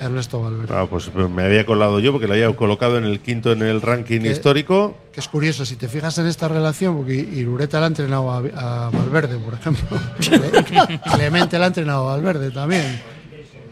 Ernesto 0.00 0.40
Valverde. 0.42 0.74
Ah, 0.74 0.86
pues 0.88 1.10
me 1.14 1.42
había 1.44 1.66
colado 1.66 2.00
yo 2.00 2.10
porque 2.12 2.26
lo 2.26 2.32
había 2.32 2.50
colocado 2.56 2.96
en 2.98 3.04
el 3.04 3.20
quinto 3.20 3.52
en 3.52 3.62
el 3.62 3.82
ranking 3.82 4.20
Que- 4.20 4.30
histórico. 4.32 4.96
Que 5.12 5.20
es 5.20 5.28
curioso, 5.28 5.66
si 5.66 5.76
te 5.76 5.88
fijas 5.88 6.16
en 6.18 6.26
esta 6.26 6.48
relación, 6.48 6.96
porque 6.96 7.14
Irureta 7.14 7.78
la 7.80 7.84
ha 7.86 7.88
entrenado 7.88 8.30
a, 8.30 8.38
a 8.38 8.90
Valverde, 8.90 9.36
por 9.38 9.54
ejemplo. 9.54 9.98
Clemente 11.14 11.58
la 11.58 11.64
ha 11.66 11.68
entrenado 11.68 12.08
a 12.08 12.16
Valverde 12.16 12.50
también. 12.50 13.00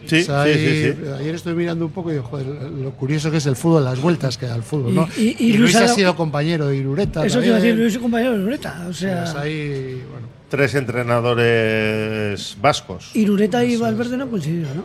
Sí, 0.06 0.20
O 0.22 0.24
sea, 0.24 0.44
sí, 0.44 0.50
ahí- 0.50 0.54
sí, 0.54 0.92
sí. 1.04 1.08
Ayer 1.20 1.34
estoy 1.34 1.54
mirando 1.54 1.84
un 1.84 1.92
poco 1.92 2.10
y 2.10 2.14
digo, 2.14 2.24
joder, 2.24 2.46
lo 2.46 2.92
curioso 2.92 3.30
que 3.30 3.36
es 3.38 3.46
el 3.46 3.56
fútbol, 3.56 3.84
las 3.84 4.00
vueltas 4.00 4.38
que 4.38 4.46
da 4.46 4.54
el 4.56 4.62
fútbol, 4.62 4.94
¿no? 4.94 5.08
Y- 5.18 5.20
y- 5.22 5.36
y 5.38 5.52
Luis 5.58 5.74
Luis 5.74 5.76
ha 5.76 5.88
sido 5.88 6.16
compañero 6.16 6.66
de 6.68 6.76
Irureta. 6.78 7.26
Eso 7.26 7.40
te 7.40 7.46
iba 7.48 7.56
a 7.56 7.60
decir, 7.60 7.76
Luis 7.76 7.92
es 7.94 7.98
compañero 7.98 8.32
de 8.32 8.38
Lureta. 8.38 8.86
O 8.88 8.92
sea, 8.92 9.24
Pues 9.24 9.34
ahí, 9.36 10.02
bueno. 10.10 10.26
Tres 10.48 10.74
entrenadores 10.76 12.56
vascos. 12.60 13.10
Irureta 13.14 13.62
y 13.64 13.76
Valverde 13.76 14.16
no 14.16 14.24
han 14.24 14.30
coincidido, 14.30 14.68
¿no? 14.74 14.84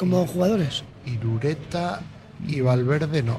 Como 0.00 0.26
jugadores. 0.26 0.82
Irureta 1.04 2.00
y 2.48 2.62
Valverde 2.62 3.22
no. 3.22 3.38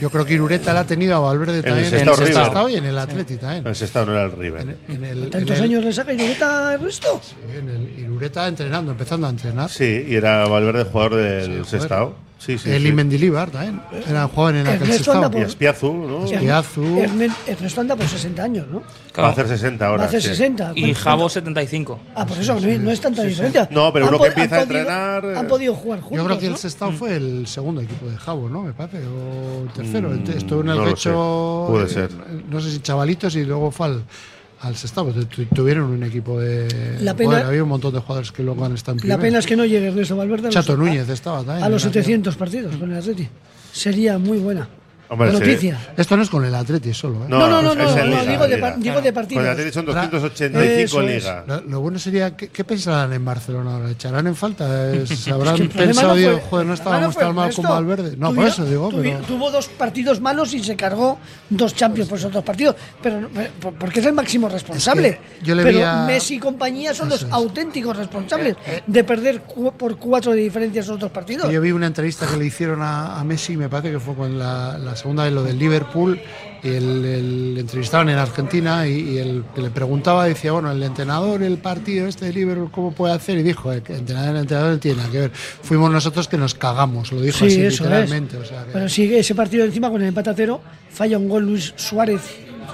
Yo 0.00 0.10
creo 0.10 0.24
que 0.24 0.34
Irureta 0.34 0.72
la 0.72 0.80
ha 0.80 0.86
tenido 0.86 1.16
a 1.16 1.18
Valverde 1.18 1.56
el 1.58 1.64
también 1.64 1.90
Sestao 1.90 2.14
el 2.14 2.20
River. 2.20 2.34
Sestao 2.44 2.68
y 2.68 2.74
en 2.76 2.84
el 2.84 2.98
Atleti 2.98 3.36
también. 3.36 3.66
Ese 3.66 3.84
estado 3.86 4.06
no 4.06 4.12
era 4.12 4.26
el 4.26 4.32
River. 4.32 4.76
En 4.88 5.04
el, 5.04 5.24
en 5.24 5.30
¿Tantos 5.30 5.56
el- 5.58 5.64
años 5.64 5.84
le 5.84 5.92
saca 5.92 6.12
Irureta 6.12 6.74
el 6.74 6.80
resto? 6.82 7.20
en 7.52 7.68
el 7.68 7.98
Irureta 7.98 8.46
entrenando, 8.46 8.92
empezando 8.92 9.26
a 9.26 9.30
entrenar. 9.30 9.68
Sí, 9.68 10.04
y 10.08 10.14
era 10.14 10.46
Valverde 10.46 10.84
jugador 10.84 11.16
del 11.16 11.46
joder. 11.64 11.66
Sestao. 11.66 12.14
Sí, 12.38 12.56
sí. 12.56 12.70
Él 12.70 12.84
sí. 12.84 12.92
Mendilibar 12.92 13.50
también. 13.50 13.80
Eran 14.08 14.28
jóvenes 14.28 14.60
en 14.66 14.68
aquel 14.74 14.82
Ernesto 14.88 15.12
anda. 15.12 15.38
Y 15.38 15.42
Espiazu, 15.42 15.92
¿no? 15.92 16.24
Espiazu. 16.24 16.82
Erne- 16.82 17.34
Ernesto 17.46 17.80
anda 17.80 17.96
por 17.96 18.06
60 18.06 18.42
años, 18.42 18.66
¿no? 18.68 18.82
Va 19.18 19.26
a 19.26 19.30
hacer 19.30 19.48
60 19.48 19.84
ahora. 19.86 19.98
Va 19.98 20.04
a 20.04 20.06
hacer 20.08 20.22
sí. 20.22 20.28
60. 20.28 20.72
Y 20.76 20.80
¿Cuánto- 20.82 21.00
Jabo 21.00 21.28
75. 21.28 22.00
Ah, 22.14 22.24
por 22.24 22.38
eso, 22.38 22.54
no, 22.60 22.78
no 22.78 22.90
es 22.92 23.00
tanta 23.00 23.24
diferencia. 23.24 23.68
No, 23.72 23.92
pero 23.92 24.06
uno 24.08 24.20
que 24.20 24.28
empieza 24.28 24.56
a 24.56 24.62
entrenar, 24.62 25.24
eh. 25.24 25.36
Han 25.36 25.48
podido 25.48 25.74
jugar 25.74 26.00
juntos. 26.00 26.16
Yo 26.18 26.24
creo 26.26 26.38
que 26.38 26.46
el 26.46 26.52
¿no? 26.52 26.58
Sestao 26.58 26.92
fue 26.92 27.16
el 27.16 27.46
segundo 27.48 27.80
equipo 27.80 28.06
de 28.06 28.16
Jabo, 28.16 28.48
¿no? 28.48 28.62
Me 28.62 28.72
parece. 28.72 28.98
O 29.04 29.64
el 29.64 29.72
tercero. 29.72 30.10
Mm, 30.10 30.30
Estuvo 30.30 30.60
en 30.60 30.68
el 30.68 30.76
no 30.76 30.84
lo 30.84 30.90
pecho. 30.90 31.64
sé. 31.66 31.72
Puede 31.72 31.84
eh, 31.86 31.88
ser. 31.88 32.10
No 32.48 32.60
sé 32.60 32.70
si 32.70 32.78
chavalitos 32.80 33.34
y 33.34 33.44
luego 33.44 33.72
fue 33.72 33.86
al, 33.88 34.02
al 34.60 34.76
Sestao. 34.76 35.10
Pues 35.12 35.28
tu- 35.28 35.44
Tuvieron 35.46 35.90
un 35.90 36.02
equipo 36.02 36.38
de. 36.40 36.98
La 37.00 37.14
pena- 37.14 37.46
había 37.46 37.62
un 37.62 37.68
montón 37.68 37.92
de 37.94 38.00
jugadores 38.00 38.32
que 38.32 38.42
luego 38.42 38.64
han 38.64 38.74
estado 38.74 38.92
en 38.94 38.98
La 38.98 39.02
primera. 39.02 39.20
pena 39.22 39.38
es 39.38 39.46
que 39.46 39.56
no 39.56 39.64
llegue 39.64 39.88
Ernesto 39.88 40.16
Valverde 40.16 40.44
los, 40.44 40.54
Chato 40.54 40.72
a- 40.72 40.76
Núñez 40.76 41.08
estaba 41.08 41.38
también. 41.44 41.62
a 41.64 41.68
los 41.68 41.82
en 41.84 41.90
aquel- 41.90 42.02
700 42.04 42.36
partidos 42.36 42.76
con 42.76 42.90
el 42.92 42.98
Atleti. 42.98 43.28
Sería 43.72 44.18
muy 44.18 44.38
buena 44.38 44.68
Hombre, 45.10 45.32
noticia. 45.32 45.78
Esto 45.96 46.16
no 46.16 46.22
es 46.22 46.28
con 46.28 46.44
el 46.44 46.54
Atleti 46.54 46.92
solo, 46.92 47.24
¿eh? 47.24 47.28
No, 47.28 47.38
No, 47.38 47.62
no, 47.62 47.74
no, 47.74 47.82
es 47.88 47.94
no, 47.96 48.02
en 48.02 48.10
no, 48.10 48.16
Liga, 48.20 48.30
digo, 48.32 48.46
de, 48.48 48.58
par- 48.58 48.78
digo 48.78 48.96
de 49.00 49.02
Con 49.04 49.14
partidos. 49.14 49.44
el 49.44 49.50
Atleti 49.50 49.72
son 49.72 49.86
285 49.86 50.60
Eso 50.60 51.02
en 51.02 51.08
es. 51.08 51.22
Liga. 51.24 51.44
Lo, 51.46 51.60
lo 51.62 51.80
bueno 51.80 51.98
sería, 51.98 52.36
¿qué, 52.36 52.48
qué 52.48 52.64
pensarán 52.64 53.12
en 53.14 53.24
Barcelona 53.24 53.76
ahora? 53.76 53.90
¿Echarán 53.90 54.26
en 54.26 54.36
falta? 54.36 54.92
Eh, 54.92 55.06
¿Se 55.06 55.30
habrán 55.30 55.54
Es 55.54 55.60
que 55.62 55.68
pensado, 55.68 56.10
fue- 56.10 56.18
digo, 56.20 56.40
joder, 56.50 56.66
no 56.66 56.74
estábamos 56.74 57.16
tan 57.16 57.34
mal 57.34 57.54
como 57.54 57.70
Valverde? 57.70 58.16
No, 58.16 58.34
por 58.34 58.46
eso 58.46 58.64
digo, 58.66 58.90
tuvi- 58.90 59.02
pero... 59.14 59.18
Tuvo 59.20 59.50
dos 59.50 59.68
partidos 59.68 60.20
malos 60.20 60.52
y 60.54 60.62
se 60.62 60.76
cargó 60.76 61.18
dos 61.48 61.74
Champions 61.74 62.08
por 62.08 62.18
esos 62.18 62.32
dos 62.32 62.44
partidos. 62.44 62.76
Pero 63.02 63.28
porque 63.78 64.00
es 64.00 64.06
el 64.06 64.12
máximo 64.12 64.48
responsable. 64.48 65.08
Es 65.08 65.16
que 65.40 65.46
yo 65.46 65.54
le 65.54 65.62
pero 65.62 65.86
a- 65.86 66.04
Messi 66.06 66.34
y 66.36 66.38
compañía 66.38 66.92
son 66.94 67.08
los 67.08 67.26
auténticos 67.30 67.96
responsables 67.96 68.56
de 68.86 69.04
perder 69.04 69.40
cu- 69.42 69.72
por 69.72 69.96
cuatro 69.96 70.32
de 70.32 70.40
diferencia 70.42 70.80
esos 70.82 70.98
dos 70.98 71.10
partidos. 71.10 71.50
Yo 71.50 71.60
vi 71.60 71.72
una 71.72 71.86
entrevista 71.86 72.26
que 72.26 72.36
le 72.36 72.44
hicieron 72.46 72.82
a, 72.82 73.18
a 73.18 73.24
Messi, 73.24 73.56
me 73.56 73.68
parece 73.68 73.90
que 73.92 74.00
fue 74.00 74.14
con 74.14 74.38
la, 74.38 74.76
la 74.78 74.96
segunda 74.98 75.24
de 75.24 75.30
lo 75.30 75.42
del 75.42 75.58
Liverpool, 75.58 76.20
y 76.62 76.68
el, 76.70 77.56
entrevistaban 77.56 78.08
en 78.08 78.18
Argentina 78.18 78.86
y, 78.86 79.10
y 79.12 79.18
el 79.18 79.44
que 79.54 79.62
le 79.62 79.70
preguntaba 79.70 80.24
decía, 80.26 80.50
bueno, 80.52 80.72
el 80.72 80.82
entrenador, 80.82 81.42
el 81.42 81.56
partido 81.58 82.06
este 82.08 82.26
de 82.26 82.32
Liverpool, 82.32 82.70
¿cómo 82.72 82.90
puede 82.92 83.14
hacer? 83.14 83.38
Y 83.38 83.42
dijo, 83.44 83.72
"Eh, 83.72 83.80
el 83.88 83.94
entrenador, 83.96 84.34
el 84.34 84.40
entrenador 84.42 84.72
no 84.72 84.78
tiene 84.80 84.96
nada 84.98 85.10
que 85.10 85.18
ver. 85.20 85.30
Fuimos 85.32 85.90
nosotros 85.90 86.26
que 86.26 86.36
nos 86.36 86.54
cagamos, 86.54 87.12
lo 87.12 87.20
dijo 87.22 87.38
Sí, 87.38 87.46
así 87.46 87.60
eso 87.62 87.66
es. 87.84 87.90
literalmente. 87.90 88.36
O 88.38 88.44
sea, 88.44 88.64
que- 88.64 88.72
Pero 88.72 88.88
sí, 88.88 89.14
ese 89.14 89.34
partido 89.36 89.64
encima 89.64 89.88
con 89.88 90.02
el 90.02 90.08
empate 90.08 90.30
a 90.30 90.34
cero, 90.34 90.60
falla 90.90 91.16
un 91.16 91.28
gol 91.28 91.44
Luis 91.46 91.72
Suárez 91.76 92.22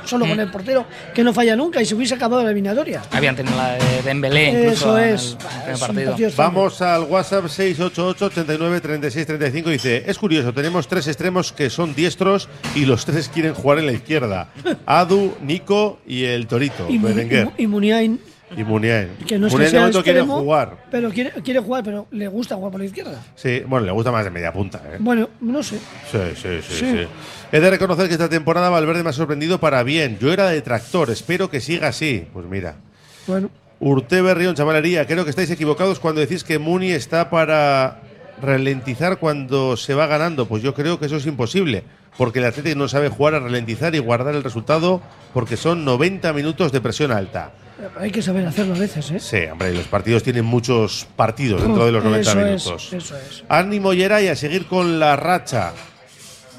solo 0.05 0.27
Mm. 0.27 0.29
con 0.31 0.41
el 0.41 0.51
portero, 0.51 0.87
que 1.15 1.23
no 1.25 1.33
falla 1.33 1.57
nunca 1.57 1.81
y 1.83 1.87
se 1.87 1.95
hubiese 1.95 2.15
acabado 2.15 2.43
la 2.43 2.51
eliminatoria. 2.51 3.03
Habían 3.11 3.37
tenido 3.37 3.57
la 3.57 3.73
de 3.75 4.03
Dembélé 4.05 4.49
incluso 4.51 4.97
Eso 4.97 4.99
en 4.99 5.05
el 5.09 5.15
es. 5.15 5.37
Es 5.69 5.81
partido. 5.81 6.11
partido. 6.13 6.31
Vamos 6.37 6.81
al 6.83 7.03
WhatsApp 7.05 7.49
688 7.49 8.25
89 8.27 8.81
36 8.81 9.27
35 9.27 9.71
dice, 9.71 10.05
es 10.07 10.19
curioso, 10.19 10.53
tenemos 10.53 10.89
tres 10.89 11.07
extremos 11.09 11.53
que 11.53 11.71
son 11.71 11.95
diestros 11.95 12.49
y 12.75 12.85
los 12.85 13.05
tres 13.05 13.29
quieren 13.29 13.55
jugar 13.55 13.79
en 13.79 13.87
la 13.87 13.93
izquierda. 13.93 14.49
Adu, 14.87 15.35
Nico 15.43 15.99
y 16.07 16.25
el 16.25 16.47
Torito, 16.47 16.87
Y, 16.89 16.99
Mu- 16.99 17.09
Berenguer. 17.09 17.51
y, 17.59 17.65
y 17.65 17.67
Muniain 17.67 18.21
Y 18.57 18.65
Muniain. 18.65 19.09
Que 19.27 19.39
no 19.39 19.47
es 19.47 19.55
que 19.55 19.65
de 19.65 19.79
momento 19.79 20.03
quiere 20.03 20.21
jugar. 20.23 20.85
Pero 20.91 21.11
quiere, 21.11 21.31
quiere 21.43 21.61
jugar, 21.61 21.83
pero 21.85 22.07
le 22.11 22.29
gusta 22.29 22.55
jugar 22.57 22.71
por 22.71 22.81
la 22.81 22.87
izquierda. 22.87 23.23
Sí, 23.35 23.63
bueno, 23.67 23.87
le 23.87 23.93
gusta 23.93 24.13
más 24.13 24.25
de 24.25 24.31
media 24.31 24.53
punta. 24.53 24.81
¿eh? 24.87 24.97
Bueno, 25.01 25.29
no 25.41 25.63
sé. 25.63 25.79
Sí, 26.11 26.19
sí, 26.37 26.49
sí, 26.63 26.75
Sí. 26.75 26.93
sí. 26.93 27.07
He 27.53 27.61
de 27.61 27.71
reconocer 27.71 28.07
que 28.09 28.15
esta 28.15 28.29
temporada 28.29 28.69
Valverde 28.71 29.03
me 29.03 29.11
ha 29.11 29.13
sorprendido 29.13 29.59
para 29.61 29.83
bien. 29.83 30.19
Yo 30.19 30.33
era 30.33 30.49
detractor, 30.49 31.11
espero 31.11 31.51
que 31.51 31.61
siga 31.61 31.89
así. 31.89 32.27
Pues 32.33 32.47
mira. 32.47 32.77
Bueno, 33.27 33.51
Urte 33.81 34.23
Berrión, 34.23 34.55
chavalería, 34.55 35.07
creo 35.07 35.25
que 35.25 35.31
estáis 35.31 35.51
equivocados 35.51 36.01
cuando 36.01 36.21
decís 36.21 36.43
que 36.45 36.59
Muni 36.59 36.91
está 36.91 37.29
para 37.31 38.01
ralentizar 38.41 39.19
cuando 39.19 39.77
se 39.77 39.95
va 39.95 40.07
ganando. 40.07 40.47
Pues 40.47 40.63
yo 40.63 40.75
creo 40.75 40.99
que 40.99 41.07
eso 41.07 41.17
es 41.17 41.27
imposible, 41.27 41.85
porque 42.17 42.39
el 42.39 42.47
Atlético 42.47 42.79
no 42.79 42.89
sabe 42.89 43.09
jugar 43.09 43.35
a 43.35 43.41
ralentizar 43.41 43.95
y 43.95 43.99
guardar 43.99 44.35
el 44.35 44.43
resultado 44.43 45.03
porque 45.33 45.57
son 45.57 45.85
90 45.85 46.33
minutos 46.33 46.73
de 46.73 46.81
presión 46.81 47.11
alta. 47.13 47.53
hay 47.99 48.11
que 48.11 48.23
saber 48.23 48.47
hacerlo 48.47 48.75
a 48.75 48.79
veces, 48.79 49.11
¿eh? 49.11 49.21
Sí, 49.21 49.39
hombre, 49.51 49.73
los 49.73 49.87
partidos 49.87 50.23
tienen 50.23 50.45
muchos 50.45 51.07
partidos 51.17 51.63
dentro 51.63 51.87
de 51.87 51.93
los 51.93 52.05
90 52.05 52.31
Eso 52.31 52.39
minutos. 52.39 52.93
Es, 52.93 53.05
eso 53.05 53.17
es. 53.17 53.45
Ánimo 53.49 53.93
Yera 53.93 54.23
y 54.23 54.29
a 54.29 54.37
seguir 54.37 54.67
con 54.67 54.99
la 54.99 55.17
racha. 55.17 55.73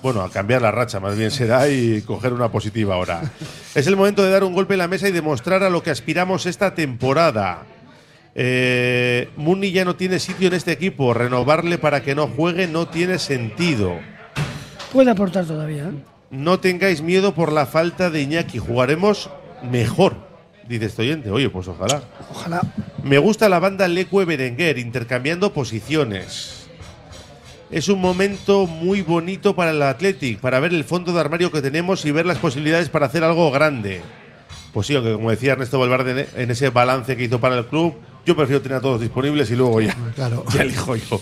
Bueno, 0.01 0.21
a 0.21 0.29
cambiar 0.29 0.61
la 0.61 0.69
racha 0.69 0.99
más 0.99 1.17
bien 1.17 1.31
será 1.31 1.67
y 1.67 2.03
coger 2.03 2.31
una 2.33 2.51
positiva 2.51 2.95
ahora. 2.95 3.21
es 3.75 3.87
el 3.87 3.95
momento 3.95 4.23
de 4.23 4.29
dar 4.29 4.43
un 4.43 4.53
golpe 4.53 4.75
en 4.75 4.79
la 4.79 4.87
mesa 4.87 5.07
y 5.07 5.11
demostrar 5.11 5.63
a 5.63 5.69
lo 5.69 5.81
que 5.81 5.89
aspiramos 5.89 6.45
esta 6.45 6.75
temporada. 6.75 7.63
Eh, 8.37 9.29
Muni 9.37 9.71
ya 9.71 9.85
no 9.85 9.95
tiene 9.95 10.19
sitio 10.19 10.49
en 10.49 10.53
este 10.53 10.73
equipo. 10.73 11.13
Renovarle 11.13 11.77
para 11.77 12.03
que 12.03 12.15
no 12.15 12.27
juegue 12.27 12.67
no 12.67 12.87
tiene 12.87 13.17
sentido. 13.17 13.97
Puede 14.91 15.11
aportar 15.11 15.45
todavía, 15.45 15.85
¿eh? 15.85 15.91
No 16.31 16.59
tengáis 16.59 17.01
miedo 17.01 17.33
por 17.33 17.51
la 17.51 17.65
falta 17.65 18.09
de 18.09 18.21
Iñaki. 18.21 18.59
Jugaremos 18.59 19.29
mejor, 19.63 20.15
dice 20.67 20.85
este 20.85 21.03
oyente. 21.03 21.31
Oye, 21.31 21.49
pues 21.49 21.67
ojalá. 21.67 22.03
Ojalá. 22.29 22.61
Me 23.03 23.17
gusta 23.19 23.47
la 23.47 23.59
banda 23.59 23.87
Leque 23.87 24.25
Berenguer, 24.25 24.77
intercambiando 24.77 25.53
posiciones. 25.53 26.67
Es 27.71 27.87
un 27.87 27.99
momento 27.99 28.67
muy 28.67 29.01
bonito 29.01 29.55
para 29.55 29.71
el 29.71 29.81
Athletic, 29.81 30.39
para 30.39 30.59
ver 30.59 30.73
el 30.73 30.83
fondo 30.83 31.13
de 31.13 31.19
armario 31.19 31.51
que 31.51 31.61
tenemos 31.61 32.05
y 32.05 32.11
ver 32.11 32.25
las 32.25 32.37
posibilidades 32.37 32.89
para 32.89 33.07
hacer 33.07 33.23
algo 33.23 33.49
grande. 33.51 34.01
Pues 34.73 34.87
sí, 34.87 34.95
aunque 34.95 35.13
como 35.13 35.31
decía 35.31 35.53
Ernesto 35.53 35.79
Valverde 35.79 36.27
en 36.35 36.51
ese 36.51 36.69
balance 36.69 37.15
que 37.15 37.23
hizo 37.23 37.39
para 37.39 37.57
el 37.57 37.65
club, 37.65 37.95
yo 38.25 38.35
prefiero 38.35 38.61
tener 38.61 38.77
a 38.77 38.81
todos 38.81 39.01
disponibles 39.01 39.49
y 39.51 39.55
luego 39.55 39.81
ya, 39.81 39.95
Claro. 40.15 40.43
ya 40.53 40.61
elijo 40.63 40.95
yo. 40.95 41.21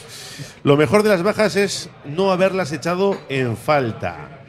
Lo 0.63 0.77
mejor 0.77 1.03
de 1.03 1.09
las 1.09 1.23
bajas 1.23 1.55
es 1.55 1.89
no 2.05 2.31
haberlas 2.31 2.71
echado 2.71 3.17
en 3.29 3.57
falta. 3.57 4.43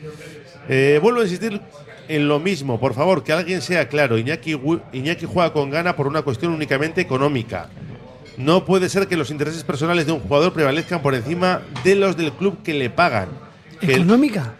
Eh, 0.68 0.98
vuelvo 1.02 1.20
a 1.20 1.24
insistir 1.24 1.60
en 2.08 2.28
lo 2.28 2.38
mismo, 2.38 2.78
por 2.78 2.94
favor, 2.94 3.22
que 3.24 3.32
alguien 3.32 3.60
sea 3.62 3.88
claro. 3.88 4.16
Iñaki, 4.18 4.58
Iñaki 4.92 5.26
juega 5.26 5.52
con 5.52 5.70
gana 5.70 5.96
por 5.96 6.06
una 6.06 6.22
cuestión 6.22 6.52
únicamente 6.52 7.00
económica. 7.00 7.68
No 8.36 8.64
puede 8.64 8.88
ser 8.88 9.06
que 9.06 9.16
los 9.16 9.30
intereses 9.30 9.62
personales 9.64 10.06
de 10.06 10.12
un 10.12 10.20
jugador 10.20 10.52
prevalezcan 10.52 11.02
por 11.02 11.14
encima 11.14 11.62
de 11.84 11.94
los 11.94 12.16
del 12.16 12.32
club 12.32 12.62
que 12.62 12.74
le 12.74 12.90
pagan. 12.90 13.28
¿Económica? 13.80 14.56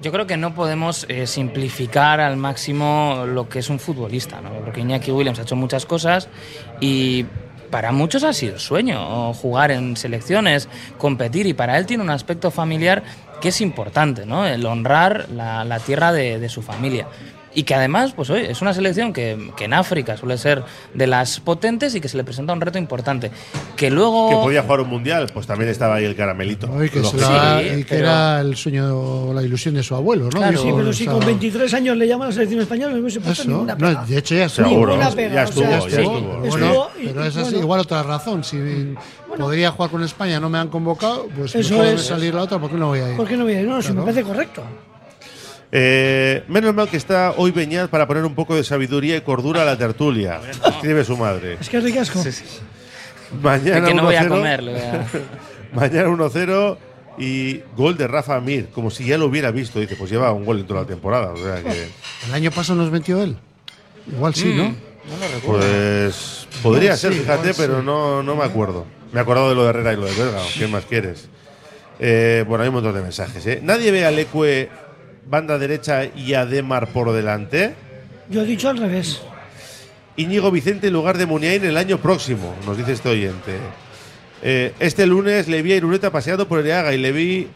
Yo 0.00 0.12
creo 0.12 0.26
que 0.26 0.36
no 0.36 0.54
podemos 0.54 1.06
eh, 1.08 1.26
simplificar 1.26 2.20
al 2.20 2.36
máximo 2.36 3.24
lo 3.26 3.48
que 3.48 3.58
es 3.58 3.68
un 3.68 3.80
futbolista, 3.80 4.40
¿no? 4.40 4.50
Porque 4.64 4.80
Iñaki 4.80 5.10
Williams 5.10 5.40
ha 5.40 5.42
hecho 5.42 5.56
muchas 5.56 5.86
cosas 5.86 6.28
y 6.80 7.26
para 7.70 7.90
muchos 7.90 8.22
ha 8.22 8.32
sido 8.32 8.58
sueño 8.58 9.34
jugar 9.34 9.72
en 9.72 9.96
selecciones, 9.96 10.68
competir 10.98 11.46
y 11.46 11.52
para 11.52 11.76
él 11.78 11.86
tiene 11.86 12.04
un 12.04 12.10
aspecto 12.10 12.50
familiar 12.50 13.02
que 13.40 13.48
es 13.48 13.60
importante. 13.60 14.22
El 14.22 14.64
honrar 14.66 15.28
la, 15.30 15.80
tierra 15.80 16.12
de 16.12 16.48
su 16.48 16.62
familia. 16.62 17.08
Y 17.54 17.62
que 17.62 17.74
además, 17.74 18.12
pues 18.14 18.28
oye, 18.30 18.50
es 18.50 18.60
una 18.62 18.72
selección 18.74 19.12
que, 19.12 19.50
que 19.56 19.64
en 19.64 19.72
África 19.74 20.16
suele 20.16 20.36
ser 20.38 20.62
de 20.94 21.06
las 21.06 21.40
potentes 21.40 21.94
y 21.94 22.00
que 22.00 22.08
se 22.08 22.16
le 22.16 22.22
presenta 22.24 22.52
un 22.52 22.60
reto 22.60 22.78
importante. 22.78 23.30
Que 23.76 23.90
luego... 23.90 24.28
que 24.30 24.36
podía 24.36 24.62
jugar 24.62 24.80
un 24.82 24.88
mundial, 24.90 25.28
pues 25.32 25.46
también 25.46 25.70
estaba 25.70 25.96
ahí 25.96 26.04
el 26.04 26.14
caramelito. 26.14 26.68
Ay, 26.78 26.88
que 26.90 27.02
Sí, 27.02 27.16
y 27.16 27.84
que 27.84 27.86
pero- 27.88 28.00
era 28.06 28.40
el 28.40 28.54
sueño, 28.56 29.32
la 29.32 29.42
ilusión 29.42 29.74
de 29.74 29.82
su 29.82 29.94
abuelo, 29.94 30.24
¿no? 30.24 30.30
Claro, 30.30 30.58
Sí, 30.62 30.68
pero 30.76 30.92
si 30.92 31.06
con 31.06 31.20
23 31.24 31.72
años 31.74 31.96
le 31.96 32.06
llaman 32.06 32.26
a 32.26 32.28
la 32.28 32.34
selección 32.34 32.60
española, 32.60 32.94
no 32.94 33.00
hubiese 33.00 33.20
puesto 33.20 33.44
ninguna 33.48 33.74
no, 33.74 34.04
de 34.04 34.18
hecho 34.18 34.34
ya 34.34 34.44
estuvo. 34.44 34.68
Seguro, 34.68 34.92
Ninguna 34.92 35.10
pega, 35.14 35.34
ya 35.34 35.40
o 35.40 35.44
estuvo, 35.44 35.64
sea, 35.64 35.78
ya 35.80 35.86
estuvo. 35.86 36.20
bueno, 36.20 36.44
Estuvo 36.46 36.90
y- 37.00 37.06
pero 37.08 37.24
esa 37.24 37.40
es 37.40 37.44
bueno. 37.46 37.58
igual 37.60 37.80
otra 37.80 38.02
razón. 38.02 38.44
Si 38.44 38.94
podría 39.36 39.70
jugar 39.70 39.90
con 39.90 40.02
España, 40.02 40.38
no 40.40 40.48
me 40.50 40.58
han 40.58 40.68
convocado, 40.68 41.26
pues 41.36 41.54
Eso 41.54 41.76
puede 41.76 41.94
es. 41.94 42.02
salir 42.02 42.34
la 42.34 42.42
otra, 42.42 42.58
¿por 42.58 42.70
qué 42.70 42.76
no 42.76 42.88
voy 42.88 43.00
a 43.00 43.10
ir? 43.10 43.16
¿Por 43.16 43.26
qué 43.26 43.36
no 43.36 43.44
voy 43.44 43.54
a 43.54 43.60
ir? 43.62 43.68
No, 43.68 43.80
si 43.80 43.88
me 43.88 43.94
Claro. 43.94 44.06
parece 44.06 44.22
correcto. 44.24 44.62
Eh, 45.70 46.44
menos 46.48 46.74
mal 46.74 46.88
que 46.88 46.96
está 46.96 47.34
hoy 47.36 47.50
Beñat 47.50 47.90
para 47.90 48.06
poner 48.06 48.24
un 48.24 48.34
poco 48.34 48.54
de 48.56 48.64
sabiduría 48.64 49.16
y 49.16 49.20
cordura 49.20 49.62
a 49.62 49.64
la 49.64 49.76
tertulia. 49.76 50.40
Escribe 50.66 51.04
su 51.04 51.16
madre. 51.16 51.58
Es 51.60 51.68
que 51.68 51.76
es 51.78 51.84
ricasco. 51.84 52.22
Mañana 53.42 53.86
que 53.86 53.94
no 53.94 54.04
voy 54.04 54.14
a 54.14 54.22
1-0. 54.24 54.28
comer. 54.28 54.62
le 54.62 54.72
voy 54.72 54.80
a- 54.80 55.06
Mañana 55.74 56.08
1-0 56.08 56.78
y 57.18 57.60
gol 57.76 57.96
de 57.98 58.06
Rafa 58.08 58.40
Mir, 58.40 58.68
como 58.70 58.90
si 58.90 59.04
ya 59.04 59.18
lo 59.18 59.26
hubiera 59.26 59.50
visto. 59.50 59.78
Dice, 59.80 59.96
pues 59.96 60.10
lleva 60.10 60.32
un 60.32 60.46
gol 60.46 60.60
en 60.60 60.66
toda 60.66 60.80
la 60.82 60.86
temporada. 60.86 61.32
O 61.32 61.36
sea 61.36 61.62
que, 61.62 61.88
¿El 62.28 62.34
año 62.34 62.50
pasado 62.50 62.80
nos 62.80 62.90
metió 62.90 63.22
él? 63.22 63.36
Igual 64.10 64.34
sí, 64.34 64.54
¿no? 64.54 64.74
pues 65.44 66.46
podría 66.62 66.84
Igual 66.84 66.98
ser, 66.98 67.12
sí, 67.12 67.18
fíjate, 67.20 67.54
pero 67.54 67.80
sí. 67.80 67.86
no, 67.86 68.22
no 68.22 68.36
me 68.36 68.44
acuerdo. 68.44 68.86
Me 69.12 69.18
he 69.20 69.22
acordado 69.22 69.48
de 69.50 69.54
lo 69.54 69.64
de 69.64 69.70
Herrera 69.70 69.92
y 69.92 69.96
lo 69.96 70.06
de 70.06 70.14
Berga. 70.14 70.40
¿Qué 70.58 70.66
más 70.66 70.84
quieres? 70.86 71.28
Eh, 71.98 72.44
bueno, 72.46 72.62
hay 72.62 72.68
un 72.68 72.74
montón 72.76 72.94
de 72.94 73.02
mensajes. 73.02 73.46
¿eh? 73.46 73.60
¿Nadie 73.62 73.90
ve 73.90 74.04
a 74.06 74.10
Leque 74.10 74.68
banda 75.28 75.58
derecha 75.58 76.04
y 76.04 76.34
a 76.34 76.46
Demar 76.46 76.88
por 76.88 77.12
delante? 77.12 77.74
Yo 78.30 78.42
he 78.42 78.44
dicho 78.44 78.68
al 78.68 78.78
revés. 78.78 79.20
Íñigo 80.16 80.50
Vicente 80.50 80.88
en 80.88 80.94
lugar 80.94 81.16
de 81.16 81.26
Muniain 81.26 81.64
el 81.64 81.76
año 81.76 81.98
próximo, 81.98 82.54
nos 82.66 82.76
dice 82.76 82.92
este 82.92 83.08
oyente. 83.08 83.56
Eh, 84.42 84.72
este 84.80 85.06
lunes 85.06 85.48
le 85.48 85.62
vi 85.62 85.72
a 85.72 85.76
Irureta 85.76 86.10
paseando 86.10 86.48
por 86.48 86.60
Ereaga 86.60 86.92
y 86.92 86.98
le 86.98 87.12
vi 87.12 87.48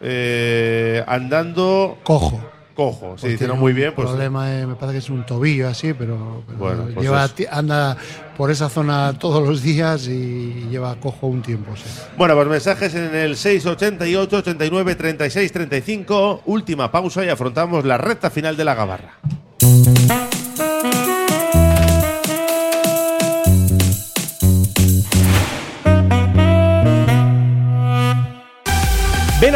eh, 0.00 1.02
andando 1.06 1.98
Cojo. 2.04 2.53
Cojo. 2.74 3.16
Sí, 3.18 3.36
tiene 3.36 3.54
muy 3.54 3.72
bien, 3.72 3.92
pues 3.94 4.08
problema, 4.08 4.52
eh, 4.54 4.66
me 4.66 4.74
parece 4.74 4.92
que 4.94 4.98
es 4.98 5.10
un 5.10 5.24
tobillo 5.24 5.68
así, 5.68 5.92
pero, 5.94 6.42
pero 6.46 6.58
Bueno, 6.58 6.84
pues 6.92 7.04
lleva, 7.06 7.24
es- 7.24 7.32
ti- 7.34 7.46
anda 7.50 7.96
por 8.36 8.50
esa 8.50 8.68
zona 8.68 9.16
todos 9.18 9.46
los 9.46 9.62
días 9.62 10.06
y 10.08 10.66
lleva 10.70 10.94
cojo 10.96 11.26
un 11.28 11.40
tiempo. 11.42 11.74
sí. 11.76 11.84
Bueno, 12.16 12.34
pues 12.34 12.48
mensajes 12.48 12.94
en 12.94 13.14
el 13.14 13.36
688 13.36 14.36
89 14.38 14.94
36 14.96 15.52
35. 15.52 16.42
Última 16.46 16.90
pausa 16.90 17.24
y 17.24 17.28
afrontamos 17.28 17.84
la 17.84 17.96
recta 17.98 18.30
final 18.30 18.56
de 18.56 18.64
la 18.64 18.74
gabarra. 18.74 19.14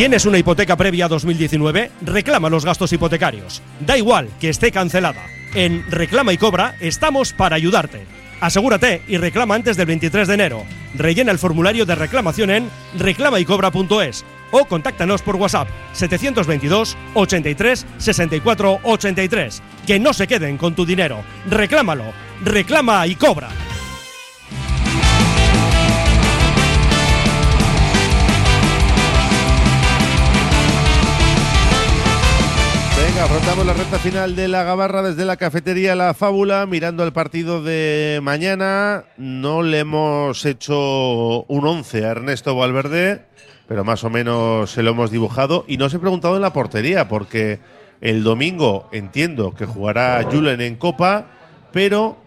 ¿Tienes 0.00 0.24
una 0.24 0.38
hipoteca 0.38 0.78
previa 0.78 1.04
a 1.04 1.08
2019? 1.08 1.90
Reclama 2.00 2.48
los 2.48 2.64
gastos 2.64 2.90
hipotecarios. 2.90 3.60
Da 3.80 3.98
igual 3.98 4.30
que 4.40 4.48
esté 4.48 4.72
cancelada. 4.72 5.26
En 5.54 5.84
Reclama 5.90 6.32
y 6.32 6.38
Cobra 6.38 6.74
estamos 6.80 7.34
para 7.34 7.56
ayudarte. 7.56 8.06
Asegúrate 8.40 9.02
y 9.08 9.18
reclama 9.18 9.56
antes 9.56 9.76
del 9.76 9.84
23 9.84 10.26
de 10.26 10.32
enero. 10.32 10.64
Rellena 10.94 11.32
el 11.32 11.38
formulario 11.38 11.84
de 11.84 11.96
reclamación 11.96 12.48
en 12.48 12.70
reclamaycobra.es 12.98 14.24
o 14.52 14.64
contáctanos 14.64 15.20
por 15.20 15.36
WhatsApp 15.36 15.68
722 15.92 16.96
83 17.12 17.86
64 17.98 18.80
83. 18.82 19.62
Que 19.86 20.00
no 20.00 20.14
se 20.14 20.26
queden 20.26 20.56
con 20.56 20.74
tu 20.74 20.86
dinero. 20.86 21.22
Reclámalo. 21.46 22.14
Reclama 22.42 23.06
y 23.06 23.16
cobra. 23.16 23.50
Afrontamos 33.40 33.66
la 33.66 33.72
recta 33.72 33.98
final 33.98 34.36
de 34.36 34.48
la 34.48 34.64
Gabarra 34.64 35.02
desde 35.02 35.24
la 35.24 35.38
cafetería 35.38 35.94
La 35.94 36.12
Fábula, 36.12 36.66
mirando 36.66 37.04
el 37.04 37.12
partido 37.14 37.62
de 37.62 38.20
mañana. 38.22 39.04
No 39.16 39.62
le 39.62 39.78
hemos 39.78 40.44
hecho 40.44 41.44
un 41.44 41.66
11 41.66 42.04
a 42.04 42.10
Ernesto 42.10 42.54
Valverde, 42.54 43.24
pero 43.66 43.82
más 43.82 44.04
o 44.04 44.10
menos 44.10 44.70
se 44.70 44.82
lo 44.82 44.90
hemos 44.90 45.10
dibujado. 45.10 45.64
Y 45.66 45.78
nos 45.78 45.94
he 45.94 45.98
preguntado 45.98 46.36
en 46.36 46.42
la 46.42 46.52
portería, 46.52 47.08
porque 47.08 47.60
el 48.02 48.22
domingo 48.24 48.90
entiendo 48.92 49.54
que 49.54 49.64
jugará 49.64 50.22
Julen 50.30 50.60
en 50.60 50.76
Copa, 50.76 51.28
pero 51.72 52.18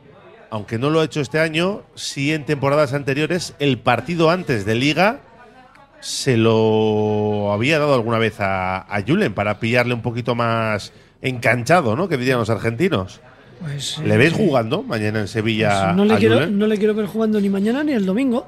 aunque 0.49 0.79
no 0.79 0.89
lo 0.89 0.99
ha 0.99 1.05
hecho 1.05 1.21
este 1.21 1.39
año, 1.39 1.83
sí 1.93 2.33
en 2.33 2.43
temporadas 2.43 2.93
anteriores, 2.93 3.53
el 3.59 3.77
partido 3.77 4.31
antes 4.31 4.65
de 4.65 4.73
Liga 4.73 5.19
se 5.99 6.37
lo 6.37 7.53
había 7.53 7.79
dado 7.79 7.93
alguna 7.93 8.17
vez 8.17 8.39
a, 8.39 8.79
a 8.79 9.03
Julen 9.07 9.33
para 9.33 9.59
pillarle 9.59 9.93
un 9.93 10.01
poquito 10.01 10.33
más 10.33 10.91
enganchado, 11.23 11.95
¿no? 11.95 12.07
Que 12.07 12.17
dirían 12.17 12.37
los 12.37 12.49
argentinos. 12.49 13.21
Pues, 13.61 13.97
¿Le 13.99 14.13
eh, 14.13 14.17
ves 14.17 14.33
jugando 14.33 14.83
mañana 14.83 15.21
en 15.21 15.27
Sevilla 15.27 15.85
pues 15.85 15.95
no, 15.95 16.05
le 16.05 16.13
a 16.13 16.17
quiero, 16.17 16.47
no 16.47 16.67
le 16.67 16.77
quiero 16.77 16.93
ver 16.93 17.05
jugando 17.05 17.39
ni 17.39 17.49
mañana 17.49 17.83
ni 17.83 17.93
el 17.93 18.05
domingo. 18.05 18.45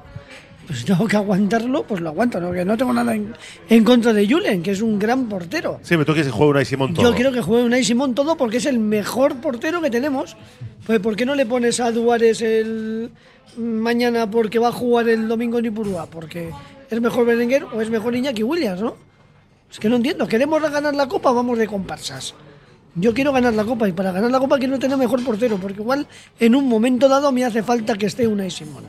Pues 0.66 0.84
tengo 0.84 1.06
que 1.06 1.16
aguantarlo, 1.16 1.84
pues 1.84 2.00
lo 2.00 2.10
aguanto. 2.10 2.40
¿no? 2.40 2.52
Que 2.52 2.64
no 2.64 2.76
tengo 2.76 2.92
nada 2.92 3.14
en, 3.14 3.34
en 3.68 3.84
contra 3.84 4.12
de 4.12 4.28
Julen, 4.28 4.62
que 4.62 4.72
es 4.72 4.82
un 4.82 4.98
gran 4.98 5.28
portero. 5.28 5.78
Sí, 5.82 5.90
pero 5.90 6.04
tú 6.04 6.12
quieres 6.12 6.26
que 6.26 6.36
juegue 6.36 6.50
Unai 6.50 6.64
Simón 6.64 6.92
todo. 6.92 7.08
Yo 7.08 7.14
quiero 7.14 7.32
que 7.32 7.40
juegue 7.40 7.64
Unai 7.64 7.84
Simón 7.84 8.14
todo 8.14 8.36
porque 8.36 8.56
es 8.58 8.66
el 8.66 8.78
mejor 8.78 9.36
portero 9.36 9.80
que 9.80 9.90
tenemos. 9.90 10.36
Pues 10.84 11.00
¿por 11.00 11.16
qué 11.16 11.24
no 11.24 11.34
le 11.34 11.46
pones 11.46 11.80
a 11.80 11.92
Duárez 11.92 12.42
el 12.42 13.10
mañana 13.56 14.28
porque 14.30 14.58
va 14.58 14.68
a 14.68 14.72
jugar 14.72 15.08
el 15.08 15.28
domingo 15.28 15.60
en 15.60 15.66
Ipurúa? 15.66 16.06
Porque 16.06 16.50
es 16.90 17.00
mejor 17.00 17.24
Berenguer 17.24 17.64
o 17.64 17.80
es 17.80 17.88
mejor 17.88 18.14
Iñaki 18.16 18.42
Williams, 18.42 18.82
¿no? 18.82 18.96
Es 19.70 19.78
que 19.78 19.88
no 19.88 19.96
entiendo. 19.96 20.26
¿Queremos 20.26 20.60
ganar 20.60 20.94
la 20.94 21.08
copa 21.08 21.30
o 21.30 21.34
vamos 21.34 21.58
de 21.58 21.66
comparsas? 21.68 22.34
Yo 22.96 23.12
quiero 23.12 23.32
ganar 23.32 23.52
la 23.54 23.64
copa 23.64 23.86
y 23.88 23.92
para 23.92 24.10
ganar 24.10 24.30
la 24.30 24.38
copa 24.38 24.58
quiero 24.58 24.78
tener 24.78 24.96
mejor 24.96 25.22
portero 25.22 25.56
porque 25.58 25.80
igual 25.82 26.06
en 26.40 26.54
un 26.54 26.66
momento 26.68 27.08
dado 27.08 27.30
me 27.30 27.44
hace 27.44 27.62
falta 27.62 27.94
que 27.94 28.06
esté 28.06 28.26
Unai 28.26 28.50
Simón. 28.50 28.84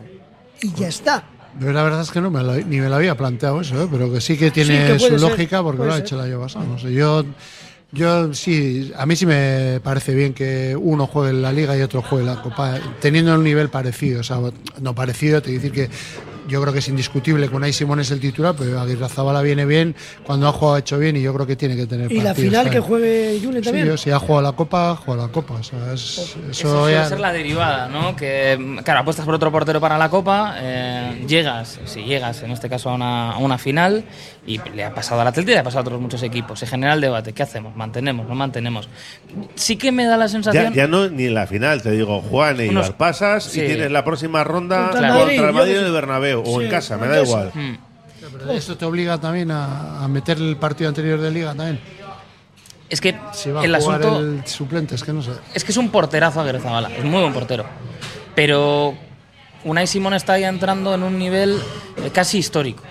Y 0.62 0.72
ya 0.74 0.88
está. 0.88 1.24
Yo 1.60 1.72
la 1.74 1.84
verdad 1.84 2.01
es 2.01 2.12
que 2.12 2.22
no 2.22 2.32
me 2.32 2.41
lo- 2.43 2.55
ni 2.55 2.80
me 2.80 2.88
lo 2.88 2.95
había 2.95 3.16
planteado 3.18 3.60
eso, 3.62 3.84
¿eh? 3.84 3.88
pero 3.91 4.12
que 4.12 4.22
sí 4.22 4.38
que 4.38 4.49
tiene 4.51 4.74
Sí, 4.74 4.93
que 4.93 4.99
puede 4.99 4.99
su 4.99 5.20
ser, 5.20 5.30
lógica 5.30 5.62
porque 5.64 5.84
lo 5.86 5.93
ha 5.93 5.97
hecho 5.99 6.20
año 6.22 6.39
pasado. 6.39 6.66
No 6.66 6.80
sé, 6.80 6.93
yo, 6.93 7.26
yo 7.91 8.34
sí, 8.34 8.91
a 8.95 9.05
mí 9.05 9.16
sí 9.16 9.26
me 9.26 9.80
parece 9.84 10.14
bien 10.16 10.34
que 10.34 10.76
uno 10.80 11.08
juegue 11.08 11.32
en 11.32 11.41
la 11.41 11.51
liga 11.51 11.76
y 11.78 11.82
otro 11.82 12.01
juegue 12.01 12.28
en 12.30 12.36
la 12.36 12.41
copa, 12.41 12.80
teniendo 13.01 13.34
un 13.36 13.43
nivel 13.43 13.70
parecido. 13.70 14.22
O 14.22 14.24
sea, 14.24 14.38
no 14.82 14.95
parecido, 14.95 15.41
te 15.41 15.51
decir 15.51 15.72
que 15.72 15.89
yo 16.48 16.62
creo 16.62 16.74
que 16.74 16.80
es 16.80 16.88
indiscutible 16.88 17.48
que 17.50 17.56
Unai 17.56 17.74
Simón 17.74 18.00
es 18.00 18.12
el 18.12 18.20
titular, 18.20 18.56
pero 18.58 18.80
Aguirre 18.80 19.08
Zabala 19.10 19.41
viene 19.41 19.66
bien, 19.66 19.95
cuando 20.24 20.48
ha 20.48 20.52
jugado 20.52 20.76
ha 20.76 20.80
hecho 20.80 20.98
bien 20.98 21.16
y 21.18 21.22
yo 21.22 21.34
creo 21.34 21.45
que 21.48 21.56
tiene 21.56 21.76
que 21.76 21.86
tener 21.86 22.12
Y 22.12 22.22
la 22.22 22.34
final 22.34 22.66
que 22.66 22.80
también. 22.80 22.84
juegue 22.84 23.39
Julen 23.43 23.64
Sí, 23.64 23.66
también. 23.70 23.88
yo, 23.88 23.98
si 23.98 24.12
ha 24.12 24.20
jugado 24.20 24.41
la 24.41 24.52
copa, 24.54 24.95
juega 24.95 25.24
la 25.24 25.28
copa. 25.30 25.56
O 25.56 25.64
sea, 25.64 25.93
es- 25.93 26.18
eso, 26.18 26.39
Eso 26.50 26.80
suele 26.82 26.93
ya- 26.95 27.06
ser 27.10 27.20
la 27.20 27.32
derivada, 27.34 27.88
¿no? 27.89 28.16
Que, 28.16 28.80
claro, 28.84 29.02
apuestas 29.02 29.26
por 29.26 29.36
otro 29.36 29.52
portero 29.52 29.80
para 29.82 29.98
la 29.98 30.10
Copa, 30.10 30.56
eh, 30.60 31.26
llegas, 31.28 31.80
si 31.86 32.04
llegas 32.04 32.41
en 32.43 32.52
este 32.52 32.70
caso 32.70 32.89
a 32.89 32.95
una, 32.95 33.32
a 33.32 33.38
una 33.39 33.58
final, 33.58 34.04
y 34.45 34.60
le 34.74 34.84
ha 34.86 34.93
pasado 34.93 35.20
al 35.22 35.28
Atlético 35.28 35.52
y 35.52 35.54
le 35.56 35.60
ha 35.60 35.64
pasado 35.64 35.80
a 35.80 35.82
otros 35.84 36.00
muchos 36.02 36.24
equipos. 36.24 36.58
Se 36.60 36.66
genera 36.68 36.93
el 36.93 37.02
debate, 37.02 37.34
¿qué 37.34 37.43
hacemos? 37.43 37.76
¿Mantenemos? 37.76 38.28
¿No 38.28 38.36
mantenemos? 38.36 38.88
Sí 39.56 39.76
que 39.76 39.91
me 39.91 40.06
da 40.06 40.16
la 40.16 40.28
sensación... 40.30 40.74
ya 40.74 40.88
no 40.88 41.10
ni 41.10 41.26
en 41.26 41.34
la 41.34 41.45
final, 41.48 41.82
te 41.82 41.91
digo, 41.91 42.22
Juan 42.22 42.60
y 42.62 42.70
Unos- 42.70 42.91
pasas 42.91 43.43
sí. 43.43 43.60
y 43.62 43.66
tienes 43.68 43.91
la 43.91 44.06
próxima 44.06 44.43
ronda 44.45 44.89
Contra 44.89 45.10
contra, 45.10 45.48
el 45.48 45.54
Madrid, 45.54 45.72
que 45.74 45.80
en 45.80 45.86
el 45.86 45.91
sé. 45.91 45.91
O 46.46 46.60
Sí, 46.60 46.66
en 46.66 46.72
casa, 46.72 46.98
me 46.98 47.08
da 47.08 47.22
igual. 47.22 47.52
Mm. 47.54 47.78
pero 48.38 48.52
esto 48.52 48.78
te 48.78 48.86
obliga 48.86 49.18
también 49.20 49.52
a, 49.52 50.04
a 50.04 50.08
meter 50.08 50.38
el 50.38 50.58
partido 50.58 50.90
anterior 50.90 51.20
de 51.20 51.32
liga 51.32 51.54
también. 51.56 51.80
Es 52.90 53.02
que 53.02 53.20
Si 53.34 53.52
va 53.52 53.64
el 53.66 53.76
a 53.76 53.80
jugar 53.82 54.02
asunto... 54.02 54.20
el 54.20 54.48
suplente, 54.48 54.96
es 54.96 55.04
que 55.04 55.12
no 55.14 55.22
sé. 55.22 55.32
Es 55.54 55.64
que 55.64 55.72
es 55.72 55.78
un 55.78 55.90
porterazo 55.90 56.40
Aguirre 56.40 56.60
Zabala, 56.62 56.90
es 56.90 57.04
muy 57.04 57.20
buen 57.22 57.34
portero. 57.34 57.66
Pero 58.34 58.96
Unai 59.66 59.88
Simón 59.88 60.14
está 60.14 60.38
ya 60.40 60.48
entrando 60.48 60.94
en 60.96 61.04
un 61.04 61.18
nivel 61.18 61.60
eh, 61.98 62.10
casi 62.14 62.38
histórico. 62.38 62.84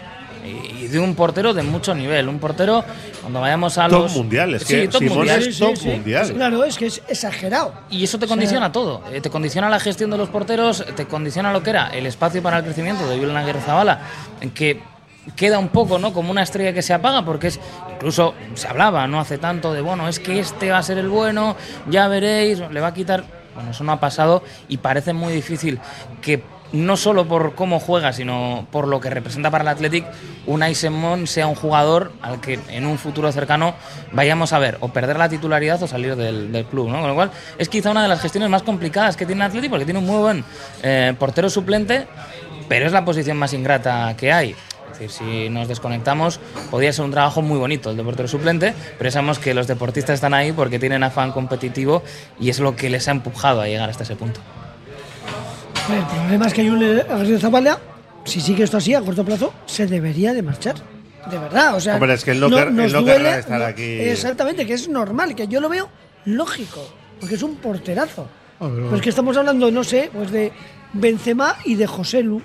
Y 0.47 0.87
de 0.89 0.99
un 0.99 1.15
portero 1.15 1.53
de 1.53 1.63
mucho 1.63 1.95
nivel. 1.95 2.29
Un 2.29 2.39
portero, 2.39 2.85
cuando 3.21 3.41
vayamos 3.41 3.77
a 3.79 3.89
Top 3.89 4.03
los. 4.03 4.17
mundial, 4.17 4.55
es 4.55 4.63
Sí, 4.63 4.75
que 4.75 4.89
top 4.89 5.01
Simón 5.01 5.19
mundial. 5.19 5.43
es 5.43 5.59
top 5.59 5.83
mundial. 5.85 6.33
Claro, 6.33 6.65
es 6.65 6.77
que 6.79 6.87
es 6.87 7.03
exagerado. 7.09 7.73
Y 7.91 8.05
eso 8.05 8.19
te 8.19 8.27
condiciona 8.27 8.71
todo. 8.73 9.03
Eh, 9.13 9.21
te 9.21 9.31
condiciona 9.31 9.69
la 9.69 9.81
gestión 9.81 10.11
de 10.11 10.19
los 10.19 10.29
porteros, 10.29 10.85
te 10.95 11.07
condiciona 11.07 11.53
lo 11.53 11.63
que 11.63 11.71
era 11.71 11.89
el 11.89 12.07
espacio 12.07 12.43
para 12.43 12.59
el 12.59 12.65
crecimiento 12.65 13.09
de 13.09 13.19
Julen 13.19 13.37
Aguirre 13.37 13.61
Zabala, 13.61 14.01
en 14.41 14.51
que 14.51 14.81
queda 15.35 15.59
un 15.59 15.69
poco 15.69 15.99
¿no? 15.99 16.13
como 16.13 16.31
una 16.31 16.43
estrella 16.43 16.73
que 16.73 16.83
se 16.83 16.95
apaga, 16.95 17.25
porque 17.25 17.49
es 17.49 17.59
incluso 17.93 18.35
se 18.55 18.69
hablaba 18.69 19.07
no 19.09 19.19
hace 19.19 19.39
tanto 19.39 19.73
de, 19.73 19.81
bueno, 19.81 20.07
es 20.09 20.21
que 20.21 20.39
este 20.39 20.71
va 20.71 20.79
a 20.79 20.83
ser 20.85 20.99
el 20.99 21.09
bueno, 21.09 21.57
ya 21.91 22.07
veréis, 22.07 22.61
le 22.71 22.81
va 22.81 22.89
a 22.89 22.95
quitar. 22.95 23.25
Bueno, 23.55 23.71
eso 23.71 23.83
no 23.85 23.93
ha 23.93 23.99
pasado 23.99 24.45
y 24.69 24.77
parece 24.77 25.15
muy 25.15 25.33
difícil 25.33 25.81
que 26.21 26.43
no 26.73 26.97
solo 26.97 27.27
por 27.27 27.55
cómo 27.55 27.81
juega, 27.81 28.13
sino 28.13 28.67
por 28.71 28.89
lo 28.89 29.01
que 29.01 29.11
representa 29.11 29.51
para 29.51 29.63
el 29.63 29.69
Athletic, 29.69 30.05
Unai 30.47 30.75
Simón 30.75 31.27
sea 31.27 31.47
un 31.47 31.55
jugador 31.55 32.13
al 32.23 32.41
que 32.41 32.59
en 32.69 32.87
un 32.87 32.99
futuro 32.99 33.31
cercano 33.33 33.75
vayamos 34.13 34.53
a 34.53 34.59
ver 34.59 34.79
o 34.81 34.89
perder 34.89 35.19
la 35.19 35.29
titularidad 35.29 35.83
o 35.83 35.87
salir 35.87 36.17
del, 36.17 36.67
club, 36.71 36.89
¿no? 36.89 37.01
Con 37.01 37.09
lo 37.09 37.15
cual 37.15 37.31
es 37.59 37.69
quizá 37.69 37.91
una 37.91 38.03
de 38.03 38.09
las 38.09 38.21
gestiones 38.21 38.51
más 38.51 38.63
complicadas 38.63 39.17
que 39.17 39.27
tiene 39.27 39.43
el 39.43 39.49
Athletic 39.49 39.71
porque 39.71 39.85
tiene 39.85 40.01
un 40.01 40.07
muy 40.07 40.19
buen 40.19 40.45
eh, 40.83 41.15
portero 41.19 41.49
suplente, 41.51 42.07
pero 42.69 42.87
es 42.87 42.93
la 42.93 43.05
posición 43.05 43.37
más 43.37 43.53
ingrata 43.53 44.15
que 44.17 44.33
hay. 44.33 44.57
Es 44.93 44.99
decir, 44.99 45.11
si 45.11 45.49
nos 45.51 45.69
desconectamos, 45.69 46.41
podría 46.71 46.93
ser 46.93 47.05
un 47.05 47.11
trabajo 47.11 47.43
muy 47.43 47.59
bonito 47.59 47.91
el 47.91 47.97
de 47.97 48.03
portero 48.03 48.29
suplente, 48.29 48.75
pero 48.99 49.11
sabemos 49.11 49.39
que 49.39 49.53
los 49.53 49.67
deportistas 49.67 50.15
están 50.15 50.33
ahí 50.33 50.53
porque 50.53 50.79
tienen 50.79 51.03
afán 51.03 51.33
competitivo 51.33 52.03
y 52.41 52.49
es 52.49 52.61
lo 52.61 52.77
que 52.77 52.89
les 52.89 53.07
ha 53.09 53.11
empujado 53.11 53.61
a 53.61 53.67
llegar 53.67 53.91
hasta 53.91 54.05
ese 54.05 54.17
punto. 54.17 54.41
El 55.89 56.05
problema 56.07 56.47
es 56.47 56.55
que 56.55 56.69
Julen 56.69 57.03
Aguirre 57.11 57.39
Zabala, 57.41 57.79
si 58.25 58.41
sigue 58.41 58.65
esto 58.65 58.77
así 58.79 58.95
a 58.95 59.01
corto 59.01 59.25
plazo, 59.25 59.53
se 59.67 59.87
debería 59.87 60.33
de 60.35 60.43
marchar. 60.43 60.75
De 61.31 61.39
verdad, 61.39 61.75
o 61.77 61.81
sea. 61.81 61.95
Hombre, 61.95 62.15
es 62.15 62.25
que 62.25 62.31
él 62.33 62.41
no 62.41 62.49
quer- 62.49 62.71
nos 62.71 62.87
él 62.87 62.93
no 62.93 63.01
duele- 63.03 63.17
querrá 63.25 63.39
estar 63.39 63.59
no- 63.61 63.67
aquí. 63.67 63.83
Exactamente, 63.83 64.67
que 64.67 64.75
es 64.75 64.89
normal, 64.89 65.35
que 65.35 65.47
yo 65.49 65.61
lo 65.61 65.69
veo 65.69 65.89
lógico, 66.25 66.81
porque 67.21 67.35
es 67.35 67.43
un 67.43 67.57
porterazo. 67.57 68.29
Ah, 68.61 68.69
pero- 68.73 68.89
Pues 68.91 69.03
que 69.03 69.11
estamos 69.11 69.37
hablando, 69.37 69.71
no 69.71 69.83
sé, 69.85 70.11
pues 70.13 70.31
de 70.31 70.53
Benzema 70.93 71.57
y 71.65 71.75
de 71.75 71.87
José 71.87 72.23
Lu. 72.23 72.41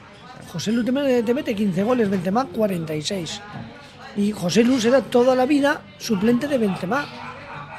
José 0.51 0.71
Lu 0.71 0.83
te 0.83 0.91
mete, 0.91 1.23
te 1.23 1.33
mete 1.33 1.55
15 1.55 1.83
goles, 1.83 2.09
Benzema 2.09 2.45
46. 2.45 3.39
Y 4.17 4.31
José 4.31 4.63
Lu 4.63 4.79
será 4.81 5.01
toda 5.01 5.35
la 5.35 5.45
vida 5.45 5.81
suplente 5.97 6.47
de 6.47 6.57
Benzema. 6.57 7.05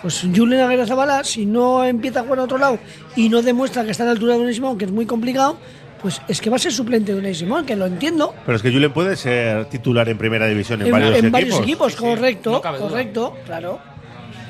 Pues 0.02 0.26
Julen 0.34 0.60
Aguirre 0.60 0.86
Zabala, 0.86 1.22
si 1.24 1.46
no 1.46 1.84
empieza 1.84 2.20
a 2.20 2.22
jugar 2.24 2.40
a 2.40 2.42
otro 2.44 2.58
lado 2.58 2.78
y 3.16 3.28
no 3.28 3.40
demuestra 3.40 3.84
que 3.84 3.92
está 3.92 4.02
a 4.02 4.06
la 4.06 4.12
altura 4.12 4.34
de 4.34 4.40
Unai 4.40 4.52
Simón, 4.54 4.76
que 4.76 4.84
es 4.84 4.90
muy 4.90 5.06
complicado, 5.06 5.56
pues 6.02 6.20
es 6.26 6.40
que 6.40 6.50
va 6.50 6.56
a 6.56 6.58
ser 6.58 6.72
suplente 6.72 7.12
de 7.12 7.18
Unai 7.20 7.34
Simón, 7.34 7.64
que 7.64 7.76
lo 7.76 7.86
entiendo. 7.86 8.34
Pero 8.44 8.56
es 8.56 8.62
que 8.62 8.72
Julen 8.72 8.92
puede 8.92 9.14
ser 9.16 9.66
titular 9.66 10.08
en 10.08 10.18
primera 10.18 10.46
división 10.46 10.80
en, 10.80 10.88
En, 10.88 10.92
varios 10.92 11.10
en 11.10 11.14
equipos. 11.26 11.32
varios 11.32 11.60
equipos, 11.60 11.94
correcto, 11.96 12.50
no 12.64 12.78
correcto, 12.80 13.36
claro. 13.46 13.78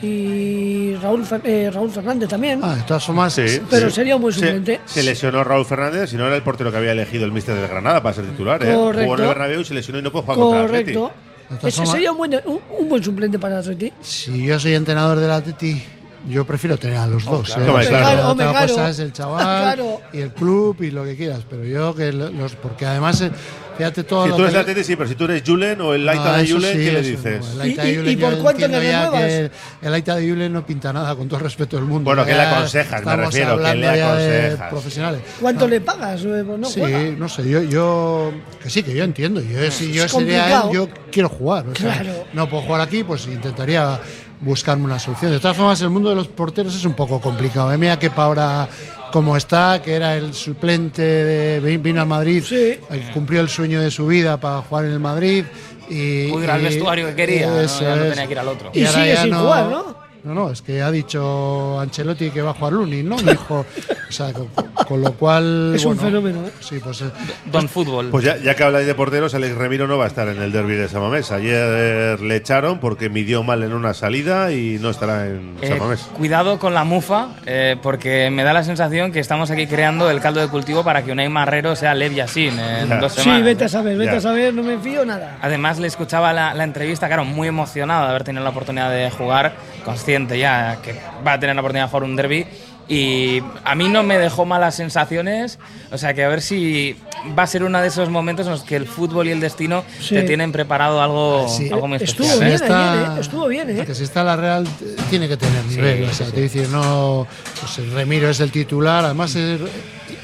Y 0.01 0.95
Raúl, 0.97 1.23
eh, 1.45 1.71
Raúl 1.73 1.91
Fernández 1.91 2.29
también. 2.29 2.59
Ah, 2.63 2.75
de 2.75 2.83
todas 2.83 3.05
formas, 3.05 3.35
Sí, 3.35 3.61
Pero 3.71 3.89
sí. 3.89 3.95
sería 3.97 4.17
un 4.17 4.23
buen 4.23 4.35
Se- 4.35 4.41
suplente. 4.41 4.81
Se, 4.85 5.03
lesionó 5.05 5.45
Raúl 5.45 5.65
Fernández, 5.65 6.11
si 6.11 6.17
no 6.17 6.27
era 6.27 6.35
el 6.35 6.43
portero 6.43 6.73
que 6.73 6.79
había 6.79 6.91
elegido 6.93 7.25
el 7.25 7.31
míster 7.31 7.55
de 7.55 7.69
Granada 7.69 8.03
para 8.03 8.15
ser 8.17 8.25
titular. 8.25 8.61
¿eh? 8.65 8.75
Correcto. 8.75 9.03
Jugó 9.05 9.15
en 9.17 9.23
el 9.23 9.29
Bernabéu 9.29 9.61
y 9.61 9.65
se 9.65 9.75
lesionó 9.75 10.01
y 10.01 10.03
no 10.03 10.11
puede 10.11 10.25
jugar 10.25 10.39
contra 10.39 10.59
el 10.61 10.65
Atleti. 10.67 10.95
Correcto. 10.95 11.32
Ese 11.63 11.87
sería 11.87 12.13
un 12.13 12.19
buen, 12.19 12.35
un, 12.47 12.61
un 12.79 12.89
buen 12.89 13.03
suplente 13.03 13.39
para 13.39 13.55
el 13.57 13.61
Atleti. 13.61 13.93
si 14.01 14.45
yo 14.45 14.59
soy 14.59 14.75
entrenador 14.75 15.19
del 15.19 15.31
Atleti, 15.31 15.83
yo 16.29 16.45
prefiero 16.45 16.77
tener 16.79 16.99
a 16.99 17.07
los 17.07 17.25
dos. 17.25 17.53
claro. 17.53 17.81
¿eh? 17.81 17.87
Claro. 17.87 18.29
Otra 18.29 18.51
claro. 18.51 18.69
cosa 18.69 18.91
es 18.91 18.99
el 19.01 19.13
chaval 19.13 19.43
Claro. 19.43 20.01
y 20.13 20.21
el 20.21 20.31
club 20.33 20.77
y 20.83 20.91
lo 20.91 21.05
que 21.05 21.17
quieras, 21.17 21.41
pero 21.49 21.65
yo 21.65 21.95
que 21.95 22.13
lo- 22.13 22.31
los 22.31 22.55
porque 22.57 22.87
además 22.87 23.21
eh, 23.23 23.31
fíjate 23.77 24.05
todo 24.05 24.25
Si 24.25 24.31
lo 24.31 24.37
tú 24.37 24.45
eres 24.47 24.65
que- 24.65 24.85
sí, 24.85 24.95
pero 24.97 25.09
si 25.09 25.15
tú 25.17 25.25
eres 25.25 25.43
Julen 25.45 25.81
o 25.81 25.95
el 25.95 26.05
Laita 26.07 26.35
Ah, 26.35 26.39
de 26.39 26.51
Julen, 26.53 26.73
sí, 26.73 26.79
¿qué 26.85 26.93
le 26.93 27.03
dices? 27.03 27.41
no, 27.47 27.53
el 27.55 27.61
Aita 27.63 27.83
de 27.83 27.89
¿Y- 27.89 27.93
y- 27.93 27.97
Julen 27.97 28.13
y 28.13 28.17
por 28.17 28.39
cuánto 28.39 28.69
le 28.69 28.79
renuevas? 28.81 29.51
El 29.83 29.95
Aita 29.95 30.17
de 30.17 30.29
Julen 30.31 30.53
no 30.53 30.65
pinta 30.67 30.93
nada, 30.93 31.17
con 31.17 31.27
todo 31.29 31.39
el 31.39 31.45
respeto 31.45 31.77
del 31.77 31.87
mundo. 31.87 32.05
Bueno, 32.05 32.25
¿qué 32.25 32.35
le 32.35 32.41
aconsejas? 32.43 32.91
Me 32.93 32.99
estamos 32.99 33.27
refiero, 33.27 33.59
¿qué 33.63 33.75
le 33.75 33.89
aconsejas? 34.03 34.71
profesionales. 34.71 35.21
¿Cuánto 35.41 35.65
No, 35.65 35.71
le 35.71 35.81
pagas? 35.81 36.21
Eh, 36.25 36.45
pues 36.47 36.59
no 36.59 36.69
sí, 36.69 36.81
juega. 36.81 36.99
no 37.19 37.29
sé, 37.29 37.49
yo, 37.49 37.63
yo 37.63 38.33
que 38.63 38.71
sí, 38.71 38.83
que 38.83 38.95
yo 38.95 39.03
entiendo. 39.05 39.41
Yo, 39.41 39.71
si 39.71 39.93
yo 39.93 40.05
Es 40.05 40.13
sería 40.13 40.63
él, 40.63 40.71
yo 40.73 40.89
quiero 41.11 41.29
jugar. 41.29 41.67
o 41.69 41.75
sea, 41.75 41.95
Claro. 42.01 42.25
no 42.33 42.49
puedo 42.49 42.63
jugar 42.63 42.81
aquí, 42.83 43.03
pues 43.03 43.27
intentaría 43.27 43.99
buscarme 44.43 44.85
una 44.85 44.99
solución. 44.99 45.31
De 45.33 45.41
todas 45.41 45.57
formas, 45.57 45.81
el 45.81 45.91
mundo 45.91 46.11
de 46.11 46.17
los 46.17 46.29
porteros 46.29 46.75
es 46.75 46.85
un 46.85 46.95
poco 46.95 47.21
complicado. 47.21 47.73
¿eh? 47.73 47.79
Mira 47.79 47.99
que 47.99 48.11
para 48.11 48.25
ahora 48.27 48.69
como 49.13 49.37
está, 49.37 49.81
que 49.83 49.95
era 49.95 50.17
el 50.17 50.35
suplente, 50.35 51.03
de, 51.03 51.79
vino 51.79 52.01
al 52.01 52.07
Madrid, 52.07 52.43
eh, 52.51 52.81
cumplió 53.13 53.41
el 53.41 53.49
sueño 53.49 53.81
de 53.81 53.91
su 53.91 54.07
vida 54.07 54.39
para 54.39 54.63
jugar 54.63 54.87
en 54.87 54.93
el 54.93 55.01
Madrid. 55.01 55.45
Y, 55.89 56.29
Pudo 56.29 56.45
ir 56.45 56.51
al 56.51 56.61
y- 56.61 56.65
vestuario 56.65 57.07
que 57.09 57.15
quería, 57.15 57.49
¿no? 57.49 57.63
Ya 57.63 57.97
no 57.97 58.03
tenía 58.05 58.27
que 58.27 58.33
ir 58.33 58.39
al 58.39 58.49
otro. 58.49 58.71
Y 58.73 58.85
ahora 58.85 58.93
sigue 59.03 59.15
ya 59.15 59.23
sin 59.23 59.35
jugar, 59.35 59.67
¿no? 59.67 60.02
No, 60.25 60.35
no, 60.35 60.51
es 60.51 60.63
que 60.63 60.81
ha 60.83 60.91
dicho 60.93 61.81
Ancelotti 61.81 62.31
que 62.31 62.43
va 62.43 62.51
a 62.51 62.55
jugar 62.55 62.75
Lunin, 62.75 63.09
¿no? 63.09 63.17
Dijo, 63.17 63.67
o 64.09 64.13
sea, 64.13 64.33
con, 64.33 64.47
con 64.87 65.01
lo 65.01 65.15
cual. 65.15 65.73
Es 65.75 65.85
un 65.85 65.99
fenómeno, 65.99 66.47
¿eh? 66.47 66.51
Sí, 66.61 66.79
pues. 66.79 67.03
eh, 67.03 67.07
Don 67.47 67.69
Fútbol. 67.69 68.11
Pues 68.11 68.25
ya, 68.25 68.37
ya 68.37 68.55
que 68.55 68.63
habláis 68.63 68.87
de 68.87 68.95
porteros, 68.95 69.35
Alex 69.35 69.57
Remiro 69.57 69.89
no 69.89 69.99
va 69.99 70.05
a 70.05 70.07
estar 70.07 70.29
en 70.29 70.41
el 70.41 70.53
derby 70.53 70.75
de 70.77 70.89
Samamés. 70.89 71.33
Ayer 71.33 72.21
le 72.21 72.37
echaron 72.37 72.79
porque 72.79 73.09
midió 73.11 73.43
mal 73.43 73.65
en 73.65 73.73
una 73.73 73.95
salida 73.95 74.53
y 74.53 74.79
no 74.81 74.91
estará 74.91 75.27
en 75.27 75.57
Eh, 75.61 75.71
Samamés. 75.71 76.03
cuidado 76.17 76.61
con 76.61 76.73
la 76.73 76.85
mufa, 76.85 77.31
eh, 77.45 77.75
porque 77.83 78.31
me 78.31 78.45
da 78.45 78.53
la 78.53 78.63
sensación 78.63 79.11
que 79.11 79.19
estamos 79.19 79.51
aquí 79.51 79.67
creando 79.67 80.09
el 80.09 80.21
caldo 80.21 80.39
de 80.41 80.47
cultivo 80.47 80.85
para 80.85 81.03
que 81.03 81.11
Unai 81.11 81.31
Marrero 81.31 81.75
sea 81.75 81.95
Lev 81.97 82.15
Yassin 82.15 82.57
en 82.61 82.89
Ya. 82.91 82.99
dos 82.99 83.15
Sí, 83.15 83.23
semanas. 83.23 83.45
vete 83.45 83.65
a 83.65 83.69
saber, 83.69 83.99
vete 83.99 84.13
Ya. 84.13 84.19
a 84.19 84.21
saber, 84.21 84.55
no 84.55 84.63
me 84.63 84.79
fío 84.79 85.05
nada. 85.05 85.39
Además, 85.43 85.81
le 85.81 85.89
escuchaba 85.89 86.33
la, 86.33 86.55
la 86.55 86.63
entrevista, 86.63 87.09
claro, 87.09 87.25
muy 87.25 87.49
emocionado 87.49 88.05
de 88.05 88.11
haber 88.11 88.23
tenido 88.23 88.45
la 88.45 88.51
oportunidad 88.51 88.89
de 88.93 89.11
jugar, 89.11 89.55
consciente 89.85 90.12
ya 90.39 90.79
que 90.83 90.95
va 91.27 91.35
a 91.35 91.41
tener 91.41 91.55
la 91.57 91.63
oportunidad 91.63 91.87
de 91.87 91.91
jugar 91.91 92.05
un 92.05 92.17
derby. 92.17 92.47
Y 92.89 93.41
a 93.65 93.75
mí 93.75 93.89
no 93.89 94.03
me 94.03 94.19
dejó 94.19 94.45
malas 94.45 94.75
sensaciones, 94.75 95.59
o 95.93 95.97
sea 95.99 96.13
que 96.15 96.25
a 96.25 96.29
ver 96.29 96.43
si 96.43 96.97
va 97.39 97.45
a 97.45 97.47
ser 97.47 97.63
uno 97.63 97.81
de 97.81 97.87
esos 97.89 98.11
momentos 98.11 98.45
en 98.47 98.53
los 98.53 98.65
que 98.65 98.75
el 98.77 98.87
fútbol 98.87 99.29
y 99.29 99.31
el 99.31 99.41
destino 99.41 99.85
Sí. 100.01 100.17
te 100.17 100.25
tienen 100.25 100.51
preparado 100.53 101.01
algo, 101.01 101.49
Sí. 101.49 101.71
algo 101.73 101.87
muy 101.89 101.99
Estuvo 101.99 102.27
especial. 102.27 102.39
bien 102.41 102.51
¿eh? 102.51 102.55
está- 102.57 102.93
ayer, 102.93 103.19
¿eh? 103.19 103.21
Estuvo 103.21 103.47
bien, 103.47 103.71
¿eh? 103.79 103.87
Que 103.87 103.95
si 103.95 104.03
está 104.03 104.25
la 104.25 104.37
Real, 104.37 104.67
tiene 105.09 105.29
que 105.29 105.37
tener 105.37 105.65
nivel. 105.67 106.05
o 106.05 106.13
sea, 106.13 106.27
te 106.27 106.41
decir, 106.43 106.69
no. 106.69 107.27
Pues 107.61 107.79
el 107.79 107.93
Remiro 107.93 108.29
es 108.29 108.41
el 108.41 108.51
titular, 108.51 109.05
además. 109.05 109.37
es- 109.37 109.61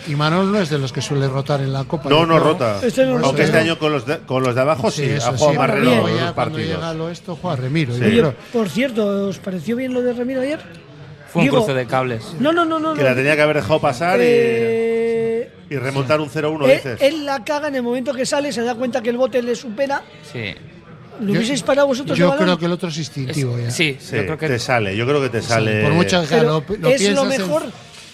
y 0.09 0.17
Manol 0.17 0.51
no 0.51 0.61
es 0.61 0.71
de 0.71 0.79
los 0.79 0.93
que 0.93 1.01
suele 1.03 1.29
rotar 1.29 1.61
en 1.61 1.73
la 1.73 1.85
Copa. 1.85 2.09
No, 2.09 2.25
no 2.27 2.39
rota. 2.39 2.81
Este 2.83 3.05
no 3.07 3.19
Aunque 3.25 3.43
este 3.45 3.59
año 3.59 3.79
con 3.79 3.93
los 3.93 4.07
de, 4.07 4.19
con 4.21 4.43
los 4.43 4.55
de 4.55 4.61
abajo 4.61 4.91
sí, 4.91 5.05
eso 5.05 5.29
ha 5.29 5.33
jugado 5.37 5.53
sí, 5.53 5.59
Marrero 5.59 6.03
pero 6.05 6.19
los 6.21 6.33
partidos. 6.33 6.77
llega 6.77 6.95
lo 6.95 7.11
esto, 7.11 7.39
juega 7.41 7.57
Remiro. 7.57 7.95
Sí. 7.95 8.03
Oye, 8.05 8.23
por 8.53 8.69
cierto, 8.69 9.29
¿os 9.29 9.39
pareció 9.39 9.77
bien 9.77 9.93
lo 9.95 10.03
de 10.03 10.13
Ramiro 10.15 10.41
ayer? 10.41 10.61
Fue 11.33 11.43
un 11.43 11.49
Digo- 11.49 11.59
cruce 11.59 11.75
de 11.75 11.87
cables. 11.87 12.25
No, 12.41 12.53
no, 12.53 12.65
no, 12.65 12.79
no. 12.79 12.95
Que 12.95 13.03
no. 13.03 13.09
la 13.11 13.15
tenía 13.15 13.37
que 13.37 13.43
haber 13.43 13.57
dejado 13.57 13.81
pasar 13.81 14.19
Eh, 14.23 15.51
y, 15.71 15.75
y 15.75 15.77
remontar 15.79 16.21
un 16.21 16.31
0-1, 16.31 16.65
él, 16.65 16.71
dices. 16.77 16.99
él 17.03 17.27
la 17.27 17.45
caga 17.45 17.69
en 17.69 17.75
el 17.77 17.83
momento 17.83 18.15
que 18.15 18.25
sale, 18.25 18.51
se 18.53 18.63
da 18.63 18.75
cuenta 18.75 19.03
que 19.03 19.11
el 19.11 19.17
bote 19.19 19.43
le 19.43 19.55
supera. 19.55 20.03
Sí. 20.33 20.55
¿Lo 21.21 21.33
hubieseis 21.33 21.63
parado 21.65 21.89
vosotros 21.89 22.17
Yo 22.17 22.35
creo 22.37 22.57
que 22.57 22.67
el 22.67 22.73
otro 22.73 22.89
es 22.91 22.97
instintivo 22.99 23.59
ya. 23.59 23.71
Sí, 23.73 23.97
Sí, 24.01 24.17
yo 24.17 24.23
creo 24.25 24.39
que 24.39 24.47
te 24.49 24.59
sale, 24.61 24.97
yo 24.97 25.05
creo 25.05 25.21
que 25.21 25.29
te 25.29 25.43
sale. 25.43 25.83
Por 25.83 25.93
mucho 25.93 26.21
que 26.23 26.29
Pero 26.29 26.43
lo, 26.45 26.65
lo 26.79 26.89
¿es 26.91 27.03
lo 27.03 27.23
piensas 27.25 27.25
en- 27.25 27.29
mejor? 27.29 27.63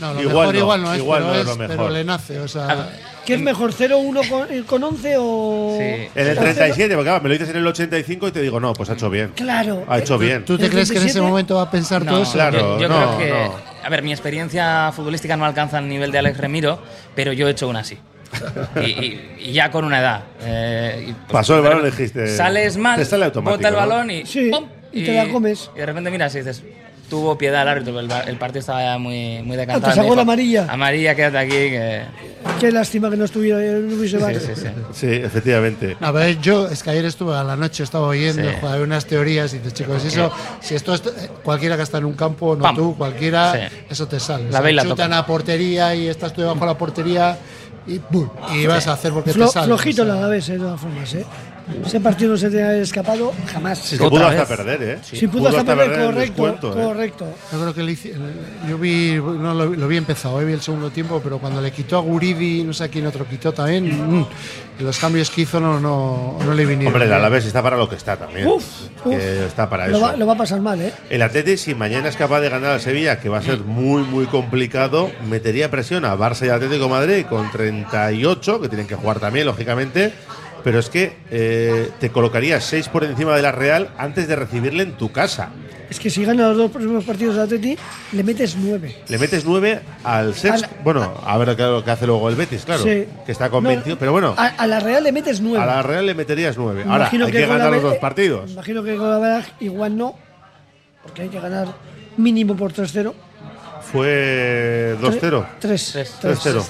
No, 0.01 0.15
lo 0.15 0.23
Igual 0.23 0.35
mejor 0.49 0.55
no, 0.55 0.59
igual 0.61 0.83
no 0.83 0.93
es, 0.95 0.99
igual 0.99 1.23
pero, 1.23 1.33
no 1.33 1.35
es 1.35 1.41
es- 1.41 1.47
lo 1.47 1.57
mejor. 1.57 1.77
pero 1.77 1.89
le 1.91 2.05
nace. 2.05 2.41
O 2.41 2.49
sea, 2.49 2.91
¿Qué 3.25 3.35
es 3.35 3.41
mejor, 3.41 3.73
0-1 3.73 4.29
con, 4.29 4.53
eh, 4.53 4.65
con 4.67 4.85
11 4.85 5.15
o...? 5.19 5.77
Sí. 5.79 6.09
En 6.15 6.27
el 6.29 6.37
o 6.37 6.41
37, 6.43 6.95
porque 6.95 7.09
claro, 7.09 7.23
me 7.23 7.29
lo 7.31 7.33
dices 7.33 7.49
en 7.49 7.57
el 7.57 7.67
85 7.67 8.29
y 8.29 8.33
te 8.33 8.43
digo, 8.43 8.61
no, 8.61 8.75
pues 8.75 8.91
ha 8.91 8.93
hecho 8.93 9.09
bien. 9.09 9.33
Claro. 9.35 9.83
Ha 9.89 9.99
hecho 9.99 10.19
bien. 10.19 10.45
¿Tú 10.45 10.59
te 10.59 10.67
¿El 10.67 10.71
crees 10.71 10.91
que 10.91 10.99
en 10.99 11.05
ese 11.05 11.15
37? 11.15 11.27
momento 11.31 11.55
va 11.57 11.63
a 11.63 11.71
pensar 11.71 12.05
No, 12.05 12.13
todo 12.13 12.23
eso? 12.25 12.33
claro. 12.35 12.59
yo, 12.77 12.81
yo 12.81 12.89
no, 12.89 13.17
creo 13.17 13.19
que. 13.19 13.31
no. 13.49 13.55
A 13.83 13.89
ver, 13.89 14.03
mi 14.03 14.13
experiencia 14.13 14.93
futbolística 14.93 15.37
no 15.39 15.47
alcanza 15.47 15.79
el 15.79 15.89
nivel 15.89 16.13
de 16.13 16.19
Alex 16.19 16.37
Remiro, 16.37 16.83
pero 17.15 17.33
yo 17.33 17.49
he 17.49 17.53
hecho 17.53 17.67
una 17.69 17.81
así. 17.81 17.97
Y, 18.77 18.81
y- 18.81 19.37
y 19.39 19.53
ya 19.53 19.71
con 19.71 19.85
una 19.87 20.01
edad. 20.01 20.25
Eh, 20.43 21.07
y, 21.09 21.13
pues, 21.13 21.33
Pasó 21.33 21.57
el 21.57 21.63
balón, 21.63 21.85
dijiste, 21.85 22.27
Sales 22.37 22.77
mal, 22.77 22.97
te 22.99 23.05
sale 23.07 23.25
automático, 23.27 23.57
bota 23.57 23.69
el 23.69 23.75
balón 23.75 24.11
y. 24.11 24.27
Sí, 24.27 24.51
¡pum! 24.51 24.67
y 24.93 25.05
te 25.05 25.15
la 25.15 25.29
comes. 25.33 25.71
Y 25.75 25.79
de 25.79 25.87
repente 25.87 26.11
miras 26.11 26.35
y 26.35 26.39
dices. 26.39 26.63
Tuvo 27.11 27.37
piedad 27.37 27.63
el 27.63 27.69
árbitro, 27.69 28.01
el, 28.01 28.11
el 28.11 28.37
partido 28.39 28.61
estaba 28.61 28.83
ya 28.83 28.99
muy, 28.99 29.43
muy 29.43 29.57
decantado. 29.57 29.87
Ah, 29.87 29.89
te 29.89 29.89
Me 29.89 29.95
sacó 29.95 30.05
dijo, 30.05 30.17
la 30.17 30.23
amarilla. 30.23 30.67
Amarilla, 30.69 31.15
quédate 31.15 31.39
aquí. 31.39 31.51
Que... 31.51 32.03
Qué 32.61 32.73
lástima 32.73 33.11
que 33.11 33.17
no 33.17 33.25
estuviera 33.25 33.59
no 33.59 33.95
hubiese 33.95 34.17
VAR. 34.19 34.35
Sí, 34.35 34.41
sí, 34.47 34.53
sí. 34.63 34.69
Sí, 34.93 35.07
efectivamente. 35.13 35.97
A 36.01 36.11
ver, 36.11 36.41
yo 36.41 36.67
es 36.69 36.83
que 36.83 36.91
ayer 36.91 37.05
estuve 37.05 37.37
a 37.37 37.45
la 37.45 37.57
noche, 37.57 37.83
estaba 37.85 38.07
oyendo, 38.07 38.43
Sí. 38.43 38.57
joder, 38.61 38.81
unas 38.83 39.05
teorías 39.07 39.53
y 39.55 39.59
dices, 39.59 39.75
chicos, 39.75 40.05
eso, 40.05 40.33
si 40.61 40.75
esto 40.75 40.95
es 40.95 41.03
eh, 41.07 41.31
cualquiera 41.43 41.77
que 41.77 41.83
está 41.83 41.99
en 41.99 42.07
un 42.07 42.15
campo, 42.15 42.57
no 42.57 42.63
Pam. 42.63 42.75
tú, 42.77 42.97
cualquiera, 42.97 43.53
Sí. 43.69 43.77
eso 43.91 44.09
te 44.09 44.19
sale. 44.19 44.51
La 44.51 44.61
ve 44.61 44.73
y 44.73 44.75
la 44.75 44.83
chutan 44.83 45.11
toca. 45.11 45.19
a 45.19 45.27
portería 45.27 45.95
y 45.95 46.09
estás 46.09 46.33
tú 46.33 46.41
debajo 46.41 46.61
de 46.61 46.67
la 46.67 46.79
portería 46.79 47.39
y 47.87 48.01
¡bum! 48.11 48.29
y 48.55 48.67
vas 48.67 48.87
a 48.89 48.93
hacer 48.95 49.13
porque 49.13 49.33
Flo- 49.33 49.47
te 49.47 49.53
sale. 49.53 49.67
flojito 49.67 50.03
o 50.03 50.05
sea. 50.07 50.15
la 50.15 50.21
Alavés, 50.21 50.49
eh, 50.49 50.53
de 50.53 50.59
todas 50.59 50.81
formas, 50.81 51.15
¿eh? 51.15 51.25
Ese 51.87 51.99
partido 51.99 52.33
no 52.33 52.37
se 52.37 52.51
te 52.51 52.63
ha 52.63 52.77
escapado 52.77 53.33
jamás. 53.53 53.79
Se 53.79 53.97
Otra 53.97 54.09
pudo 54.11 54.29
vez. 54.29 54.39
hasta 54.41 54.57
perder, 54.57 54.83
¿eh? 54.83 54.99
Si 55.03 55.27
pudo 55.29 55.49
hasta 55.49 55.65
perder, 55.65 55.99
el 56.01 56.07
correcto, 56.07 56.21
descuento, 56.45 56.79
¿eh? 56.79 56.85
correcto. 56.85 57.27
Yo 57.53 57.61
creo 57.61 57.75
que 57.75 57.83
le 57.83 57.93
hice- 57.93 58.15
yo 58.69 58.77
vi, 58.79 59.15
no 59.15 59.55
lo, 59.55 59.67
lo 59.67 59.89
vi 59.89 59.97
empezado, 59.97 60.41
eh, 60.41 60.45
vi 60.45 60.53
el 60.53 60.61
segundo 60.61 60.91
tiempo, 60.91 61.21
pero 61.25 61.39
cuando 61.39 61.61
le 61.63 61.71
quitó 61.73 61.97
a 61.97 62.01
Guridi, 62.03 62.63
no 62.65 62.73
sé 62.75 62.85
a 62.85 62.89
quién 62.89 63.07
otro 63.07 63.27
quitó 63.27 63.53
también, 63.53 64.19
mm, 64.21 64.27
los 64.81 64.99
cambios 64.99 65.31
que 65.31 65.43
hizo 65.43 65.59
no, 65.59 65.81
no, 65.81 66.39
no 66.45 66.53
le 66.55 66.67
vinieron. 66.67 66.89
Hombre, 66.89 67.05
el 67.05 67.11
bien. 67.11 67.19
Alavés 67.21 67.47
está 67.47 67.63
para 67.63 67.77
lo 67.79 67.89
que 67.89 67.97
está 67.97 68.17
también. 68.17 68.47
Uf, 68.47 68.65
Que 69.03 69.09
uf. 69.09 69.15
está 69.47 69.71
para 69.71 69.89
Lo 69.89 69.97
eso. 69.97 70.07
va, 70.07 70.17
lo 70.17 70.27
va 70.27 70.35
a 70.35 70.37
pasar 70.39 70.61
mal, 70.61 70.81
¿eh? 70.83 70.93
El 71.09 71.23
Atleti, 71.23 71.57
si 71.57 71.75
mañana 71.75 72.09
es 72.11 72.17
capaz 72.17 72.41
de 72.41 72.51
ganar 72.51 72.73
al 72.73 72.81
Sevilla, 72.83 73.21
que 73.21 73.29
va 73.31 73.39
a 73.39 73.43
ser 73.43 73.61
muy, 73.61 74.03
muy 74.03 74.27
complicado, 74.27 75.11
metería 75.31 75.71
presión 75.71 76.05
a 76.05 76.15
Barça 76.17 76.47
y 76.47 76.51
Atlético 76.51 76.89
Madrid 76.91 77.25
con 77.29 77.51
38, 77.51 78.61
que 78.61 78.69
tienen 78.69 78.87
que 78.87 78.97
jugar 78.97 79.19
también, 79.19 79.47
lógicamente. 79.47 80.13
Pero 80.65 80.79
es 80.79 80.89
que 80.89 81.13
eh, 81.31 81.91
te 82.01 82.11
colocarías 82.11 82.65
6 82.65 82.89
por 82.89 83.05
encima 83.05 83.37
de 83.37 83.43
la 83.43 83.53
Real 83.53 83.91
antes 83.99 84.27
de 84.27 84.35
recibirle 84.35 84.83
en 84.83 84.93
tu 84.97 85.13
casa. 85.13 85.51
Es 85.91 86.01
que 86.01 86.09
si 86.09 86.25
gana 86.25 86.49
los 86.49 86.57
dos 86.57 86.71
próximos 86.71 87.05
partidos 87.05 87.37
de 87.37 87.43
Atleti, 87.43 87.77
le 88.13 88.25
metes 88.25 88.57
nueve. 88.57 88.97
Le 89.07 89.19
metes 89.19 89.45
9 89.45 89.81
al 90.03 90.35
sexto. 90.35 90.67
Al- 90.67 90.83
Bueno, 90.83 91.15
a 91.25 91.37
ver 91.39 91.55
qué 91.55 91.63
lo 91.63 91.85
que 91.85 91.91
hace 91.91 92.07
luego 92.07 92.29
el 92.31 92.35
Betis, 92.35 92.65
claro. 92.65 92.83
Sí. 92.83 93.05
Que 93.27 93.31
está 93.33 93.51
convencido. 93.51 93.95
No, 93.95 93.99
pero 94.01 94.11
bueno, 94.13 94.35
A, 94.37 94.47
a 94.47 94.67
la 94.67 94.81
Real 94.81 95.05
le 95.05 95.13
metes 95.13 95.41
nueve. 95.43 95.63
a 95.63 95.67
la 95.67 95.83
Real 95.83 96.07
le 96.07 96.15
meterías 96.15 96.57
9. 96.57 96.83
Ahora, 96.85 96.97
Imagino 96.97 97.27
hay 97.27 97.33
que, 97.33 97.41
la 97.41 97.47
ganar 97.47 97.71
los 97.73 97.83
dos 97.83 97.97
partidos. 97.99 98.51
Imagino 98.51 98.83
que 98.83 98.97
con 98.97 99.11
la 99.11 99.19
Veraj 99.19 99.45
igual 99.61 99.97
no, 99.97 100.17
porque 101.03 101.23
hay 101.23 101.29
que 101.29 101.39
ganar 101.39 101.69
mínimo 102.17 102.57
por 102.57 102.73
3-0. 102.73 103.13
Fue 103.93 104.97
2-0. 105.01 105.47
3 105.61 105.97
3-0. 106.23 106.65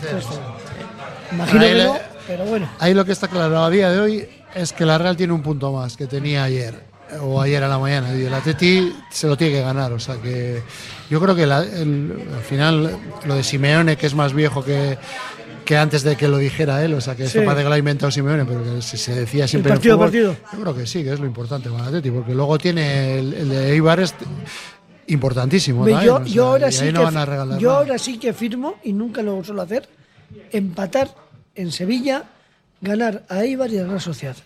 Imagino 1.32 1.60
que 1.60 1.74
no, 1.84 1.98
pero 2.26 2.44
bueno. 2.44 2.68
Ahí 2.78 2.94
lo 2.94 3.04
que 3.04 3.12
está 3.12 3.28
claro 3.28 3.58
a 3.64 3.70
día 3.70 3.90
de 3.90 4.00
hoy 4.00 4.28
es 4.54 4.72
que 4.72 4.84
la 4.84 4.98
Real 4.98 5.16
tiene 5.16 5.32
un 5.32 5.42
punto 5.42 5.72
más 5.72 5.96
que 5.96 6.06
tenía 6.06 6.44
ayer 6.44 6.74
o 7.20 7.40
ayer 7.40 7.62
a 7.62 7.68
la 7.68 7.78
mañana 7.78 8.14
y 8.16 8.22
el 8.24 8.32
Atleti 8.34 8.92
se 9.10 9.26
lo 9.28 9.36
tiene 9.36 9.54
que 9.54 9.60
ganar, 9.62 9.92
o 9.92 9.98
sea 10.00 10.16
que 10.16 10.62
yo 11.10 11.20
creo 11.20 11.34
que 11.34 11.46
la- 11.46 11.62
el- 11.62 12.12
al 12.34 12.42
final 12.42 12.96
lo 13.26 13.34
de 13.34 13.42
Simeone 13.44 13.96
que 13.96 14.06
es 14.06 14.14
más 14.14 14.32
viejo 14.32 14.64
que 14.64 14.96
que 15.64 15.78
antes 15.78 16.02
de 16.02 16.14
que 16.14 16.28
lo 16.28 16.36
dijera 16.36 16.84
él, 16.84 16.92
o 16.92 17.00
sea 17.00 17.14
que 17.16 17.24
esto 17.24 17.40
Sí. 17.40 17.44
parece 17.46 17.62
que 17.62 17.68
lo 17.70 17.74
ha 17.74 17.78
inventado 17.78 18.10
Simeone, 18.12 18.44
pero 18.44 18.62
que 18.62 18.82
se, 18.82 18.98
se 18.98 19.14
decía 19.14 19.48
siempre 19.48 19.72
partido 19.72 19.94
fútbol, 19.96 20.06
partido. 20.08 20.36
Yo 20.52 20.60
creo 20.60 20.74
que 20.76 20.86
sí, 20.86 21.02
que 21.02 21.12
es 21.14 21.18
lo 21.20 21.24
importante 21.24 21.70
para 21.70 21.84
el 21.84 21.88
Atleti, 21.88 22.10
porque 22.10 22.34
luego 22.34 22.58
tiene 22.58 23.18
el, 23.18 23.32
el 23.32 23.48
de 23.48 23.72
Eibar 23.72 23.98
es 24.00 24.14
importantísimo. 25.06 25.86
Yo, 25.88 25.94
o 26.16 26.18
sea, 26.18 26.26
yo 26.26 26.46
ahora 26.48 26.70
sí 26.70 26.92
no 26.92 27.08
que, 27.08 27.60
yo 27.60 27.72
ahora 27.72 27.98
sí 27.98 28.18
que 28.18 28.32
firmo, 28.34 28.74
y 28.84 28.92
nunca 28.92 29.22
lo 29.22 29.42
suelo 29.44 29.62
hacer, 29.62 29.88
empatar 30.52 31.14
en 31.54 31.72
Sevilla, 31.72 32.24
ganar 32.80 33.22
a 33.28 33.42
Eibar 33.44 33.70
y 33.70 33.78
a 33.78 33.82
la 33.82 33.88
Real 33.88 34.00
Sociedad. 34.00 34.36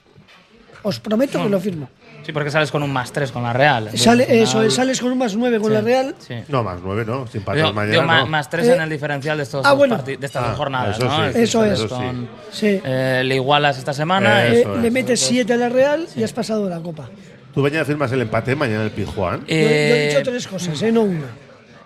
Os 0.83 1.01
prometo 1.01 1.43
que 1.43 1.49
lo 1.49 1.59
firmo. 1.61 1.89
Sí, 2.25 2.33
porque 2.33 2.51
sales 2.51 2.71
con 2.71 2.83
un 2.83 2.93
más 2.93 3.11
3 3.11 3.33
con 3.33 3.43
la 3.43 3.53
Real. 3.55 3.91
Sale, 3.97 4.25
final- 4.27 4.43
eso, 4.43 4.63
es, 4.63 4.75
sales 4.75 5.01
con 5.01 5.13
un 5.13 5.19
más 5.19 5.35
9 5.35 5.59
con 5.59 5.69
Sí, 5.69 5.75
la 5.75 5.81
Real. 5.81 6.15
sí. 6.19 6.35
No, 6.49 6.63
más 6.63 6.79
9, 6.83 7.05
¿no? 7.07 7.27
Sin 7.27 7.41
patar 7.43 7.73
mañana. 7.73 7.91
digo, 7.93 8.03
ma- 8.05 8.21
no. 8.21 8.27
más 8.27 8.51
3 8.51 8.67
Eh, 8.69 8.75
en 8.75 8.83
el 8.83 8.91
diferencial 8.91 9.37
de, 9.39 9.45
estos 9.45 9.65
ah, 9.65 9.71
dos 9.71 9.79
bueno. 9.79 9.97
de 9.99 10.13
estas 10.15 10.37
Ah, 10.45 10.49
dos 10.49 10.57
jornadas, 10.57 10.97
eso 10.99 11.07
¿no? 11.07 11.33
sí, 11.33 11.39
eso 11.39 11.65
es. 11.65 11.81
con- 11.85 12.29
Sí. 12.53 12.81
eh, 12.85 13.23
le 13.25 13.35
igualas 13.37 13.79
esta 13.79 13.95
semana. 13.95 14.47
Eh, 14.47 14.61
Eh, 14.63 14.69
le 14.81 14.87
es. 14.89 14.93
metes 14.93 15.21
7 15.21 15.55
a 15.55 15.57
la 15.57 15.69
Real 15.71 16.07
y 16.15 16.23
has 16.23 16.33
pasado 16.33 16.69
la 16.69 16.81
Copa. 16.81 17.09
Tú 17.55 17.63
mañana 17.63 17.85
firmas 17.85 18.13
el 18.13 18.21
empate, 18.21 18.55
mañana 18.55 18.85
el 18.85 18.91
Pizjuán. 18.91 19.41
Yo- 19.41 19.47
yo, 19.47 19.55
he 19.55 20.05
Eh, 20.05 20.09
dicho 20.11 20.31
tres 20.31 20.47
cosas, 20.47 20.81
¿eh? 20.83 20.93
no 20.93 21.03
una. 21.03 21.27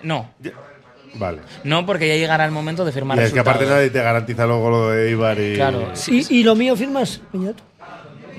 No, 0.03 0.31
Vale. 1.15 1.39
no, 1.65 1.85
porque 1.85 2.09
ya 2.09 2.17
llegará 2.17 2.45
el 2.45 2.53
momento 2.53 2.85
de 2.85 2.93
firmar 2.93 3.19
Y 3.19 3.23
es 3.23 3.33
que 3.33 3.41
aparte 3.41 3.67
nadie 3.67 3.91
te 3.91 4.03
garantiza 4.03 4.47
luego 4.47 4.71
lo 4.71 4.91
de 4.91 5.11
Ibar 5.11 5.39
y. 5.39 5.55
Claro. 5.55 5.91
Sí, 5.95 6.27
¿Y, 6.31 6.41
y 6.41 6.43
lo 6.43 6.55
mío 6.55 6.75
firmas, 6.77 7.21
Peñat? 7.31 7.57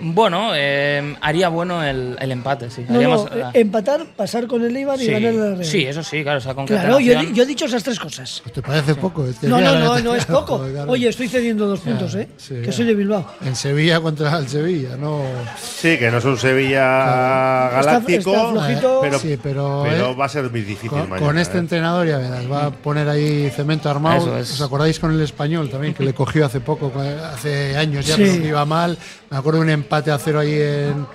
Bueno, 0.01 0.51
eh, 0.55 1.15
haría 1.21 1.49
bueno 1.49 1.83
el, 1.83 2.15
el 2.19 2.31
empate, 2.31 2.69
sí. 2.69 2.85
No, 2.89 2.95
Haríamos- 2.99 3.29
no, 3.31 3.37
eh, 3.37 3.51
empatar, 3.53 4.05
pasar 4.15 4.47
con 4.47 4.63
el 4.63 4.75
Eibar 4.75 4.99
y 5.01 5.07
ganar 5.07 5.33
la 5.33 5.49
Real. 5.55 5.65
sí, 5.65 5.83
eso 5.85 6.03
sí, 6.03 6.23
claro, 6.23 6.39
Claro, 6.41 6.43
yo, 6.43 6.51
he 6.51 6.55
concatenación. 6.55 7.25
di- 7.27 7.33
yo 7.37 7.43
he 7.43 7.45
dicho 7.45 7.65
esas 7.65 7.83
tres 7.83 7.99
cosas. 7.99 8.43
¿Te 8.53 8.61
parece 8.61 8.95
poco? 8.95 9.25
Es 9.25 9.37
que 9.39 9.47
No, 9.47 9.61
no, 9.61 9.79
no, 9.79 9.99
no 9.99 10.15
es 10.15 10.25
claro, 10.25 10.41
poco. 10.45 10.65
claro. 10.69 10.91
Oye, 10.91 11.07
estoy 11.09 11.27
cediendo 11.29 11.67
dos 11.67 11.79
puntos, 11.81 12.15
¿eh? 12.15 12.27
sí, 12.37 12.55
que 12.55 12.65
ya. 12.67 12.71
soy 12.71 12.85
de 12.85 12.95
Bilbao. 12.95 13.25
En 13.45 13.55
Sevilla 13.55 13.99
contra 14.01 14.37
el 14.37 14.47
Sevilla, 14.49 14.97
no. 14.97 15.21
Sí, 15.61 15.97
que 15.97 16.09
no 16.11 16.17
es 16.17 16.25
un 16.25 16.37
Sevilla 16.37 17.69
galáctico. 17.71 18.31
está 18.33 18.49
flojito. 18.51 18.99
pero, 19.01 19.19
Sí, 19.19 19.39
pero, 19.41 19.83
pero 19.87 20.11
eh, 20.11 20.15
va 20.15 20.25
a 20.25 20.29
ser 20.29 20.49
muy 20.49 20.61
difícil 20.61 20.89
Con, 20.89 21.09
mañana. 21.09 21.25
con 21.27 21.37
este 21.37 21.57
¿eh? 21.57 21.59
entrenador 21.61 22.07
ya 22.07 22.17
verás, 22.17 22.51
va 22.51 22.65
a 22.65 22.71
poner 22.71 23.07
ahí 23.09 23.49
cemento 23.55 23.89
armado. 23.89 24.37
Es. 24.37 24.53
¿Os 24.53 24.61
acordáis 24.61 24.99
con 24.99 25.11
el 25.11 25.21
español 25.21 25.69
también, 25.69 25.93
que 25.93 26.03
le 26.03 26.13
cogió 26.13 26.45
hace 26.45 26.59
poco, 26.59 26.91
hace 27.33 27.77
años 27.77 28.05
ya, 28.05 28.15
Sí. 28.15 28.23
pero 28.25 28.41
que 28.41 28.47
iba 28.49 28.65
mal? 28.65 28.97
Me 29.33 29.39
acuerdo 29.39 29.61
de 29.61 29.65
un 29.65 29.71
empate 29.71 30.11
a 30.11 30.19
cero 30.19 30.41
ahí 30.41 30.53
en, 30.53 31.07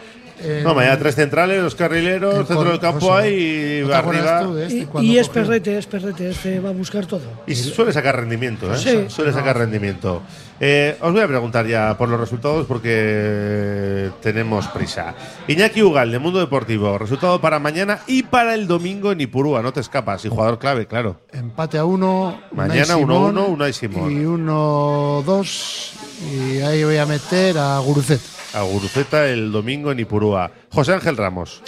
No, 0.63 0.75
mañana 0.75 0.99
tres 0.99 1.15
centrales, 1.15 1.63
dos 1.63 1.75
carrileros, 1.75 2.35
el 2.35 2.47
centro 2.47 2.71
del 2.71 2.81
campo 2.81 3.15
ahí 3.15 3.79
y 3.79 3.83
¿no 3.83 3.89
te 3.89 3.95
acuerdas 3.95 4.45
arriba. 4.45 4.63
este 4.63 4.89
Y, 5.01 5.13
y 5.13 5.19
es 5.19 5.29
perrete, 5.29 5.79
es 5.79 5.87
perrete, 5.87 6.31
este 6.31 6.61
va 6.61 6.71
a 6.71 6.73
buscar 6.73 7.07
todo. 7.07 7.23
Y 7.47 7.55
suele 7.55 7.93
sacar 7.93 8.17
rendimiento, 8.17 8.73
¿eh? 8.73 8.79
Sí. 8.79 9.05
Suele 9.09 9.33
sacar 9.33 9.59
rendimiento. 9.59 10.23
Eh, 10.61 10.97
os 11.01 11.13
voy 11.13 11.23
a 11.23 11.29
preguntar 11.29 11.67
ya 11.67 11.97
por 11.97 12.09
los 12.09 12.19
resultados 12.19 12.67
porque 12.67 14.11
tenemos 14.21 14.67
prisa. 14.69 15.15
Iñaki 15.47 15.83
Ugal, 15.83 16.11
de 16.11 16.19
Mundo 16.19 16.41
Deportivo. 16.41 16.99
Resultado 16.99 17.41
para 17.41 17.59
mañana 17.59 18.01
y 18.07 18.25
para 18.25 18.55
el 18.55 18.67
domingo 18.67 19.13
en 19.13 19.21
Ipurúa. 19.21 19.63
No 19.63 19.73
te 19.73 19.81
escapas. 19.81 20.25
Y 20.25 20.29
jugador 20.29 20.59
clave, 20.59 20.87
claro. 20.87 21.21
Empate 21.33 21.79
a 21.79 21.85
uno. 21.85 22.41
Mañana 22.53 22.97
Unai 22.97 23.17
1-1, 23.17 23.33
Simón 23.33 23.53
Unai 23.53 23.73
Simón. 23.73 24.11
Y 24.13 24.25
1-2. 24.25 25.91
Y 26.33 26.61
ahí 26.63 26.83
voy 26.85 26.97
a 26.97 27.07
meter 27.07 27.57
a 27.59 27.79
Gurucet. 27.79 28.38
A 28.55 28.63
Guruceta 28.63 29.29
el 29.29 29.53
domingo 29.53 29.93
en 29.93 30.01
Ipurúa. 30.01 30.51
José 30.73 30.95
Ángel 30.95 31.17
Ramos. 31.17 31.63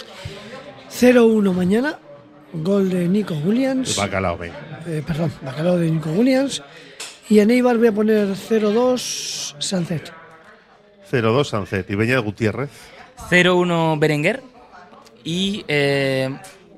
0-1 0.89 1.53
mañana, 1.53 1.99
gol 2.53 2.89
de 2.89 3.07
Nico 3.07 3.35
Williams. 3.35 3.95
Bacalao, 3.97 4.37
venga. 4.37 4.81
Eh, 4.87 5.03
perdón, 5.05 5.31
bacalao 5.43 5.77
de 5.77 5.91
Nico 5.91 6.09
Williams. 6.09 6.63
Y 7.29 7.39
en 7.39 7.51
Eibar 7.51 7.77
voy 7.77 7.87
a 7.87 7.91
poner 7.91 8.29
0-2 8.29 9.55
Sunset. 9.59 10.11
0-2 11.11 11.45
Sancet. 11.45 11.89
Y 11.89 11.95
Beñat 11.95 12.23
Gutiérrez. 12.23 12.69
0-1 13.29 13.99
Berenguer 13.99 14.41
y 15.23 15.63
eh, 15.67 16.29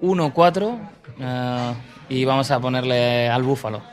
1-4 0.01 0.89
eh, 1.19 1.73
y 2.09 2.25
vamos 2.25 2.51
a 2.51 2.59
ponerle 2.59 3.29
al 3.29 3.43
Búfalo. 3.43 3.92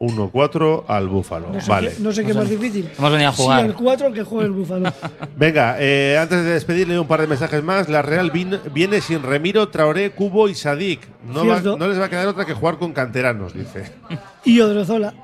1-4 0.00 0.84
al 0.86 1.08
Búfalo. 1.08 1.48
No 1.52 1.60
sé 1.60 1.70
vale. 1.70 1.90
qué, 1.90 2.00
no 2.02 2.12
sé 2.12 2.24
qué 2.24 2.32
más 2.34 2.48
difícil. 2.48 2.88
Hemos 2.96 3.10
venido 3.10 3.30
a 3.30 3.32
jugar. 3.32 3.60
Sí, 3.62 3.66
el 3.66 3.74
4 3.74 4.12
que 4.12 4.22
juegue 4.22 4.46
el 4.46 4.52
Búfalo. 4.52 4.92
Venga, 5.36 5.76
eh, 5.80 6.16
antes 6.20 6.44
de 6.44 6.50
despedirle 6.52 6.98
un 6.98 7.06
par 7.08 7.20
de 7.20 7.26
mensajes 7.26 7.62
más, 7.64 7.88
la 7.88 8.02
Real 8.02 8.30
vin- 8.32 8.60
viene 8.72 9.00
sin 9.00 9.22
Remiro, 9.22 9.68
Traoré, 9.68 10.10
Cubo 10.12 10.48
y 10.48 10.54
Sadik. 10.54 11.00
No, 11.24 11.44
va- 11.46 11.60
no 11.60 11.88
les 11.88 11.98
va 11.98 12.04
a 12.04 12.08
quedar 12.10 12.28
otra 12.28 12.44
que 12.44 12.54
jugar 12.54 12.78
con 12.78 12.92
canteranos, 12.92 13.52
dice. 13.54 13.90
y 14.44 14.60
Odrozola. 14.60 15.14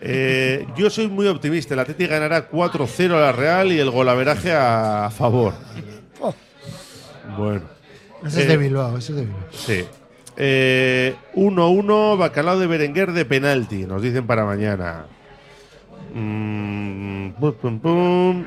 Eh, 0.00 0.64
yo 0.76 0.90
soy 0.90 1.08
muy 1.08 1.26
optimista. 1.26 1.74
El 1.74 1.80
Atleti 1.80 2.06
ganará 2.06 2.48
4-0 2.48 3.14
a 3.14 3.20
la 3.20 3.32
Real 3.32 3.72
y 3.72 3.80
el 3.80 3.90
golaveraje 3.90 4.52
a 4.52 5.10
favor. 5.10 5.54
Oh. 6.20 6.32
Bueno. 7.36 7.62
Ese 8.24 8.40
es 8.42 8.46
Eh, 8.46 8.48
de 8.50 8.56
Bilbao, 8.58 8.96
ese 8.96 9.12
es 9.12 9.16
de 9.18 9.24
Bilbao. 9.24 9.42
Sí. 9.50 9.84
Eh, 10.40 11.16
1-1, 11.34 12.16
bacalao 12.16 12.58
de 12.60 12.68
Berenguer 12.68 13.10
de 13.12 13.24
penalti, 13.24 13.86
nos 13.86 14.00
dicen 14.00 14.24
para 14.24 14.44
mañana. 14.44 15.06
Mm, 16.14 17.30
pum, 17.40 17.52
pum, 17.54 17.78
pum. 17.80 18.44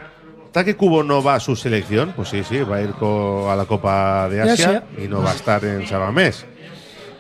¿Taque 0.54 0.76
Cubo 0.76 1.04
no 1.04 1.22
va 1.24 1.36
a 1.36 1.39
su 1.39 1.56
selección? 1.56 2.14
Pues 2.16 2.30
sí, 2.30 2.44
sí, 2.44 2.60
va 2.62 2.78
a 2.78 2.82
ir 2.82 2.94
a 3.00 3.56
la 3.56 3.66
Copa 3.66 4.28
de 4.30 4.42
Asia, 4.42 4.54
Asia. 4.54 4.84
y 5.04 5.08
no 5.08 5.22
va 5.22 5.32
a 5.32 5.36
estar 5.36 5.64
en 5.66 5.86
Sabamés. 5.88 6.46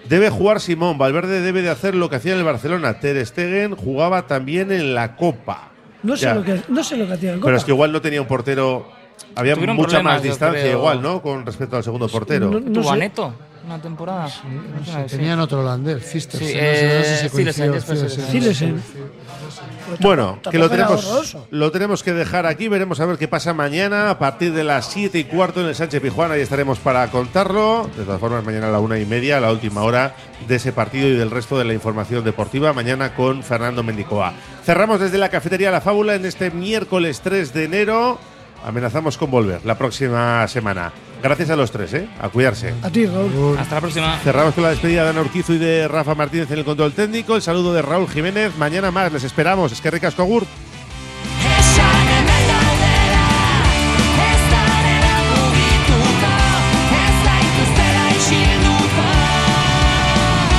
Debe 0.09 0.29
jugar 0.29 0.59
Simón, 0.59 0.97
Valverde 0.97 1.41
debe 1.41 1.61
de 1.61 1.69
hacer 1.69 1.95
lo 1.95 2.09
que 2.09 2.17
hacía 2.17 2.33
en 2.33 2.39
el 2.39 2.43
Barcelona. 2.43 2.99
Ter 2.99 3.25
Stegen 3.25 3.75
jugaba 3.75 4.27
también 4.27 4.71
en 4.71 4.93
la 4.93 5.15
Copa. 5.15 5.69
No 6.03 6.17
sé, 6.17 6.25
Ya. 6.25 6.33
lo 6.35 6.43
que, 6.43 6.59
no 6.67 6.83
sé 6.83 6.97
lo 6.97 7.07
que 7.07 7.13
hacía 7.13 7.33
en 7.33 7.39
Pero 7.41 7.55
es 7.55 7.61
Copa. 7.61 7.65
que 7.67 7.71
igual 7.71 7.91
no 7.93 8.01
tenía 8.01 8.21
un 8.21 8.27
portero. 8.27 8.87
Había 9.35 9.53
Tuvieron 9.53 9.75
mucha 9.77 10.01
más 10.01 10.21
distancia, 10.23 10.61
creo. 10.61 10.79
igual, 10.79 11.01
¿no? 11.01 11.21
Con 11.21 11.45
respecto 11.45 11.77
al 11.77 11.83
segundo 11.83 12.07
portero. 12.09 12.49
No- 12.49 12.59
no 12.59 12.71
¿Tuvo 12.71 12.91
sé. 12.93 12.99
Una 13.65 13.81
temporada? 13.81 14.25
Me 14.25 14.83
suena 14.85 15.03
que 15.03 15.09
sí. 15.09 15.15
Tenían 15.17 15.39
otro 15.39 15.61
holandés, 15.61 16.03
Cister. 16.09 16.39
Sí, 16.39 16.45
no 16.45 17.53
sé- 17.53 18.41
no 18.43 18.53
sé 18.53 18.65
eh. 18.65 18.73
Bueno, 19.99 20.39
que 20.49 20.57
lo 20.57 20.69
tenemos, 20.69 21.37
lo 21.49 21.71
tenemos 21.71 22.03
que 22.03 22.13
dejar 22.13 22.45
aquí. 22.45 22.67
Veremos 22.67 22.99
a 22.99 23.05
ver 23.05 23.17
qué 23.17 23.27
pasa 23.27 23.53
mañana 23.53 24.09
a 24.09 24.17
partir 24.19 24.53
de 24.53 24.63
las 24.63 24.85
7 24.87 25.19
y 25.19 25.23
cuarto 25.25 25.61
en 25.61 25.67
el 25.67 25.75
Sánchez 25.75 26.01
Pijuán. 26.01 26.31
Ahí 26.31 26.41
estaremos 26.41 26.79
para 26.79 27.05
contarlo. 27.11 27.89
De 27.97 28.03
todas 28.05 28.19
formas, 28.19 28.43
mañana 28.43 28.69
a 28.69 28.71
la 28.71 28.79
una 28.79 28.97
y 28.97 29.05
media, 29.05 29.39
la 29.39 29.51
última 29.51 29.83
hora 29.83 30.15
de 30.47 30.55
ese 30.55 30.71
partido 30.71 31.07
y 31.07 31.15
del 31.15 31.29
resto 31.31 31.57
de 31.57 31.65
la 31.65 31.73
información 31.73 32.23
deportiva. 32.23 32.73
Mañana 32.73 33.13
con 33.15 33.43
Fernando 33.43 33.83
Mendicoa. 33.83 34.33
Cerramos 34.63 34.99
desde 34.99 35.17
la 35.17 35.29
cafetería 35.29 35.71
La 35.71 35.81
Fábula 35.81 36.15
en 36.15 36.25
este 36.25 36.51
miércoles 36.51 37.21
3 37.21 37.53
de 37.53 37.65
enero. 37.65 38.19
Amenazamos 38.63 39.17
con 39.17 39.31
volver 39.31 39.61
la 39.65 39.77
próxima 39.77 40.47
semana. 40.47 40.91
Gracias 41.21 41.49
a 41.49 41.55
los 41.55 41.71
tres, 41.71 41.93
¿eh? 41.93 42.07
A 42.19 42.29
cuidarse. 42.29 42.73
A 42.81 42.89
ti, 42.89 43.05
Raúl. 43.05 43.57
Hasta 43.57 43.75
la 43.75 43.81
próxima. 43.81 44.17
Cerramos 44.19 44.53
con 44.53 44.63
la 44.63 44.69
despedida 44.71 45.03
de 45.03 45.09
Ana 45.09 45.21
Urquizo 45.21 45.53
y 45.53 45.57
de 45.57 45.87
Rafa 45.87 46.15
Martínez 46.15 46.49
en 46.51 46.59
el 46.59 46.65
control 46.65 46.93
técnico. 46.93 47.35
El 47.35 47.41
saludo 47.41 47.73
de 47.73 47.81
Raúl 47.81 48.09
Jiménez. 48.09 48.57
Mañana 48.57 48.91
más, 48.91 49.11
les 49.11 49.23
esperamos. 49.23 49.71
Es 49.71 49.81
que 49.81 49.91
ricasco, 49.91 50.21
Agur. 50.23 50.45